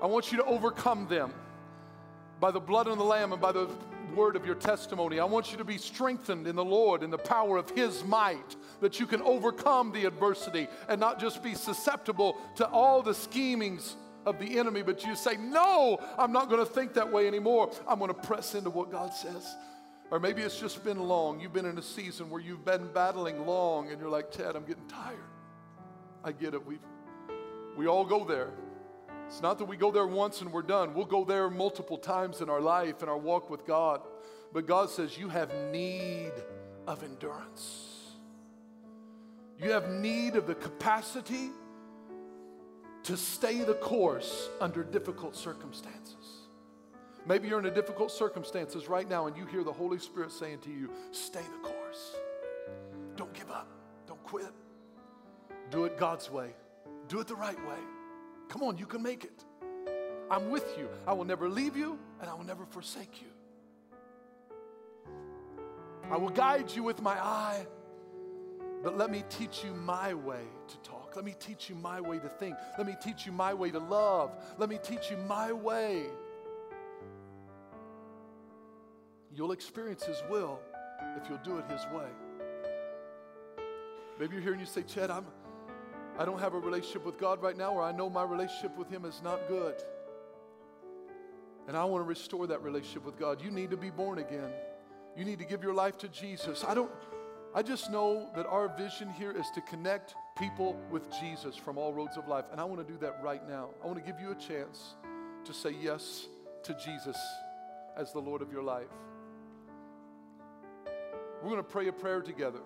I 0.00 0.06
want 0.06 0.30
you 0.30 0.38
to 0.38 0.44
overcome 0.44 1.08
them 1.08 1.32
by 2.38 2.52
the 2.52 2.60
blood 2.60 2.86
of 2.86 2.96
the 2.98 3.04
Lamb 3.04 3.32
and 3.32 3.40
by 3.40 3.50
the 3.50 3.68
word 4.14 4.36
of 4.36 4.46
your 4.46 4.54
testimony. 4.54 5.18
I 5.20 5.24
want 5.24 5.52
you 5.52 5.58
to 5.58 5.64
be 5.64 5.78
strengthened 5.78 6.46
in 6.46 6.56
the 6.56 6.64
Lord 6.64 7.02
in 7.02 7.10
the 7.10 7.18
power 7.18 7.56
of 7.56 7.70
His 7.70 8.04
might, 8.04 8.56
that 8.80 9.00
you 9.00 9.06
can 9.06 9.22
overcome 9.22 9.92
the 9.92 10.04
adversity 10.04 10.68
and 10.88 11.00
not 11.00 11.20
just 11.20 11.42
be 11.42 11.54
susceptible 11.54 12.36
to 12.56 12.66
all 12.68 13.02
the 13.02 13.14
schemings 13.14 13.96
of 14.24 14.38
the 14.38 14.58
enemy, 14.58 14.82
but 14.82 15.04
you 15.04 15.16
say, 15.16 15.36
No, 15.36 15.98
I'm 16.18 16.32
not 16.32 16.48
going 16.48 16.64
to 16.64 16.70
think 16.70 16.94
that 16.94 17.10
way 17.10 17.26
anymore. 17.26 17.70
I'm 17.88 17.98
going 17.98 18.12
to 18.12 18.20
press 18.20 18.54
into 18.54 18.70
what 18.70 18.90
God 18.90 19.12
says. 19.12 19.56
Or 20.10 20.20
maybe 20.20 20.42
it's 20.42 20.60
just 20.60 20.84
been 20.84 21.00
long. 21.00 21.40
You've 21.40 21.54
been 21.54 21.64
in 21.64 21.78
a 21.78 21.82
season 21.82 22.28
where 22.28 22.40
you've 22.40 22.66
been 22.66 22.86
battling 22.92 23.46
long 23.46 23.90
and 23.90 23.98
you're 23.98 24.10
like, 24.10 24.30
Chad, 24.30 24.56
I'm 24.56 24.64
getting 24.64 24.86
tired. 24.86 25.16
I 26.22 26.32
get 26.32 26.52
it. 26.52 26.66
We, 26.66 26.78
we 27.78 27.86
all 27.86 28.04
go 28.04 28.22
there. 28.24 28.50
It's 29.32 29.40
not 29.40 29.56
that 29.60 29.64
we 29.64 29.78
go 29.78 29.90
there 29.90 30.06
once 30.06 30.42
and 30.42 30.52
we're 30.52 30.60
done. 30.60 30.92
We'll 30.92 31.06
go 31.06 31.24
there 31.24 31.48
multiple 31.48 31.96
times 31.96 32.42
in 32.42 32.50
our 32.50 32.60
life, 32.60 33.02
in 33.02 33.08
our 33.08 33.16
walk 33.16 33.48
with 33.48 33.66
God. 33.66 34.02
But 34.52 34.66
God 34.66 34.90
says, 34.90 35.16
You 35.16 35.30
have 35.30 35.50
need 35.72 36.32
of 36.86 37.02
endurance. 37.02 38.12
You 39.58 39.70
have 39.70 39.88
need 39.88 40.36
of 40.36 40.46
the 40.46 40.54
capacity 40.54 41.48
to 43.04 43.16
stay 43.16 43.62
the 43.62 43.72
course 43.72 44.50
under 44.60 44.84
difficult 44.84 45.34
circumstances. 45.34 46.42
Maybe 47.26 47.48
you're 47.48 47.58
in 47.58 47.64
a 47.64 47.74
difficult 47.74 48.12
circumstances 48.12 48.86
right 48.86 49.08
now 49.08 49.28
and 49.28 49.34
you 49.34 49.46
hear 49.46 49.64
the 49.64 49.72
Holy 49.72 49.98
Spirit 49.98 50.30
saying 50.30 50.58
to 50.58 50.70
you, 50.70 50.90
stay 51.10 51.40
the 51.40 51.68
course. 51.68 52.16
Don't 53.16 53.32
give 53.32 53.50
up. 53.50 53.68
Don't 54.06 54.22
quit. 54.24 54.52
Do 55.70 55.86
it 55.86 55.96
God's 55.96 56.30
way. 56.30 56.50
Do 57.08 57.18
it 57.20 57.26
the 57.26 57.34
right 57.34 57.58
way. 57.66 57.78
Come 58.52 58.64
on, 58.64 58.76
you 58.76 58.84
can 58.84 59.02
make 59.02 59.24
it. 59.24 59.44
I'm 60.30 60.50
with 60.50 60.76
you. 60.76 60.86
I 61.06 61.14
will 61.14 61.24
never 61.24 61.48
leave 61.48 61.74
you 61.74 61.98
and 62.20 62.28
I 62.28 62.34
will 62.34 62.44
never 62.44 62.66
forsake 62.66 63.22
you. 63.22 63.28
I 66.10 66.18
will 66.18 66.28
guide 66.28 66.70
you 66.70 66.82
with 66.82 67.00
my 67.00 67.14
eye, 67.14 67.66
but 68.82 68.98
let 68.98 69.10
me 69.10 69.24
teach 69.30 69.64
you 69.64 69.72
my 69.72 70.12
way 70.12 70.42
to 70.68 70.76
talk. 70.80 71.14
Let 71.16 71.24
me 71.24 71.34
teach 71.40 71.70
you 71.70 71.76
my 71.76 71.98
way 71.98 72.18
to 72.18 72.28
think. 72.28 72.56
Let 72.76 72.86
me 72.86 72.94
teach 73.02 73.24
you 73.24 73.32
my 73.32 73.54
way 73.54 73.70
to 73.70 73.78
love. 73.78 74.32
Let 74.58 74.68
me 74.68 74.78
teach 74.82 75.10
you 75.10 75.16
my 75.16 75.50
way. 75.50 76.04
You'll 79.34 79.52
experience 79.52 80.04
His 80.04 80.22
will 80.28 80.60
if 81.16 81.26
you'll 81.30 81.38
do 81.38 81.56
it 81.56 81.64
His 81.70 81.86
way. 81.86 82.10
Maybe 84.20 84.34
you're 84.34 84.42
here 84.42 84.52
and 84.52 84.60
you 84.60 84.66
say, 84.66 84.82
Chad, 84.82 85.10
I'm, 85.10 85.24
I 86.18 86.24
don't 86.24 86.38
have 86.38 86.54
a 86.54 86.58
relationship 86.58 87.04
with 87.04 87.18
God 87.18 87.42
right 87.42 87.56
now, 87.56 87.72
or 87.72 87.82
I 87.82 87.92
know 87.92 88.10
my 88.10 88.22
relationship 88.22 88.76
with 88.76 88.90
Him 88.90 89.04
is 89.04 89.20
not 89.22 89.48
good. 89.48 89.74
And 91.68 91.76
I 91.76 91.84
want 91.84 92.02
to 92.02 92.08
restore 92.08 92.46
that 92.48 92.62
relationship 92.62 93.04
with 93.04 93.18
God. 93.18 93.42
You 93.42 93.50
need 93.50 93.70
to 93.70 93.76
be 93.76 93.90
born 93.90 94.18
again. 94.18 94.50
You 95.16 95.24
need 95.24 95.38
to 95.38 95.44
give 95.44 95.62
your 95.62 95.74
life 95.74 95.96
to 95.98 96.08
Jesus. 96.08 96.64
I 96.66 96.74
don't, 96.74 96.90
I 97.54 97.62
just 97.62 97.90
know 97.90 98.28
that 98.34 98.46
our 98.46 98.68
vision 98.76 99.10
here 99.10 99.30
is 99.30 99.46
to 99.54 99.60
connect 99.62 100.14
people 100.38 100.76
with 100.90 101.02
Jesus 101.20 101.56
from 101.56 101.78
all 101.78 101.92
roads 101.92 102.16
of 102.16 102.28
life. 102.28 102.46
And 102.50 102.60
I 102.60 102.64
want 102.64 102.86
to 102.86 102.92
do 102.92 102.98
that 103.00 103.22
right 103.22 103.46
now. 103.48 103.70
I 103.82 103.86
want 103.86 103.98
to 103.98 104.04
give 104.04 104.20
you 104.20 104.32
a 104.32 104.34
chance 104.34 104.94
to 105.44 105.54
say 105.54 105.74
yes 105.80 106.26
to 106.64 106.74
Jesus 106.74 107.16
as 107.96 108.12
the 108.12 108.20
Lord 108.20 108.42
of 108.42 108.52
your 108.52 108.62
life. 108.62 108.86
We're 111.42 111.50
going 111.50 111.56
to 111.56 111.62
pray 111.62 111.88
a 111.88 111.92
prayer 111.92 112.20
together. 112.20 112.60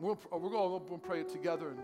We're 0.00 0.14
going 0.14 0.80
to 0.88 0.98
pray 0.98 1.20
it 1.20 1.28
together. 1.28 1.70
And 1.70 1.78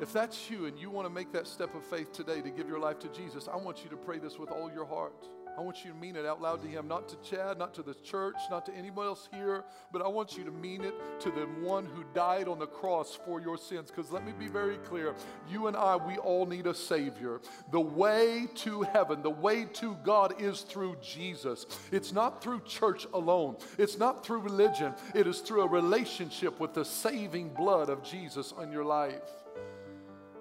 if 0.00 0.12
that's 0.12 0.50
you 0.50 0.66
and 0.66 0.78
you 0.78 0.90
want 0.90 1.06
to 1.06 1.12
make 1.12 1.32
that 1.32 1.46
step 1.46 1.74
of 1.74 1.84
faith 1.84 2.12
today 2.12 2.42
to 2.42 2.50
give 2.50 2.68
your 2.68 2.78
life 2.78 2.98
to 3.00 3.08
Jesus, 3.08 3.48
I 3.52 3.56
want 3.56 3.84
you 3.84 3.90
to 3.90 3.96
pray 3.96 4.18
this 4.18 4.38
with 4.38 4.50
all 4.50 4.70
your 4.72 4.84
heart. 4.84 5.28
I 5.56 5.60
want 5.60 5.84
you 5.84 5.92
to 5.92 5.96
mean 5.96 6.16
it 6.16 6.26
out 6.26 6.42
loud 6.42 6.62
to 6.62 6.68
Him, 6.68 6.88
not 6.88 7.08
to 7.08 7.16
Chad, 7.28 7.58
not 7.58 7.74
to 7.74 7.82
the 7.82 7.94
church, 7.94 8.36
not 8.50 8.66
to 8.66 8.74
anyone 8.74 9.06
else 9.06 9.28
here, 9.32 9.64
but 9.92 10.02
I 10.02 10.08
want 10.08 10.36
you 10.36 10.44
to 10.44 10.50
mean 10.50 10.82
it 10.82 10.94
to 11.20 11.30
the 11.30 11.46
one 11.62 11.86
who 11.86 12.04
died 12.12 12.48
on 12.48 12.58
the 12.58 12.66
cross 12.66 13.18
for 13.24 13.40
your 13.40 13.56
sins. 13.56 13.90
Because 13.90 14.10
let 14.10 14.26
me 14.26 14.32
be 14.32 14.48
very 14.48 14.78
clear 14.78 15.14
you 15.48 15.68
and 15.68 15.76
I, 15.76 15.96
we 15.96 16.16
all 16.16 16.46
need 16.46 16.66
a 16.66 16.74
Savior. 16.74 17.40
The 17.70 17.80
way 17.80 18.48
to 18.56 18.82
heaven, 18.82 19.22
the 19.22 19.30
way 19.30 19.66
to 19.74 19.96
God 20.04 20.40
is 20.40 20.62
through 20.62 20.96
Jesus. 21.00 21.66
It's 21.92 22.12
not 22.12 22.42
through 22.42 22.62
church 22.62 23.06
alone, 23.14 23.56
it's 23.78 23.98
not 23.98 24.24
through 24.26 24.40
religion, 24.40 24.94
it 25.14 25.26
is 25.26 25.40
through 25.40 25.62
a 25.62 25.68
relationship 25.68 26.58
with 26.58 26.74
the 26.74 26.84
saving 26.84 27.50
blood 27.50 27.88
of 27.88 28.02
Jesus 28.02 28.52
on 28.56 28.72
your 28.72 28.84
life 28.84 29.22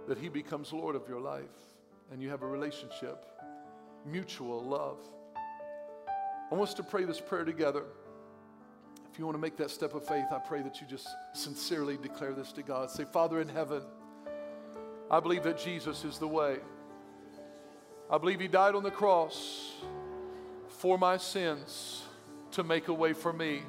that 0.07 0.17
He 0.17 0.29
becomes 0.29 0.73
Lord 0.73 0.95
of 0.95 1.07
your 1.07 1.21
life 1.21 1.43
and 2.11 2.21
you 2.21 2.29
have 2.29 2.41
a 2.41 2.47
relationship 2.47 3.25
mutual 4.05 4.63
love. 4.63 4.99
I 6.51 6.55
want 6.55 6.69
us 6.69 6.73
to 6.75 6.83
pray 6.83 7.03
this 7.05 7.19
prayer 7.19 7.45
together. 7.45 7.83
If 9.11 9.19
you 9.19 9.25
want 9.25 9.35
to 9.35 9.41
make 9.41 9.57
that 9.57 9.69
step 9.69 9.93
of 9.93 10.07
faith, 10.07 10.25
I 10.31 10.39
pray 10.39 10.61
that 10.61 10.81
you 10.81 10.87
just 10.87 11.07
sincerely 11.33 11.97
declare 11.97 12.33
this 12.33 12.51
to 12.53 12.63
God. 12.63 12.89
Say, 12.89 13.05
Father 13.05 13.41
in 13.41 13.47
heaven, 13.47 13.83
I 15.09 15.19
believe 15.19 15.43
that 15.43 15.57
Jesus 15.57 16.03
is 16.03 16.17
the 16.17 16.27
way. 16.27 16.57
I 18.09 18.17
believe 18.17 18.39
He 18.39 18.47
died 18.47 18.75
on 18.75 18.83
the 18.83 18.91
cross 18.91 19.73
for 20.67 20.97
my 20.97 21.17
sins 21.17 22.03
to 22.51 22.63
make 22.63 22.87
a 22.87 22.93
way 22.93 23.13
for 23.13 23.31
me. 23.31 23.61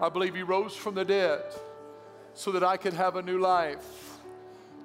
I 0.00 0.08
believe 0.08 0.34
He 0.34 0.42
rose 0.42 0.76
from 0.76 0.94
the 0.94 1.04
dead 1.04 1.42
so 2.34 2.52
that 2.52 2.62
I 2.62 2.76
could 2.76 2.92
have 2.92 3.16
a 3.16 3.22
new 3.22 3.38
life. 3.38 4.18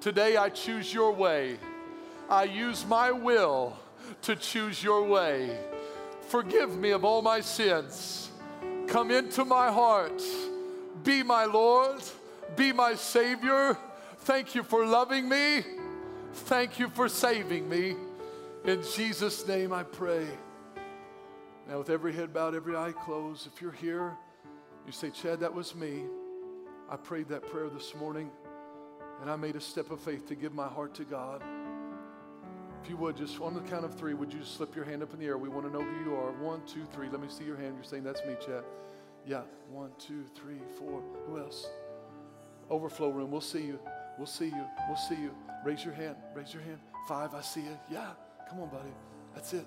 Today 0.00 0.36
I 0.36 0.48
choose 0.48 0.92
your 0.92 1.12
way. 1.12 1.58
I 2.28 2.44
use 2.44 2.84
my 2.86 3.10
will 3.10 3.78
to 4.22 4.36
choose 4.36 4.82
your 4.82 5.02
way. 5.04 5.58
Forgive 6.28 6.76
me 6.76 6.90
of 6.90 7.04
all 7.04 7.22
my 7.22 7.40
sins. 7.40 8.30
Come 8.86 9.10
into 9.10 9.44
my 9.44 9.70
heart. 9.70 10.22
Be 11.02 11.22
my 11.22 11.44
Lord. 11.44 12.02
Be 12.56 12.72
my 12.72 12.94
Savior. 12.94 13.76
Thank 14.18 14.54
you 14.54 14.62
for 14.62 14.86
loving 14.86 15.28
me. 15.28 15.62
Thank 16.32 16.78
you 16.78 16.88
for 16.88 17.08
saving 17.08 17.68
me. 17.68 17.96
In 18.64 18.82
Jesus' 18.94 19.46
name 19.46 19.72
I 19.72 19.82
pray. 19.82 20.26
Now, 21.68 21.78
with 21.78 21.90
every 21.90 22.12
head 22.12 22.32
bowed, 22.32 22.54
every 22.54 22.76
eye 22.76 22.92
closed, 22.92 23.46
if 23.46 23.62
you're 23.62 23.72
here, 23.72 24.16
you 24.86 24.92
say, 24.92 25.10
Chad, 25.10 25.40
that 25.40 25.52
was 25.52 25.74
me. 25.74 26.04
I 26.90 26.96
prayed 26.96 27.28
that 27.28 27.46
prayer 27.46 27.68
this 27.70 27.94
morning, 27.94 28.30
and 29.20 29.30
I 29.30 29.36
made 29.36 29.56
a 29.56 29.60
step 29.60 29.90
of 29.90 30.00
faith 30.00 30.26
to 30.28 30.34
give 30.34 30.52
my 30.52 30.68
heart 30.68 30.94
to 30.94 31.04
God. 31.04 31.42
If 32.84 32.90
you 32.90 32.98
would, 32.98 33.16
just 33.16 33.40
on 33.40 33.54
the 33.54 33.62
count 33.62 33.86
of 33.86 33.94
three, 33.94 34.12
would 34.12 34.30
you 34.30 34.40
just 34.40 34.58
slip 34.58 34.76
your 34.76 34.84
hand 34.84 35.02
up 35.02 35.14
in 35.14 35.18
the 35.18 35.24
air? 35.24 35.38
We 35.38 35.48
want 35.48 35.64
to 35.64 35.72
know 35.72 35.82
who 35.82 36.04
you 36.04 36.14
are. 36.16 36.32
One, 36.32 36.60
two, 36.66 36.84
three. 36.92 37.08
Let 37.08 37.18
me 37.18 37.28
see 37.30 37.44
your 37.44 37.56
hand. 37.56 37.76
You're 37.76 37.84
saying, 37.84 38.04
That's 38.04 38.22
me, 38.26 38.34
Chad. 38.44 38.62
Yeah. 39.26 39.40
One, 39.70 39.90
two, 39.98 40.24
three, 40.34 40.58
four. 40.78 41.02
Who 41.26 41.38
else? 41.38 41.66
Overflow 42.68 43.08
room. 43.08 43.30
We'll 43.30 43.40
see 43.40 43.62
you. 43.62 43.78
We'll 44.18 44.26
see 44.26 44.48
you. 44.48 44.66
We'll 44.86 44.98
see 44.98 45.14
you. 45.14 45.30
Raise 45.64 45.82
your 45.82 45.94
hand. 45.94 46.16
Raise 46.34 46.52
your 46.52 46.62
hand. 46.62 46.76
Five. 47.08 47.34
I 47.34 47.40
see 47.40 47.62
you. 47.62 47.78
Yeah. 47.90 48.08
Come 48.50 48.60
on, 48.60 48.68
buddy. 48.68 48.92
That's 49.34 49.54
it. 49.54 49.64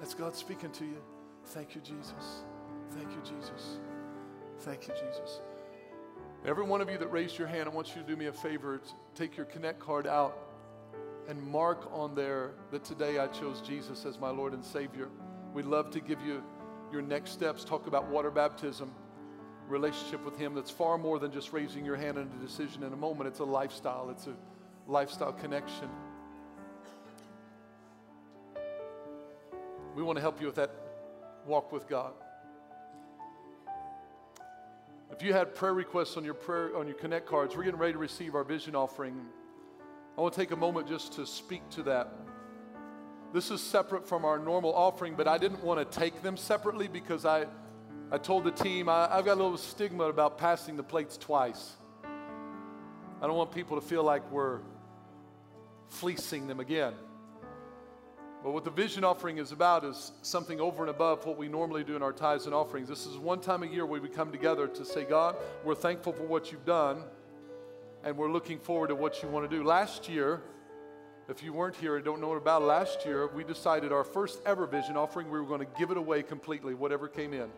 That's 0.00 0.14
God 0.14 0.34
speaking 0.34 0.72
to 0.72 0.84
you. 0.84 1.00
Thank 1.44 1.76
you, 1.76 1.80
Jesus. 1.80 2.42
Thank 2.90 3.12
you, 3.12 3.20
Jesus. 3.22 3.78
Thank 4.62 4.88
you, 4.88 4.94
Jesus. 4.94 5.42
Every 6.44 6.64
one 6.64 6.80
of 6.80 6.90
you 6.90 6.98
that 6.98 7.12
raised 7.12 7.38
your 7.38 7.46
hand, 7.46 7.68
I 7.68 7.72
want 7.72 7.94
you 7.94 8.02
to 8.02 8.08
do 8.08 8.16
me 8.16 8.26
a 8.26 8.32
favor. 8.32 8.80
Take 9.14 9.36
your 9.36 9.46
Connect 9.46 9.78
card 9.78 10.08
out 10.08 10.47
and 11.28 11.40
mark 11.42 11.90
on 11.92 12.14
there 12.14 12.52
that 12.70 12.82
today 12.84 13.18
I 13.18 13.26
chose 13.26 13.60
Jesus 13.60 14.06
as 14.06 14.18
my 14.18 14.30
Lord 14.30 14.54
and 14.54 14.64
Savior. 14.64 15.08
We'd 15.52 15.66
love 15.66 15.90
to 15.90 16.00
give 16.00 16.20
you 16.22 16.42
your 16.90 17.02
next 17.02 17.32
steps. 17.32 17.64
Talk 17.64 17.86
about 17.86 18.08
water 18.08 18.30
baptism, 18.30 18.90
relationship 19.68 20.24
with 20.24 20.38
Him 20.38 20.54
that's 20.54 20.70
far 20.70 20.96
more 20.96 21.18
than 21.18 21.30
just 21.30 21.52
raising 21.52 21.84
your 21.84 21.96
hand 21.96 22.16
in 22.16 22.24
a 22.24 22.44
decision 22.44 22.82
in 22.82 22.94
a 22.94 22.96
moment. 22.96 23.28
It's 23.28 23.40
a 23.40 23.44
lifestyle, 23.44 24.08
it's 24.08 24.26
a 24.26 24.34
lifestyle 24.90 25.34
connection. 25.34 25.90
We 29.94 30.02
want 30.02 30.16
to 30.16 30.22
help 30.22 30.40
you 30.40 30.46
with 30.46 30.56
that 30.56 30.70
walk 31.44 31.72
with 31.72 31.86
God. 31.88 32.12
If 35.10 35.22
you 35.22 35.34
had 35.34 35.54
prayer 35.54 35.74
requests 35.74 36.16
on 36.16 36.24
your 36.24 36.34
prayer 36.34 36.74
on 36.74 36.86
your 36.86 36.96
connect 36.96 37.26
cards, 37.26 37.54
we're 37.54 37.64
getting 37.64 37.80
ready 37.80 37.92
to 37.92 37.98
receive 37.98 38.34
our 38.34 38.44
vision 38.44 38.74
offering. 38.74 39.20
I 40.18 40.20
want 40.20 40.34
to 40.34 40.40
take 40.40 40.50
a 40.50 40.56
moment 40.56 40.88
just 40.88 41.12
to 41.12 41.24
speak 41.24 41.62
to 41.70 41.84
that. 41.84 42.12
This 43.32 43.52
is 43.52 43.60
separate 43.60 44.04
from 44.04 44.24
our 44.24 44.36
normal 44.36 44.74
offering, 44.74 45.14
but 45.14 45.28
I 45.28 45.38
didn't 45.38 45.62
want 45.62 45.78
to 45.78 45.98
take 45.98 46.22
them 46.22 46.36
separately 46.36 46.88
because 46.88 47.24
I, 47.24 47.46
I 48.10 48.18
told 48.18 48.42
the 48.42 48.50
team 48.50 48.88
I, 48.88 49.06
I've 49.16 49.24
got 49.24 49.34
a 49.34 49.40
little 49.40 49.56
stigma 49.56 50.06
about 50.06 50.36
passing 50.36 50.76
the 50.76 50.82
plates 50.82 51.16
twice. 51.16 51.76
I 53.22 53.28
don't 53.28 53.36
want 53.36 53.52
people 53.52 53.80
to 53.80 53.86
feel 53.86 54.02
like 54.02 54.28
we're 54.32 54.58
fleecing 55.86 56.48
them 56.48 56.58
again. 56.58 56.94
But 58.42 58.50
what 58.50 58.64
the 58.64 58.72
vision 58.72 59.04
offering 59.04 59.38
is 59.38 59.52
about 59.52 59.84
is 59.84 60.10
something 60.22 60.60
over 60.60 60.82
and 60.82 60.90
above 60.90 61.26
what 61.26 61.38
we 61.38 61.46
normally 61.46 61.84
do 61.84 61.94
in 61.94 62.02
our 62.02 62.12
tithes 62.12 62.46
and 62.46 62.54
offerings. 62.54 62.88
This 62.88 63.06
is 63.06 63.16
one 63.16 63.38
time 63.38 63.62
a 63.62 63.66
year 63.66 63.86
where 63.86 64.00
we 64.00 64.08
come 64.08 64.32
together 64.32 64.66
to 64.66 64.84
say, 64.84 65.04
God, 65.04 65.36
we're 65.62 65.76
thankful 65.76 66.12
for 66.12 66.24
what 66.24 66.50
you've 66.50 66.66
done, 66.66 67.04
and 68.08 68.16
we're 68.16 68.32
looking 68.32 68.58
forward 68.58 68.86
to 68.86 68.94
what 68.94 69.22
you 69.22 69.28
want 69.28 69.48
to 69.48 69.54
do. 69.54 69.62
Last 69.62 70.08
year, 70.08 70.40
if 71.28 71.42
you 71.42 71.52
weren't 71.52 71.76
here 71.76 71.96
and 71.96 72.04
don't 72.06 72.22
know 72.22 72.32
about 72.32 72.62
last 72.62 73.04
year 73.04 73.26
we 73.26 73.44
decided 73.44 73.92
our 73.92 74.02
first 74.02 74.40
ever 74.46 74.66
vision 74.66 74.96
offering, 74.96 75.30
we 75.30 75.38
were 75.38 75.44
going 75.44 75.60
to 75.60 75.78
give 75.78 75.90
it 75.90 75.98
away 75.98 76.22
completely, 76.22 76.72
whatever 76.72 77.06
came 77.06 77.34
in. 77.34 77.50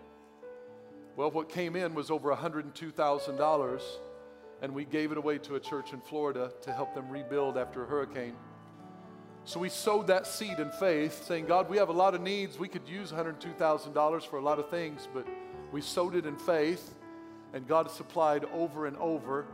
Well, 1.14 1.30
what 1.30 1.50
came 1.50 1.76
in 1.76 1.94
was 1.94 2.10
over 2.10 2.34
$102,000, 2.34 3.82
and 4.60 4.74
we 4.74 4.84
gave 4.84 5.12
it 5.12 5.18
away 5.18 5.38
to 5.38 5.54
a 5.54 5.60
church 5.60 5.92
in 5.92 6.00
Florida 6.00 6.50
to 6.62 6.72
help 6.72 6.96
them 6.96 7.08
rebuild 7.08 7.56
after 7.56 7.84
a 7.84 7.86
hurricane. 7.86 8.34
So 9.44 9.60
we 9.60 9.68
sowed 9.68 10.08
that 10.08 10.26
seed 10.26 10.58
in 10.58 10.72
faith, 10.72 11.26
saying, 11.26 11.46
God, 11.46 11.70
we 11.70 11.76
have 11.76 11.90
a 11.90 11.92
lot 11.92 12.16
of 12.16 12.22
needs. 12.22 12.58
We 12.58 12.66
could 12.66 12.88
use 12.88 13.12
$102,000 13.12 14.26
for 14.26 14.38
a 14.38 14.42
lot 14.42 14.58
of 14.58 14.68
things, 14.68 15.06
but 15.14 15.28
we 15.70 15.80
sowed 15.80 16.16
it 16.16 16.26
in 16.26 16.34
faith, 16.34 16.92
and 17.54 17.68
God 17.68 17.88
supplied 17.88 18.46
over 18.46 18.86
and 18.86 18.96
over 18.96 19.46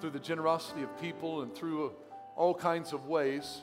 through 0.00 0.10
the 0.10 0.18
generosity 0.18 0.82
of 0.82 1.00
people 1.00 1.42
and 1.42 1.54
through 1.54 1.92
all 2.36 2.54
kinds 2.54 2.92
of 2.92 3.06
ways. 3.06 3.62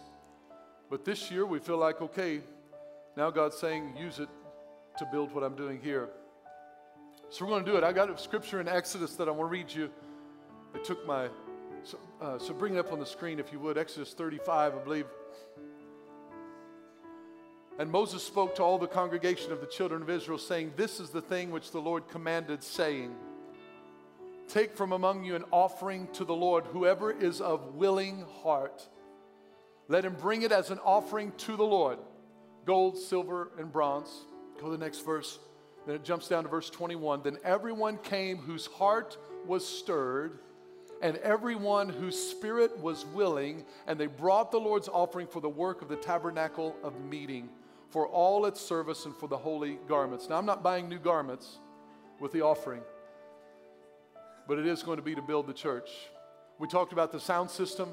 But 0.89 1.05
this 1.05 1.31
year 1.31 1.45
we 1.45 1.59
feel 1.59 1.77
like, 1.77 2.01
okay, 2.01 2.41
now 3.15 3.29
God's 3.29 3.57
saying, 3.57 3.95
use 3.97 4.19
it 4.19 4.29
to 4.97 5.05
build 5.11 5.33
what 5.33 5.43
I'm 5.43 5.55
doing 5.55 5.79
here. 5.81 6.09
So 7.29 7.45
we're 7.45 7.51
going 7.51 7.65
to 7.65 7.71
do 7.71 7.77
it. 7.77 7.83
I 7.83 7.93
got 7.93 8.09
a 8.09 8.17
scripture 8.17 8.59
in 8.61 8.67
Exodus 8.67 9.15
that 9.15 9.27
I 9.27 9.31
want 9.31 9.49
to 9.49 9.51
read 9.51 9.71
you. 9.73 9.89
I 10.75 10.79
took 10.79 11.05
my, 11.07 11.29
so, 11.83 11.97
uh, 12.21 12.37
so 12.37 12.53
bring 12.53 12.75
it 12.75 12.79
up 12.79 12.91
on 12.91 12.99
the 12.99 13.05
screen 13.05 13.39
if 13.39 13.51
you 13.51 13.59
would. 13.59 13.77
Exodus 13.77 14.13
35, 14.13 14.75
I 14.75 14.77
believe. 14.77 15.05
And 17.79 17.89
Moses 17.89 18.23
spoke 18.23 18.55
to 18.55 18.63
all 18.63 18.77
the 18.77 18.87
congregation 18.87 19.51
of 19.51 19.61
the 19.61 19.67
children 19.67 20.03
of 20.03 20.09
Israel, 20.09 20.37
saying, 20.37 20.73
This 20.75 20.99
is 20.99 21.09
the 21.09 21.21
thing 21.21 21.49
which 21.49 21.71
the 21.71 21.79
Lord 21.81 22.07
commanded, 22.07 22.63
saying, 22.63 23.15
Take 24.47 24.75
from 24.75 24.91
among 24.91 25.23
you 25.23 25.35
an 25.35 25.45
offering 25.51 26.07
to 26.13 26.25
the 26.25 26.35
Lord, 26.35 26.65
whoever 26.65 27.11
is 27.11 27.41
of 27.41 27.75
willing 27.75 28.25
heart. 28.43 28.87
Let 29.87 30.05
him 30.05 30.15
bring 30.19 30.43
it 30.43 30.51
as 30.51 30.69
an 30.69 30.79
offering 30.79 31.31
to 31.39 31.55
the 31.55 31.63
Lord 31.63 31.99
gold, 32.65 32.97
silver, 32.97 33.51
and 33.57 33.71
bronze. 33.71 34.09
Go 34.57 34.65
to 34.67 34.71
the 34.71 34.77
next 34.77 35.05
verse. 35.05 35.39
Then 35.85 35.95
it 35.95 36.03
jumps 36.03 36.29
down 36.29 36.43
to 36.43 36.49
verse 36.49 36.69
21. 36.69 37.23
Then 37.23 37.37
everyone 37.43 37.97
came 37.97 38.37
whose 38.37 38.67
heart 38.67 39.17
was 39.45 39.67
stirred, 39.67 40.39
and 41.01 41.17
everyone 41.17 41.89
whose 41.89 42.17
spirit 42.17 42.79
was 42.79 43.05
willing, 43.07 43.65
and 43.85 43.99
they 43.99 44.07
brought 44.07 44.51
the 44.51 44.59
Lord's 44.59 44.87
offering 44.87 45.27
for 45.27 45.41
the 45.41 45.49
work 45.49 45.81
of 45.81 45.89
the 45.89 45.97
tabernacle 45.97 46.75
of 46.83 46.97
meeting 47.01 47.49
for 47.89 48.07
all 48.07 48.45
its 48.45 48.61
service 48.61 49.05
and 49.05 49.15
for 49.15 49.27
the 49.27 49.37
holy 49.37 49.77
garments. 49.87 50.29
Now, 50.29 50.37
I'm 50.37 50.45
not 50.45 50.63
buying 50.63 50.89
new 50.89 50.97
garments 50.97 51.59
with 52.19 52.31
the 52.31 52.41
offering, 52.41 52.81
but 54.47 54.59
it 54.59 54.65
is 54.65 54.83
going 54.83 54.97
to 54.97 55.03
be 55.03 55.15
to 55.15 55.21
build 55.21 55.47
the 55.47 55.53
church. 55.53 55.89
We 56.59 56.67
talked 56.67 56.93
about 56.93 57.11
the 57.11 57.19
sound 57.19 57.49
system 57.49 57.89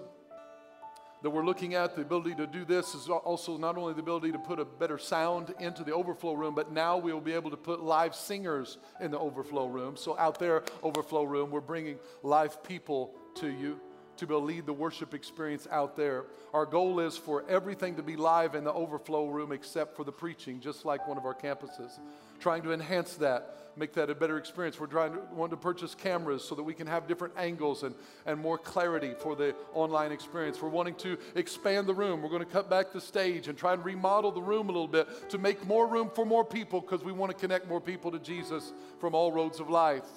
that 1.23 1.31
we're 1.31 1.45
looking 1.45 1.75
at. 1.75 1.95
The 1.95 2.03
ability 2.03 2.35
to 2.37 2.47
do 2.47 2.65
this 2.65 2.95
is 2.95 3.09
also 3.09 3.57
not 3.57 3.77
only 3.77 3.95
the 3.95 4.01
ability 4.01 4.33
to 4.33 4.39
put 4.39 4.59
a 4.59 4.65
better 4.65 4.99
sound 4.99 5.55
into 5.61 5.85
the 5.85 5.93
overflow 5.93 6.35
room, 6.35 6.55
but 6.55 6.73
now 6.73 6.97
we 6.97 7.13
will 7.13 7.21
be 7.21 7.33
able 7.33 7.51
to 7.51 7.57
put 7.57 7.81
live 7.81 8.15
singers 8.15 8.79
in 9.01 9.11
the 9.11 9.19
overflow 9.19 9.67
room. 9.67 9.97
So, 9.97 10.17
out 10.19 10.39
there, 10.39 10.63
overflow 10.83 11.25
room, 11.25 11.51
we're 11.51 11.61
bringing 11.61 11.99
live 12.23 12.63
people 12.63 13.15
to 13.37 13.49
you 13.49 13.81
to 14.17 14.27
be 14.27 14.35
able 14.35 14.43
to 14.43 14.47
lead 14.47 14.67
the 14.67 14.73
worship 14.73 15.15
experience 15.15 15.67
out 15.71 15.97
there. 15.97 16.25
Our 16.53 16.67
goal 16.67 17.01
is 17.01 17.17
for 17.17 17.43
everything 17.49 17.97
to 17.97 18.03
be 18.03 18.17
live 18.17 18.55
in 18.55 18.65
the 18.65 18.73
overflow 18.73 19.29
room 19.29 19.51
except 19.51 19.97
for 19.97 20.05
the 20.05 20.13
preaching, 20.13 20.61
just 20.61 20.85
like 20.85 21.09
one 21.09 21.17
of 21.17 21.25
our 21.25 21.35
campuses. 21.35 21.99
Trying 22.41 22.63
to 22.63 22.73
enhance 22.73 23.17
that, 23.17 23.59
make 23.77 23.93
that 23.95 24.09
a 24.09 24.15
better 24.15 24.39
experience. 24.39 24.81
We're 24.81 24.87
trying 24.87 25.13
to 25.13 25.21
want 25.35 25.51
to 25.51 25.59
purchase 25.59 25.95
cameras 25.95 26.43
so 26.43 26.55
that 26.55 26.63
we 26.63 26.73
can 26.73 26.87
have 26.87 27.07
different 27.07 27.35
angles 27.37 27.83
and, 27.83 27.95
and 28.25 28.41
more 28.41 28.57
clarity 28.57 29.13
for 29.19 29.37
the 29.37 29.55
online 29.75 30.11
experience. 30.11 30.61
We're 30.63 30.71
wanting 30.71 30.95
to 30.97 31.19
expand 31.35 31.87
the 31.87 31.93
room. 31.93 32.23
We're 32.23 32.31
going 32.31 32.45
to 32.45 32.51
cut 32.51 32.71
back 32.71 32.93
the 32.93 33.01
stage 33.01 33.49
and 33.49 33.59
try 33.59 33.75
and 33.75 33.85
remodel 33.85 34.33
the 34.33 34.41
room 34.41 34.71
a 34.71 34.73
little 34.73 34.89
bit 34.89 35.29
to 35.29 35.37
make 35.37 35.67
more 35.67 35.87
room 35.87 36.11
for 36.15 36.25
more 36.25 36.45
people 36.45 36.81
because 36.81 37.05
we 37.05 37.13
want 37.13 37.31
to 37.31 37.37
connect 37.39 37.69
more 37.69 37.81
people 37.81 38.11
to 38.11 38.19
Jesus 38.19 38.73
from 39.01 39.15
all 39.15 39.33
roads 39.33 39.61
of 39.61 39.69
life. 39.69 40.09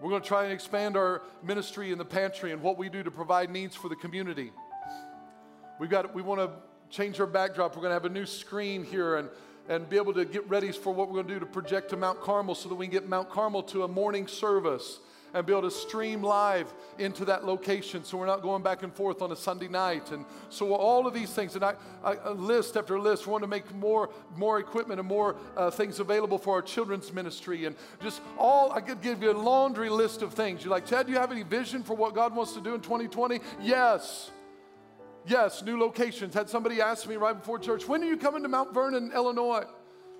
We're 0.00 0.08
going 0.08 0.22
to 0.22 0.28
try 0.28 0.44
and 0.44 0.54
expand 0.54 0.96
our 0.96 1.20
ministry 1.42 1.92
in 1.92 1.98
the 1.98 2.06
pantry 2.06 2.52
and 2.52 2.62
what 2.62 2.78
we 2.78 2.88
do 2.88 3.02
to 3.02 3.10
provide 3.10 3.50
needs 3.50 3.76
for 3.76 3.90
the 3.90 3.96
community. 3.96 4.52
We've 5.78 5.90
got, 5.90 6.14
we 6.14 6.22
want 6.22 6.40
to 6.40 6.50
change 6.88 7.20
our 7.20 7.26
backdrop. 7.26 7.76
We're 7.76 7.82
going 7.82 7.90
to 7.90 7.94
have 7.94 8.06
a 8.06 8.08
new 8.08 8.24
screen 8.24 8.84
here 8.84 9.16
and, 9.16 9.28
and 9.70 9.88
be 9.88 9.96
able 9.96 10.12
to 10.12 10.24
get 10.24 10.46
ready 10.50 10.72
for 10.72 10.92
what 10.92 11.08
we're 11.08 11.22
going 11.22 11.28
to 11.28 11.34
do 11.34 11.40
to 11.40 11.46
project 11.46 11.90
to 11.90 11.96
Mount 11.96 12.20
Carmel 12.20 12.56
so 12.56 12.68
that 12.68 12.74
we 12.74 12.86
can 12.86 12.92
get 12.92 13.08
Mount 13.08 13.30
Carmel 13.30 13.62
to 13.62 13.84
a 13.84 13.88
morning 13.88 14.26
service 14.26 14.98
and 15.32 15.46
be 15.46 15.52
able 15.52 15.62
to 15.62 15.70
stream 15.70 16.24
live 16.24 16.74
into 16.98 17.24
that 17.24 17.44
location 17.44 18.02
so 18.02 18.18
we're 18.18 18.26
not 18.26 18.42
going 18.42 18.64
back 18.64 18.82
and 18.82 18.92
forth 18.92 19.22
on 19.22 19.30
a 19.30 19.36
Sunday 19.36 19.68
night. 19.68 20.10
And 20.10 20.24
so 20.48 20.74
all 20.74 21.06
of 21.06 21.14
these 21.14 21.30
things, 21.30 21.54
and 21.54 21.64
I, 21.64 21.74
I 22.02 22.30
list 22.30 22.76
after 22.76 22.98
list, 22.98 23.28
we 23.28 23.30
want 23.30 23.44
to 23.44 23.48
make 23.48 23.72
more, 23.72 24.10
more 24.36 24.58
equipment 24.58 24.98
and 24.98 25.08
more 25.08 25.36
uh, 25.56 25.70
things 25.70 26.00
available 26.00 26.36
for 26.36 26.54
our 26.54 26.62
children's 26.62 27.12
ministry. 27.12 27.66
And 27.66 27.76
just 28.02 28.22
all, 28.38 28.72
I 28.72 28.80
could 28.80 29.00
give 29.02 29.22
you 29.22 29.30
a 29.30 29.38
laundry 29.38 29.88
list 29.88 30.22
of 30.22 30.34
things. 30.34 30.64
You're 30.64 30.72
like, 30.72 30.84
Chad, 30.84 31.06
do 31.06 31.12
you 31.12 31.18
have 31.18 31.30
any 31.30 31.44
vision 31.44 31.84
for 31.84 31.94
what 31.94 32.12
God 32.12 32.34
wants 32.34 32.54
to 32.54 32.60
do 32.60 32.74
in 32.74 32.80
2020? 32.80 33.38
Yes. 33.62 34.32
Yes, 35.26 35.62
new 35.62 35.78
locations. 35.78 36.34
Had 36.34 36.48
somebody 36.48 36.80
ask 36.80 37.06
me 37.06 37.16
right 37.16 37.36
before 37.36 37.58
church, 37.58 37.86
when 37.86 38.02
are 38.02 38.06
you 38.06 38.16
coming 38.16 38.42
to 38.42 38.48
Mount 38.48 38.72
Vernon, 38.72 39.12
Illinois? 39.14 39.64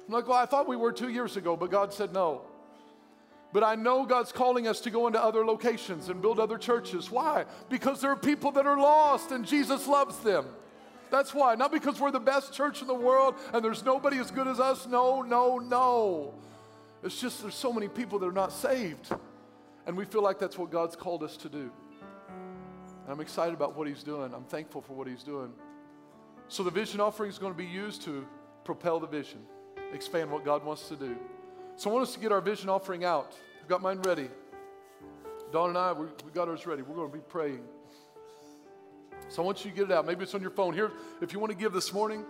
I'm 0.07 0.15
like, 0.15 0.29
well, 0.29 0.39
I 0.39 0.47
thought 0.47 0.69
we 0.69 0.77
were 0.77 0.93
two 0.93 1.09
years 1.09 1.37
ago, 1.37 1.57
but 1.57 1.71
God 1.71 1.93
said 1.93 2.13
no. 2.13 2.43
But 3.53 3.65
I 3.65 3.75
know 3.75 4.05
God's 4.05 4.31
calling 4.31 4.69
us 4.69 4.81
to 4.83 4.91
go 4.91 5.07
into 5.07 5.23
other 5.23 5.45
locations 5.45 6.09
and 6.09 6.23
build 6.23 6.39
other 6.39 6.59
churches. 6.59 7.11
Why? 7.11 7.47
Because 7.69 8.01
there 8.01 8.11
are 8.13 8.17
people 8.17 8.53
that 8.53 8.67
are 8.67 8.79
lost 8.79 9.33
and 9.33 9.45
Jesus 9.45 9.89
loves 9.89 10.19
them. 10.19 10.47
That's 11.11 11.35
why. 11.35 11.57
Not 11.57 11.73
because 11.73 11.99
we're 11.99 12.13
the 12.13 12.21
best 12.21 12.53
church 12.53 12.81
in 12.81 12.87
the 12.87 12.95
world 12.95 13.35
and 13.53 13.65
there's 13.65 13.85
nobody 13.85 14.19
as 14.19 14.31
good 14.31 14.47
as 14.47 14.61
us. 14.61 14.87
No, 14.87 15.23
no, 15.23 15.59
no. 15.59 16.35
It's 17.03 17.21
just 17.21 17.43
there's 17.43 17.57
so 17.57 17.73
many 17.73 17.89
people 17.89 18.21
that 18.21 18.27
are 18.27 18.33
not 18.33 18.53
saved. 18.53 19.13
And 19.87 19.97
we 19.97 20.05
feel 20.05 20.23
like 20.23 20.39
that's 20.39 20.57
what 20.57 20.71
God's 20.71 20.95
called 20.95 21.25
us 21.25 21.37
to 21.39 21.49
do. 21.49 21.73
And 23.11 23.19
I'm 23.19 23.23
excited 23.23 23.55
about 23.55 23.77
what 23.77 23.89
He's 23.89 24.05
doing. 24.05 24.33
I'm 24.33 24.45
thankful 24.45 24.83
for 24.83 24.93
what 24.93 25.09
He's 25.09 25.25
doing. 25.25 25.53
So 26.47 26.63
the 26.63 26.71
vision 26.71 27.01
offering 27.01 27.29
is 27.29 27.39
going 27.39 27.53
to 27.53 27.59
be 27.59 27.67
used 27.67 28.03
to 28.03 28.25
propel 28.63 29.01
the 29.01 29.09
vision, 29.09 29.41
expand 29.93 30.31
what 30.31 30.45
God 30.45 30.65
wants 30.65 30.89
to 30.91 30.95
do. 30.95 31.17
So 31.75 31.91
I 31.91 31.95
want 31.95 32.07
us 32.07 32.15
to 32.15 32.21
get 32.21 32.31
our 32.31 32.41
vision 32.41 32.69
offering 32.69 33.05
out. 33.05 33.35
I've 33.61 33.69
got 33.69 33.83
mine 33.83 34.01
ready. 34.03 34.29
Dawn 35.51 35.71
and 35.71 35.79
I, 35.79 35.93
we, 35.93 36.07
we 36.25 36.31
got 36.33 36.47
ours 36.47 36.69
ready. 36.69 36.83
We're 36.83 36.95
going 36.95 37.11
to 37.11 37.17
be 37.17 37.25
praying. 37.29 37.65
So 39.29 39.43
I 39.43 39.45
want 39.45 39.65
you 39.65 39.73
to 39.73 39.77
get 39.77 39.87
it 39.87 39.93
out. 39.93 40.07
Maybe 40.07 40.23
it's 40.23 40.37
on 40.37 40.41
your 40.41 40.53
phone. 40.53 40.73
Here, 40.73 40.93
if 41.21 41.33
you 41.33 41.41
want 41.41 41.51
to 41.51 41.59
give 41.59 41.73
this 41.73 41.93
morning, 41.93 42.25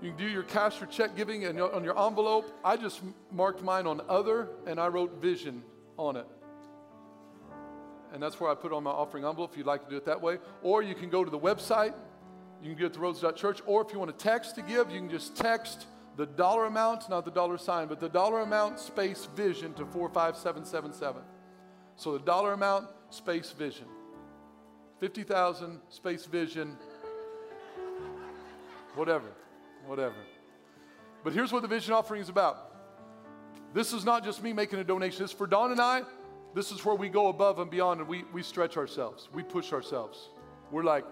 you 0.00 0.12
can 0.12 0.16
do 0.16 0.30
your 0.30 0.44
cash 0.44 0.80
or 0.80 0.86
check 0.86 1.14
giving 1.14 1.44
and 1.44 1.60
on 1.60 1.84
your 1.84 2.02
envelope. 2.06 2.50
I 2.64 2.78
just 2.78 3.02
marked 3.30 3.62
mine 3.62 3.86
on 3.86 4.00
other 4.08 4.48
and 4.66 4.80
I 4.80 4.88
wrote 4.88 5.20
vision 5.20 5.62
on 5.98 6.16
it. 6.16 6.26
And 8.12 8.22
that's 8.22 8.40
where 8.40 8.50
I 8.50 8.54
put 8.54 8.72
on 8.72 8.82
my 8.84 8.90
offering 8.90 9.24
envelope 9.24 9.52
if 9.52 9.58
you'd 9.58 9.66
like 9.66 9.84
to 9.84 9.90
do 9.90 9.96
it 9.96 10.04
that 10.06 10.20
way. 10.20 10.38
Or 10.62 10.82
you 10.82 10.94
can 10.94 11.10
go 11.10 11.24
to 11.24 11.30
the 11.30 11.38
website. 11.38 11.94
You 12.62 12.70
can 12.70 12.78
get 12.78 12.94
to 12.94 13.00
roads.church. 13.00 13.62
Or 13.66 13.82
if 13.82 13.92
you 13.92 13.98
want 13.98 14.16
to 14.16 14.24
text 14.24 14.54
to 14.56 14.62
give, 14.62 14.90
you 14.90 14.98
can 15.00 15.10
just 15.10 15.36
text 15.36 15.86
the 16.16 16.26
dollar 16.26 16.66
amount, 16.66 17.08
not 17.10 17.24
the 17.24 17.30
dollar 17.30 17.58
sign, 17.58 17.88
but 17.88 18.00
the 18.00 18.08
dollar 18.08 18.40
amount 18.40 18.80
space 18.80 19.28
vision 19.36 19.74
to 19.74 19.84
45777. 19.84 21.22
So 21.96 22.12
the 22.12 22.24
dollar 22.24 22.52
amount 22.52 22.88
space 23.10 23.52
vision. 23.52 23.86
50,000 25.00 25.80
space 25.90 26.24
vision. 26.24 26.76
Whatever, 28.94 29.28
whatever. 29.86 30.14
But 31.22 31.34
here's 31.34 31.52
what 31.52 31.62
the 31.62 31.68
vision 31.68 31.92
offering 31.92 32.22
is 32.22 32.28
about. 32.28 32.72
This 33.74 33.92
is 33.92 34.04
not 34.04 34.24
just 34.24 34.42
me 34.42 34.52
making 34.52 34.78
a 34.78 34.84
donation. 34.84 35.22
This 35.22 35.32
for 35.32 35.46
Dawn 35.46 35.70
and 35.70 35.80
I. 35.80 36.02
This 36.54 36.72
is 36.72 36.84
where 36.84 36.94
we 36.94 37.08
go 37.08 37.28
above 37.28 37.58
and 37.58 37.70
beyond 37.70 38.00
and 38.00 38.08
we, 38.08 38.24
we 38.32 38.42
stretch 38.42 38.76
ourselves. 38.76 39.28
We 39.32 39.42
push 39.42 39.72
ourselves. 39.72 40.30
We're 40.70 40.84
like, 40.84 41.04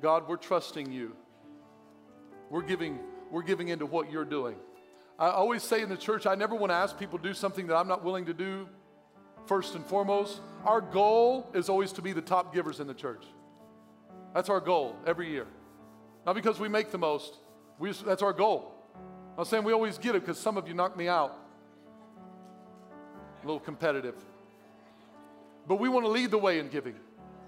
God, 0.00 0.28
we're 0.28 0.36
trusting 0.36 0.92
you. 0.92 1.16
We're 2.50 2.62
giving 2.62 2.98
we're 3.30 3.42
giving 3.42 3.68
into 3.68 3.86
what 3.86 4.12
you're 4.12 4.26
doing. 4.26 4.56
I 5.18 5.30
always 5.30 5.62
say 5.62 5.80
in 5.80 5.88
the 5.88 5.96
church, 5.96 6.26
I 6.26 6.34
never 6.34 6.54
want 6.54 6.70
to 6.70 6.74
ask 6.74 6.98
people 6.98 7.18
to 7.18 7.24
do 7.24 7.32
something 7.32 7.66
that 7.68 7.76
I'm 7.76 7.88
not 7.88 8.04
willing 8.04 8.26
to 8.26 8.34
do 8.34 8.68
first 9.46 9.74
and 9.74 9.84
foremost. 9.86 10.40
Our 10.64 10.82
goal 10.82 11.50
is 11.54 11.70
always 11.70 11.92
to 11.92 12.02
be 12.02 12.12
the 12.12 12.20
top 12.20 12.54
givers 12.54 12.78
in 12.78 12.86
the 12.86 12.94
church. 12.94 13.24
That's 14.34 14.50
our 14.50 14.60
goal 14.60 14.96
every 15.06 15.30
year. 15.30 15.46
Not 16.26 16.34
because 16.34 16.60
we 16.60 16.68
make 16.68 16.90
the 16.90 16.98
most. 16.98 17.38
We 17.78 17.90
just, 17.90 18.04
that's 18.04 18.22
our 18.22 18.32
goal. 18.32 18.74
I'm 19.38 19.44
saying 19.46 19.64
we 19.64 19.72
always 19.72 19.96
get 19.96 20.14
it 20.14 20.20
because 20.20 20.38
some 20.38 20.56
of 20.56 20.68
you 20.68 20.74
knock 20.74 20.96
me 20.96 21.08
out. 21.08 21.38
A 23.42 23.46
little 23.46 23.60
competitive. 23.60 24.16
But 25.66 25.76
we 25.76 25.88
want 25.88 26.04
to 26.06 26.10
lead 26.10 26.30
the 26.30 26.38
way 26.38 26.58
in 26.58 26.68
giving. 26.68 26.94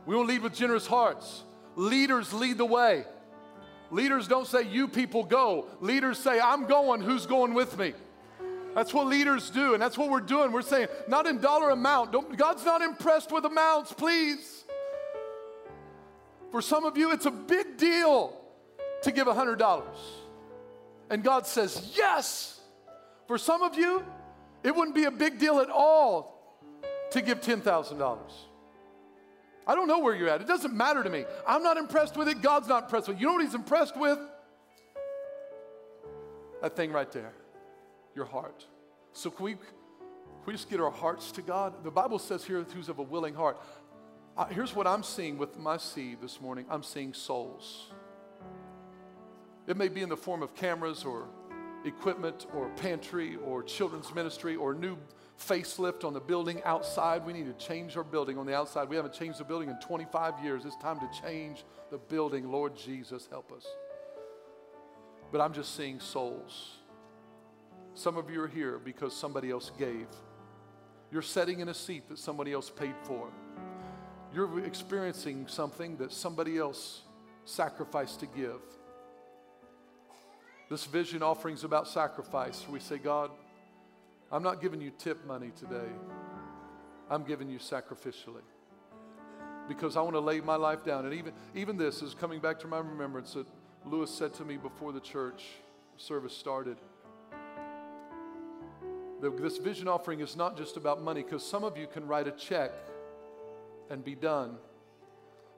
We 0.06 0.16
want 0.16 0.28
to 0.28 0.32
lead 0.34 0.42
with 0.42 0.54
generous 0.54 0.86
hearts. 0.86 1.42
Leaders 1.76 2.32
lead 2.32 2.58
the 2.58 2.64
way. 2.64 3.04
Leaders 3.90 4.28
don't 4.28 4.46
say, 4.46 4.62
You 4.62 4.88
people 4.88 5.24
go. 5.24 5.66
Leaders 5.80 6.18
say, 6.18 6.40
I'm 6.40 6.66
going. 6.66 7.00
Who's 7.00 7.26
going 7.26 7.54
with 7.54 7.78
me? 7.78 7.94
That's 8.74 8.92
what 8.92 9.06
leaders 9.06 9.50
do, 9.50 9.74
and 9.74 9.82
that's 9.82 9.96
what 9.96 10.10
we're 10.10 10.20
doing. 10.20 10.50
We're 10.50 10.62
saying, 10.62 10.88
not 11.06 11.26
in 11.26 11.38
dollar 11.38 11.70
amount. 11.70 12.10
Don't, 12.10 12.36
God's 12.36 12.64
not 12.64 12.82
impressed 12.82 13.30
with 13.30 13.44
amounts, 13.44 13.92
please. 13.92 14.64
For 16.50 16.60
some 16.60 16.84
of 16.84 16.98
you, 16.98 17.12
it's 17.12 17.26
a 17.26 17.30
big 17.30 17.76
deal 17.76 18.36
to 19.02 19.12
give 19.12 19.28
$100. 19.28 19.84
And 21.10 21.22
God 21.22 21.46
says, 21.46 21.92
Yes. 21.96 22.60
For 23.26 23.38
some 23.38 23.62
of 23.62 23.76
you, 23.76 24.04
it 24.62 24.74
wouldn't 24.74 24.94
be 24.94 25.04
a 25.04 25.10
big 25.10 25.38
deal 25.38 25.60
at 25.60 25.70
all 25.70 26.33
to 27.14 27.22
give 27.22 27.40
$10,000. 27.40 28.18
I 29.66 29.74
don't 29.74 29.88
know 29.88 30.00
where 30.00 30.14
you're 30.14 30.28
at. 30.28 30.40
It 30.40 30.48
doesn't 30.48 30.74
matter 30.74 31.02
to 31.02 31.08
me. 31.08 31.24
I'm 31.46 31.62
not 31.62 31.76
impressed 31.76 32.16
with 32.16 32.28
it. 32.28 32.42
God's 32.42 32.68
not 32.68 32.84
impressed 32.84 33.08
with 33.08 33.16
it. 33.16 33.20
You 33.20 33.28
know 33.28 33.34
what 33.34 33.44
He's 33.44 33.54
impressed 33.54 33.96
with? 33.96 34.18
That 36.60 36.76
thing 36.76 36.92
right 36.92 37.10
there 37.10 37.32
your 38.14 38.24
heart. 38.24 38.64
So, 39.12 39.30
can 39.30 39.44
we, 39.44 39.52
can 39.54 39.62
we 40.46 40.52
just 40.52 40.70
get 40.70 40.80
our 40.80 40.90
hearts 40.90 41.32
to 41.32 41.42
God? 41.42 41.82
The 41.82 41.90
Bible 41.90 42.18
says 42.18 42.44
here, 42.44 42.62
who's 42.62 42.88
of 42.88 42.98
a 42.98 43.02
willing 43.02 43.34
heart. 43.34 43.60
Uh, 44.36 44.46
here's 44.46 44.74
what 44.74 44.86
I'm 44.86 45.02
seeing 45.02 45.38
with 45.38 45.58
my 45.58 45.76
seed 45.76 46.18
this 46.20 46.40
morning 46.40 46.66
I'm 46.70 46.82
seeing 46.82 47.14
souls. 47.14 47.90
It 49.66 49.76
may 49.76 49.88
be 49.88 50.02
in 50.02 50.08
the 50.08 50.16
form 50.16 50.42
of 50.42 50.54
cameras 50.54 51.04
or 51.04 51.28
equipment 51.84 52.46
or 52.54 52.68
pantry 52.76 53.36
or 53.44 53.62
children's 53.62 54.14
ministry 54.14 54.56
or 54.56 54.74
new 54.74 54.96
facelift 55.38 56.04
on 56.04 56.12
the 56.12 56.20
building 56.20 56.62
outside. 56.64 57.26
We 57.26 57.32
need 57.32 57.46
to 57.46 57.66
change 57.66 57.96
our 57.96 58.04
building 58.04 58.38
on 58.38 58.46
the 58.46 58.54
outside. 58.54 58.88
We 58.88 58.96
haven't 58.96 59.14
changed 59.14 59.38
the 59.38 59.44
building 59.44 59.68
in 59.68 59.78
25 59.80 60.42
years. 60.42 60.64
It's 60.64 60.76
time 60.76 60.98
to 61.00 61.08
change 61.22 61.64
the 61.90 61.98
building. 61.98 62.50
Lord 62.50 62.76
Jesus, 62.76 63.26
help 63.30 63.52
us. 63.52 63.66
But 65.32 65.40
I'm 65.40 65.52
just 65.52 65.76
seeing 65.76 66.00
souls. 66.00 66.76
Some 67.94 68.16
of 68.16 68.30
you 68.30 68.42
are 68.42 68.48
here 68.48 68.78
because 68.78 69.14
somebody 69.14 69.50
else 69.50 69.70
gave. 69.78 70.06
You're 71.10 71.22
sitting 71.22 71.60
in 71.60 71.68
a 71.68 71.74
seat 71.74 72.08
that 72.08 72.18
somebody 72.18 72.52
else 72.52 72.70
paid 72.70 72.94
for. 73.04 73.28
You're 74.34 74.64
experiencing 74.64 75.46
something 75.46 75.96
that 75.98 76.12
somebody 76.12 76.58
else 76.58 77.02
sacrificed 77.44 78.20
to 78.20 78.26
give. 78.26 78.60
This 80.70 80.86
vision 80.86 81.22
offering 81.22 81.54
is 81.54 81.64
about 81.64 81.86
sacrifice. 81.88 82.64
We 82.68 82.80
say, 82.80 82.98
God, 82.98 83.30
I'm 84.32 84.42
not 84.42 84.60
giving 84.60 84.80
you 84.80 84.90
tip 84.90 85.26
money 85.26 85.52
today. 85.58 85.90
I'm 87.10 87.22
giving 87.22 87.50
you 87.50 87.58
sacrificially. 87.58 88.42
Because 89.68 89.96
I 89.96 90.00
want 90.00 90.14
to 90.14 90.20
lay 90.20 90.40
my 90.40 90.56
life 90.56 90.84
down. 90.84 91.04
And 91.04 91.14
even, 91.14 91.32
even 91.54 91.76
this 91.76 92.02
is 92.02 92.14
coming 92.14 92.40
back 92.40 92.58
to 92.60 92.66
my 92.66 92.78
remembrance 92.78 93.34
that 93.34 93.46
Lewis 93.84 94.10
said 94.10 94.32
to 94.34 94.44
me 94.44 94.56
before 94.56 94.92
the 94.92 95.00
church 95.00 95.44
service 95.96 96.36
started. 96.36 96.78
That 99.20 99.36
this 99.40 99.58
vision 99.58 99.86
offering 99.86 100.20
is 100.20 100.36
not 100.36 100.56
just 100.56 100.76
about 100.76 101.02
money, 101.02 101.22
because 101.22 101.46
some 101.46 101.64
of 101.64 101.76
you 101.76 101.86
can 101.86 102.06
write 102.06 102.26
a 102.26 102.32
check 102.32 102.72
and 103.90 104.04
be 104.04 104.14
done. 104.14 104.56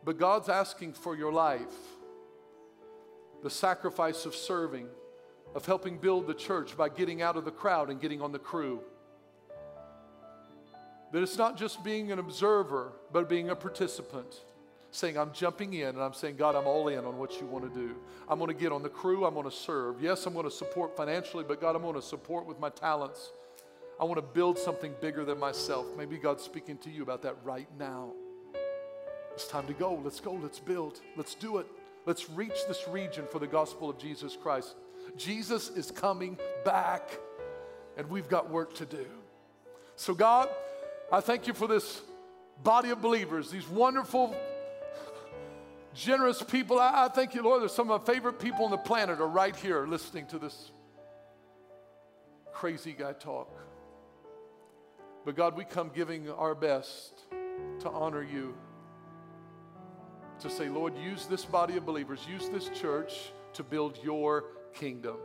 But 0.04 0.18
God's 0.18 0.48
asking 0.48 0.92
for 0.94 1.16
your 1.16 1.32
life 1.32 1.74
the 3.42 3.50
sacrifice 3.50 4.26
of 4.26 4.34
serving 4.34 4.88
of 5.56 5.64
helping 5.64 5.96
build 5.96 6.26
the 6.26 6.34
church 6.34 6.76
by 6.76 6.86
getting 6.88 7.22
out 7.22 7.36
of 7.36 7.46
the 7.46 7.50
crowd 7.50 7.88
and 7.88 7.98
getting 7.98 8.20
on 8.20 8.30
the 8.30 8.38
crew. 8.38 8.80
That 11.12 11.22
it's 11.22 11.38
not 11.38 11.56
just 11.56 11.82
being 11.82 12.12
an 12.12 12.18
observer, 12.18 12.92
but 13.10 13.26
being 13.26 13.48
a 13.48 13.56
participant. 13.56 14.42
Saying, 14.90 15.16
I'm 15.16 15.32
jumping 15.32 15.72
in 15.72 15.88
and 15.88 16.00
I'm 16.00 16.12
saying, 16.12 16.36
God, 16.36 16.54
I'm 16.54 16.66
all 16.66 16.88
in 16.88 17.06
on 17.06 17.16
what 17.16 17.40
you 17.40 17.46
want 17.46 17.72
to 17.72 17.80
do. 17.80 17.94
I'm 18.28 18.38
going 18.38 18.54
to 18.54 18.60
get 18.60 18.70
on 18.70 18.82
the 18.82 18.90
crew, 18.90 19.24
I'm 19.24 19.32
going 19.32 19.48
to 19.48 19.56
serve. 19.56 20.02
Yes, 20.02 20.26
I'm 20.26 20.34
going 20.34 20.44
to 20.44 20.50
support 20.50 20.94
financially, 20.94 21.44
but 21.46 21.58
God, 21.58 21.74
I'm 21.74 21.82
going 21.82 21.94
to 21.94 22.02
support 22.02 22.46
with 22.46 22.60
my 22.60 22.68
talents. 22.68 23.32
I 23.98 24.04
want 24.04 24.16
to 24.16 24.22
build 24.22 24.58
something 24.58 24.94
bigger 25.00 25.24
than 25.24 25.38
myself. 25.38 25.86
Maybe 25.96 26.18
God's 26.18 26.42
speaking 26.42 26.76
to 26.78 26.90
you 26.90 27.02
about 27.02 27.22
that 27.22 27.36
right 27.44 27.68
now. 27.78 28.12
It's 29.32 29.48
time 29.48 29.66
to 29.68 29.72
go. 29.72 29.94
Let's 30.04 30.20
go. 30.20 30.32
Let's 30.32 30.58
build. 30.58 31.00
Let's 31.16 31.34
do 31.34 31.58
it. 31.58 31.66
Let's 32.06 32.30
reach 32.30 32.54
this 32.68 32.86
region 32.88 33.24
for 33.30 33.40
the 33.40 33.48
gospel 33.48 33.90
of 33.90 33.98
Jesus 33.98 34.36
Christ. 34.40 34.76
Jesus 35.16 35.68
is 35.70 35.90
coming 35.90 36.38
back, 36.64 37.18
and 37.96 38.08
we've 38.08 38.28
got 38.28 38.48
work 38.48 38.74
to 38.76 38.86
do. 38.86 39.06
So, 39.96 40.14
God, 40.14 40.48
I 41.12 41.20
thank 41.20 41.48
you 41.48 41.52
for 41.52 41.66
this 41.66 42.00
body 42.62 42.90
of 42.90 43.02
believers, 43.02 43.50
these 43.50 43.68
wonderful, 43.68 44.34
generous 45.94 46.42
people. 46.42 46.78
I, 46.78 47.06
I 47.06 47.08
thank 47.08 47.34
you, 47.34 47.42
Lord, 47.42 47.62
that 47.62 47.70
some 47.72 47.90
of 47.90 48.00
my 48.00 48.12
favorite 48.14 48.38
people 48.38 48.64
on 48.64 48.70
the 48.70 48.76
planet 48.78 49.20
are 49.20 49.28
right 49.28 49.54
here 49.56 49.84
listening 49.86 50.26
to 50.28 50.38
this 50.38 50.70
crazy 52.52 52.94
guy 52.96 53.12
talk. 53.14 53.52
But 55.24 55.34
God, 55.34 55.56
we 55.56 55.64
come 55.64 55.90
giving 55.92 56.30
our 56.30 56.54
best 56.54 57.24
to 57.80 57.90
honor 57.90 58.22
you. 58.22 58.54
To 60.46 60.52
say, 60.52 60.68
Lord, 60.68 60.96
use 60.96 61.26
this 61.26 61.44
body 61.44 61.76
of 61.76 61.84
believers, 61.84 62.20
use 62.30 62.48
this 62.50 62.68
church 62.68 63.32
to 63.54 63.64
build 63.64 63.98
your 64.04 64.44
kingdom. 64.74 65.16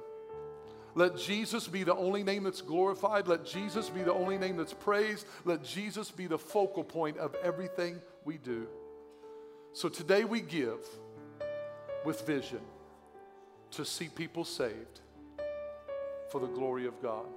Let 0.95 1.15
Jesus 1.15 1.67
be 1.67 1.83
the 1.83 1.93
only 1.93 2.23
name 2.23 2.41
that's 2.41 2.63
glorified. 2.63 3.27
Let 3.27 3.45
Jesus 3.45 3.87
be 3.87 4.01
the 4.01 4.13
only 4.13 4.39
name 4.39 4.57
that's 4.57 4.73
praised. 4.73 5.27
Let 5.45 5.63
Jesus 5.63 6.09
be 6.09 6.25
the 6.25 6.39
focal 6.39 6.83
point 6.83 7.19
of 7.19 7.35
everything 7.43 8.01
we 8.25 8.39
do. 8.39 8.65
So 9.73 9.89
today 9.89 10.23
we 10.23 10.41
give 10.41 10.79
with 12.03 12.25
vision 12.25 12.61
to 13.71 13.85
see 13.85 14.07
people 14.07 14.43
saved 14.43 15.01
for 16.31 16.41
the 16.41 16.47
glory 16.47 16.87
of 16.87 16.99
God. 16.99 17.27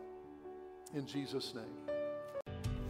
In 0.94 1.06
Jesus' 1.06 1.52
name. 1.54 1.93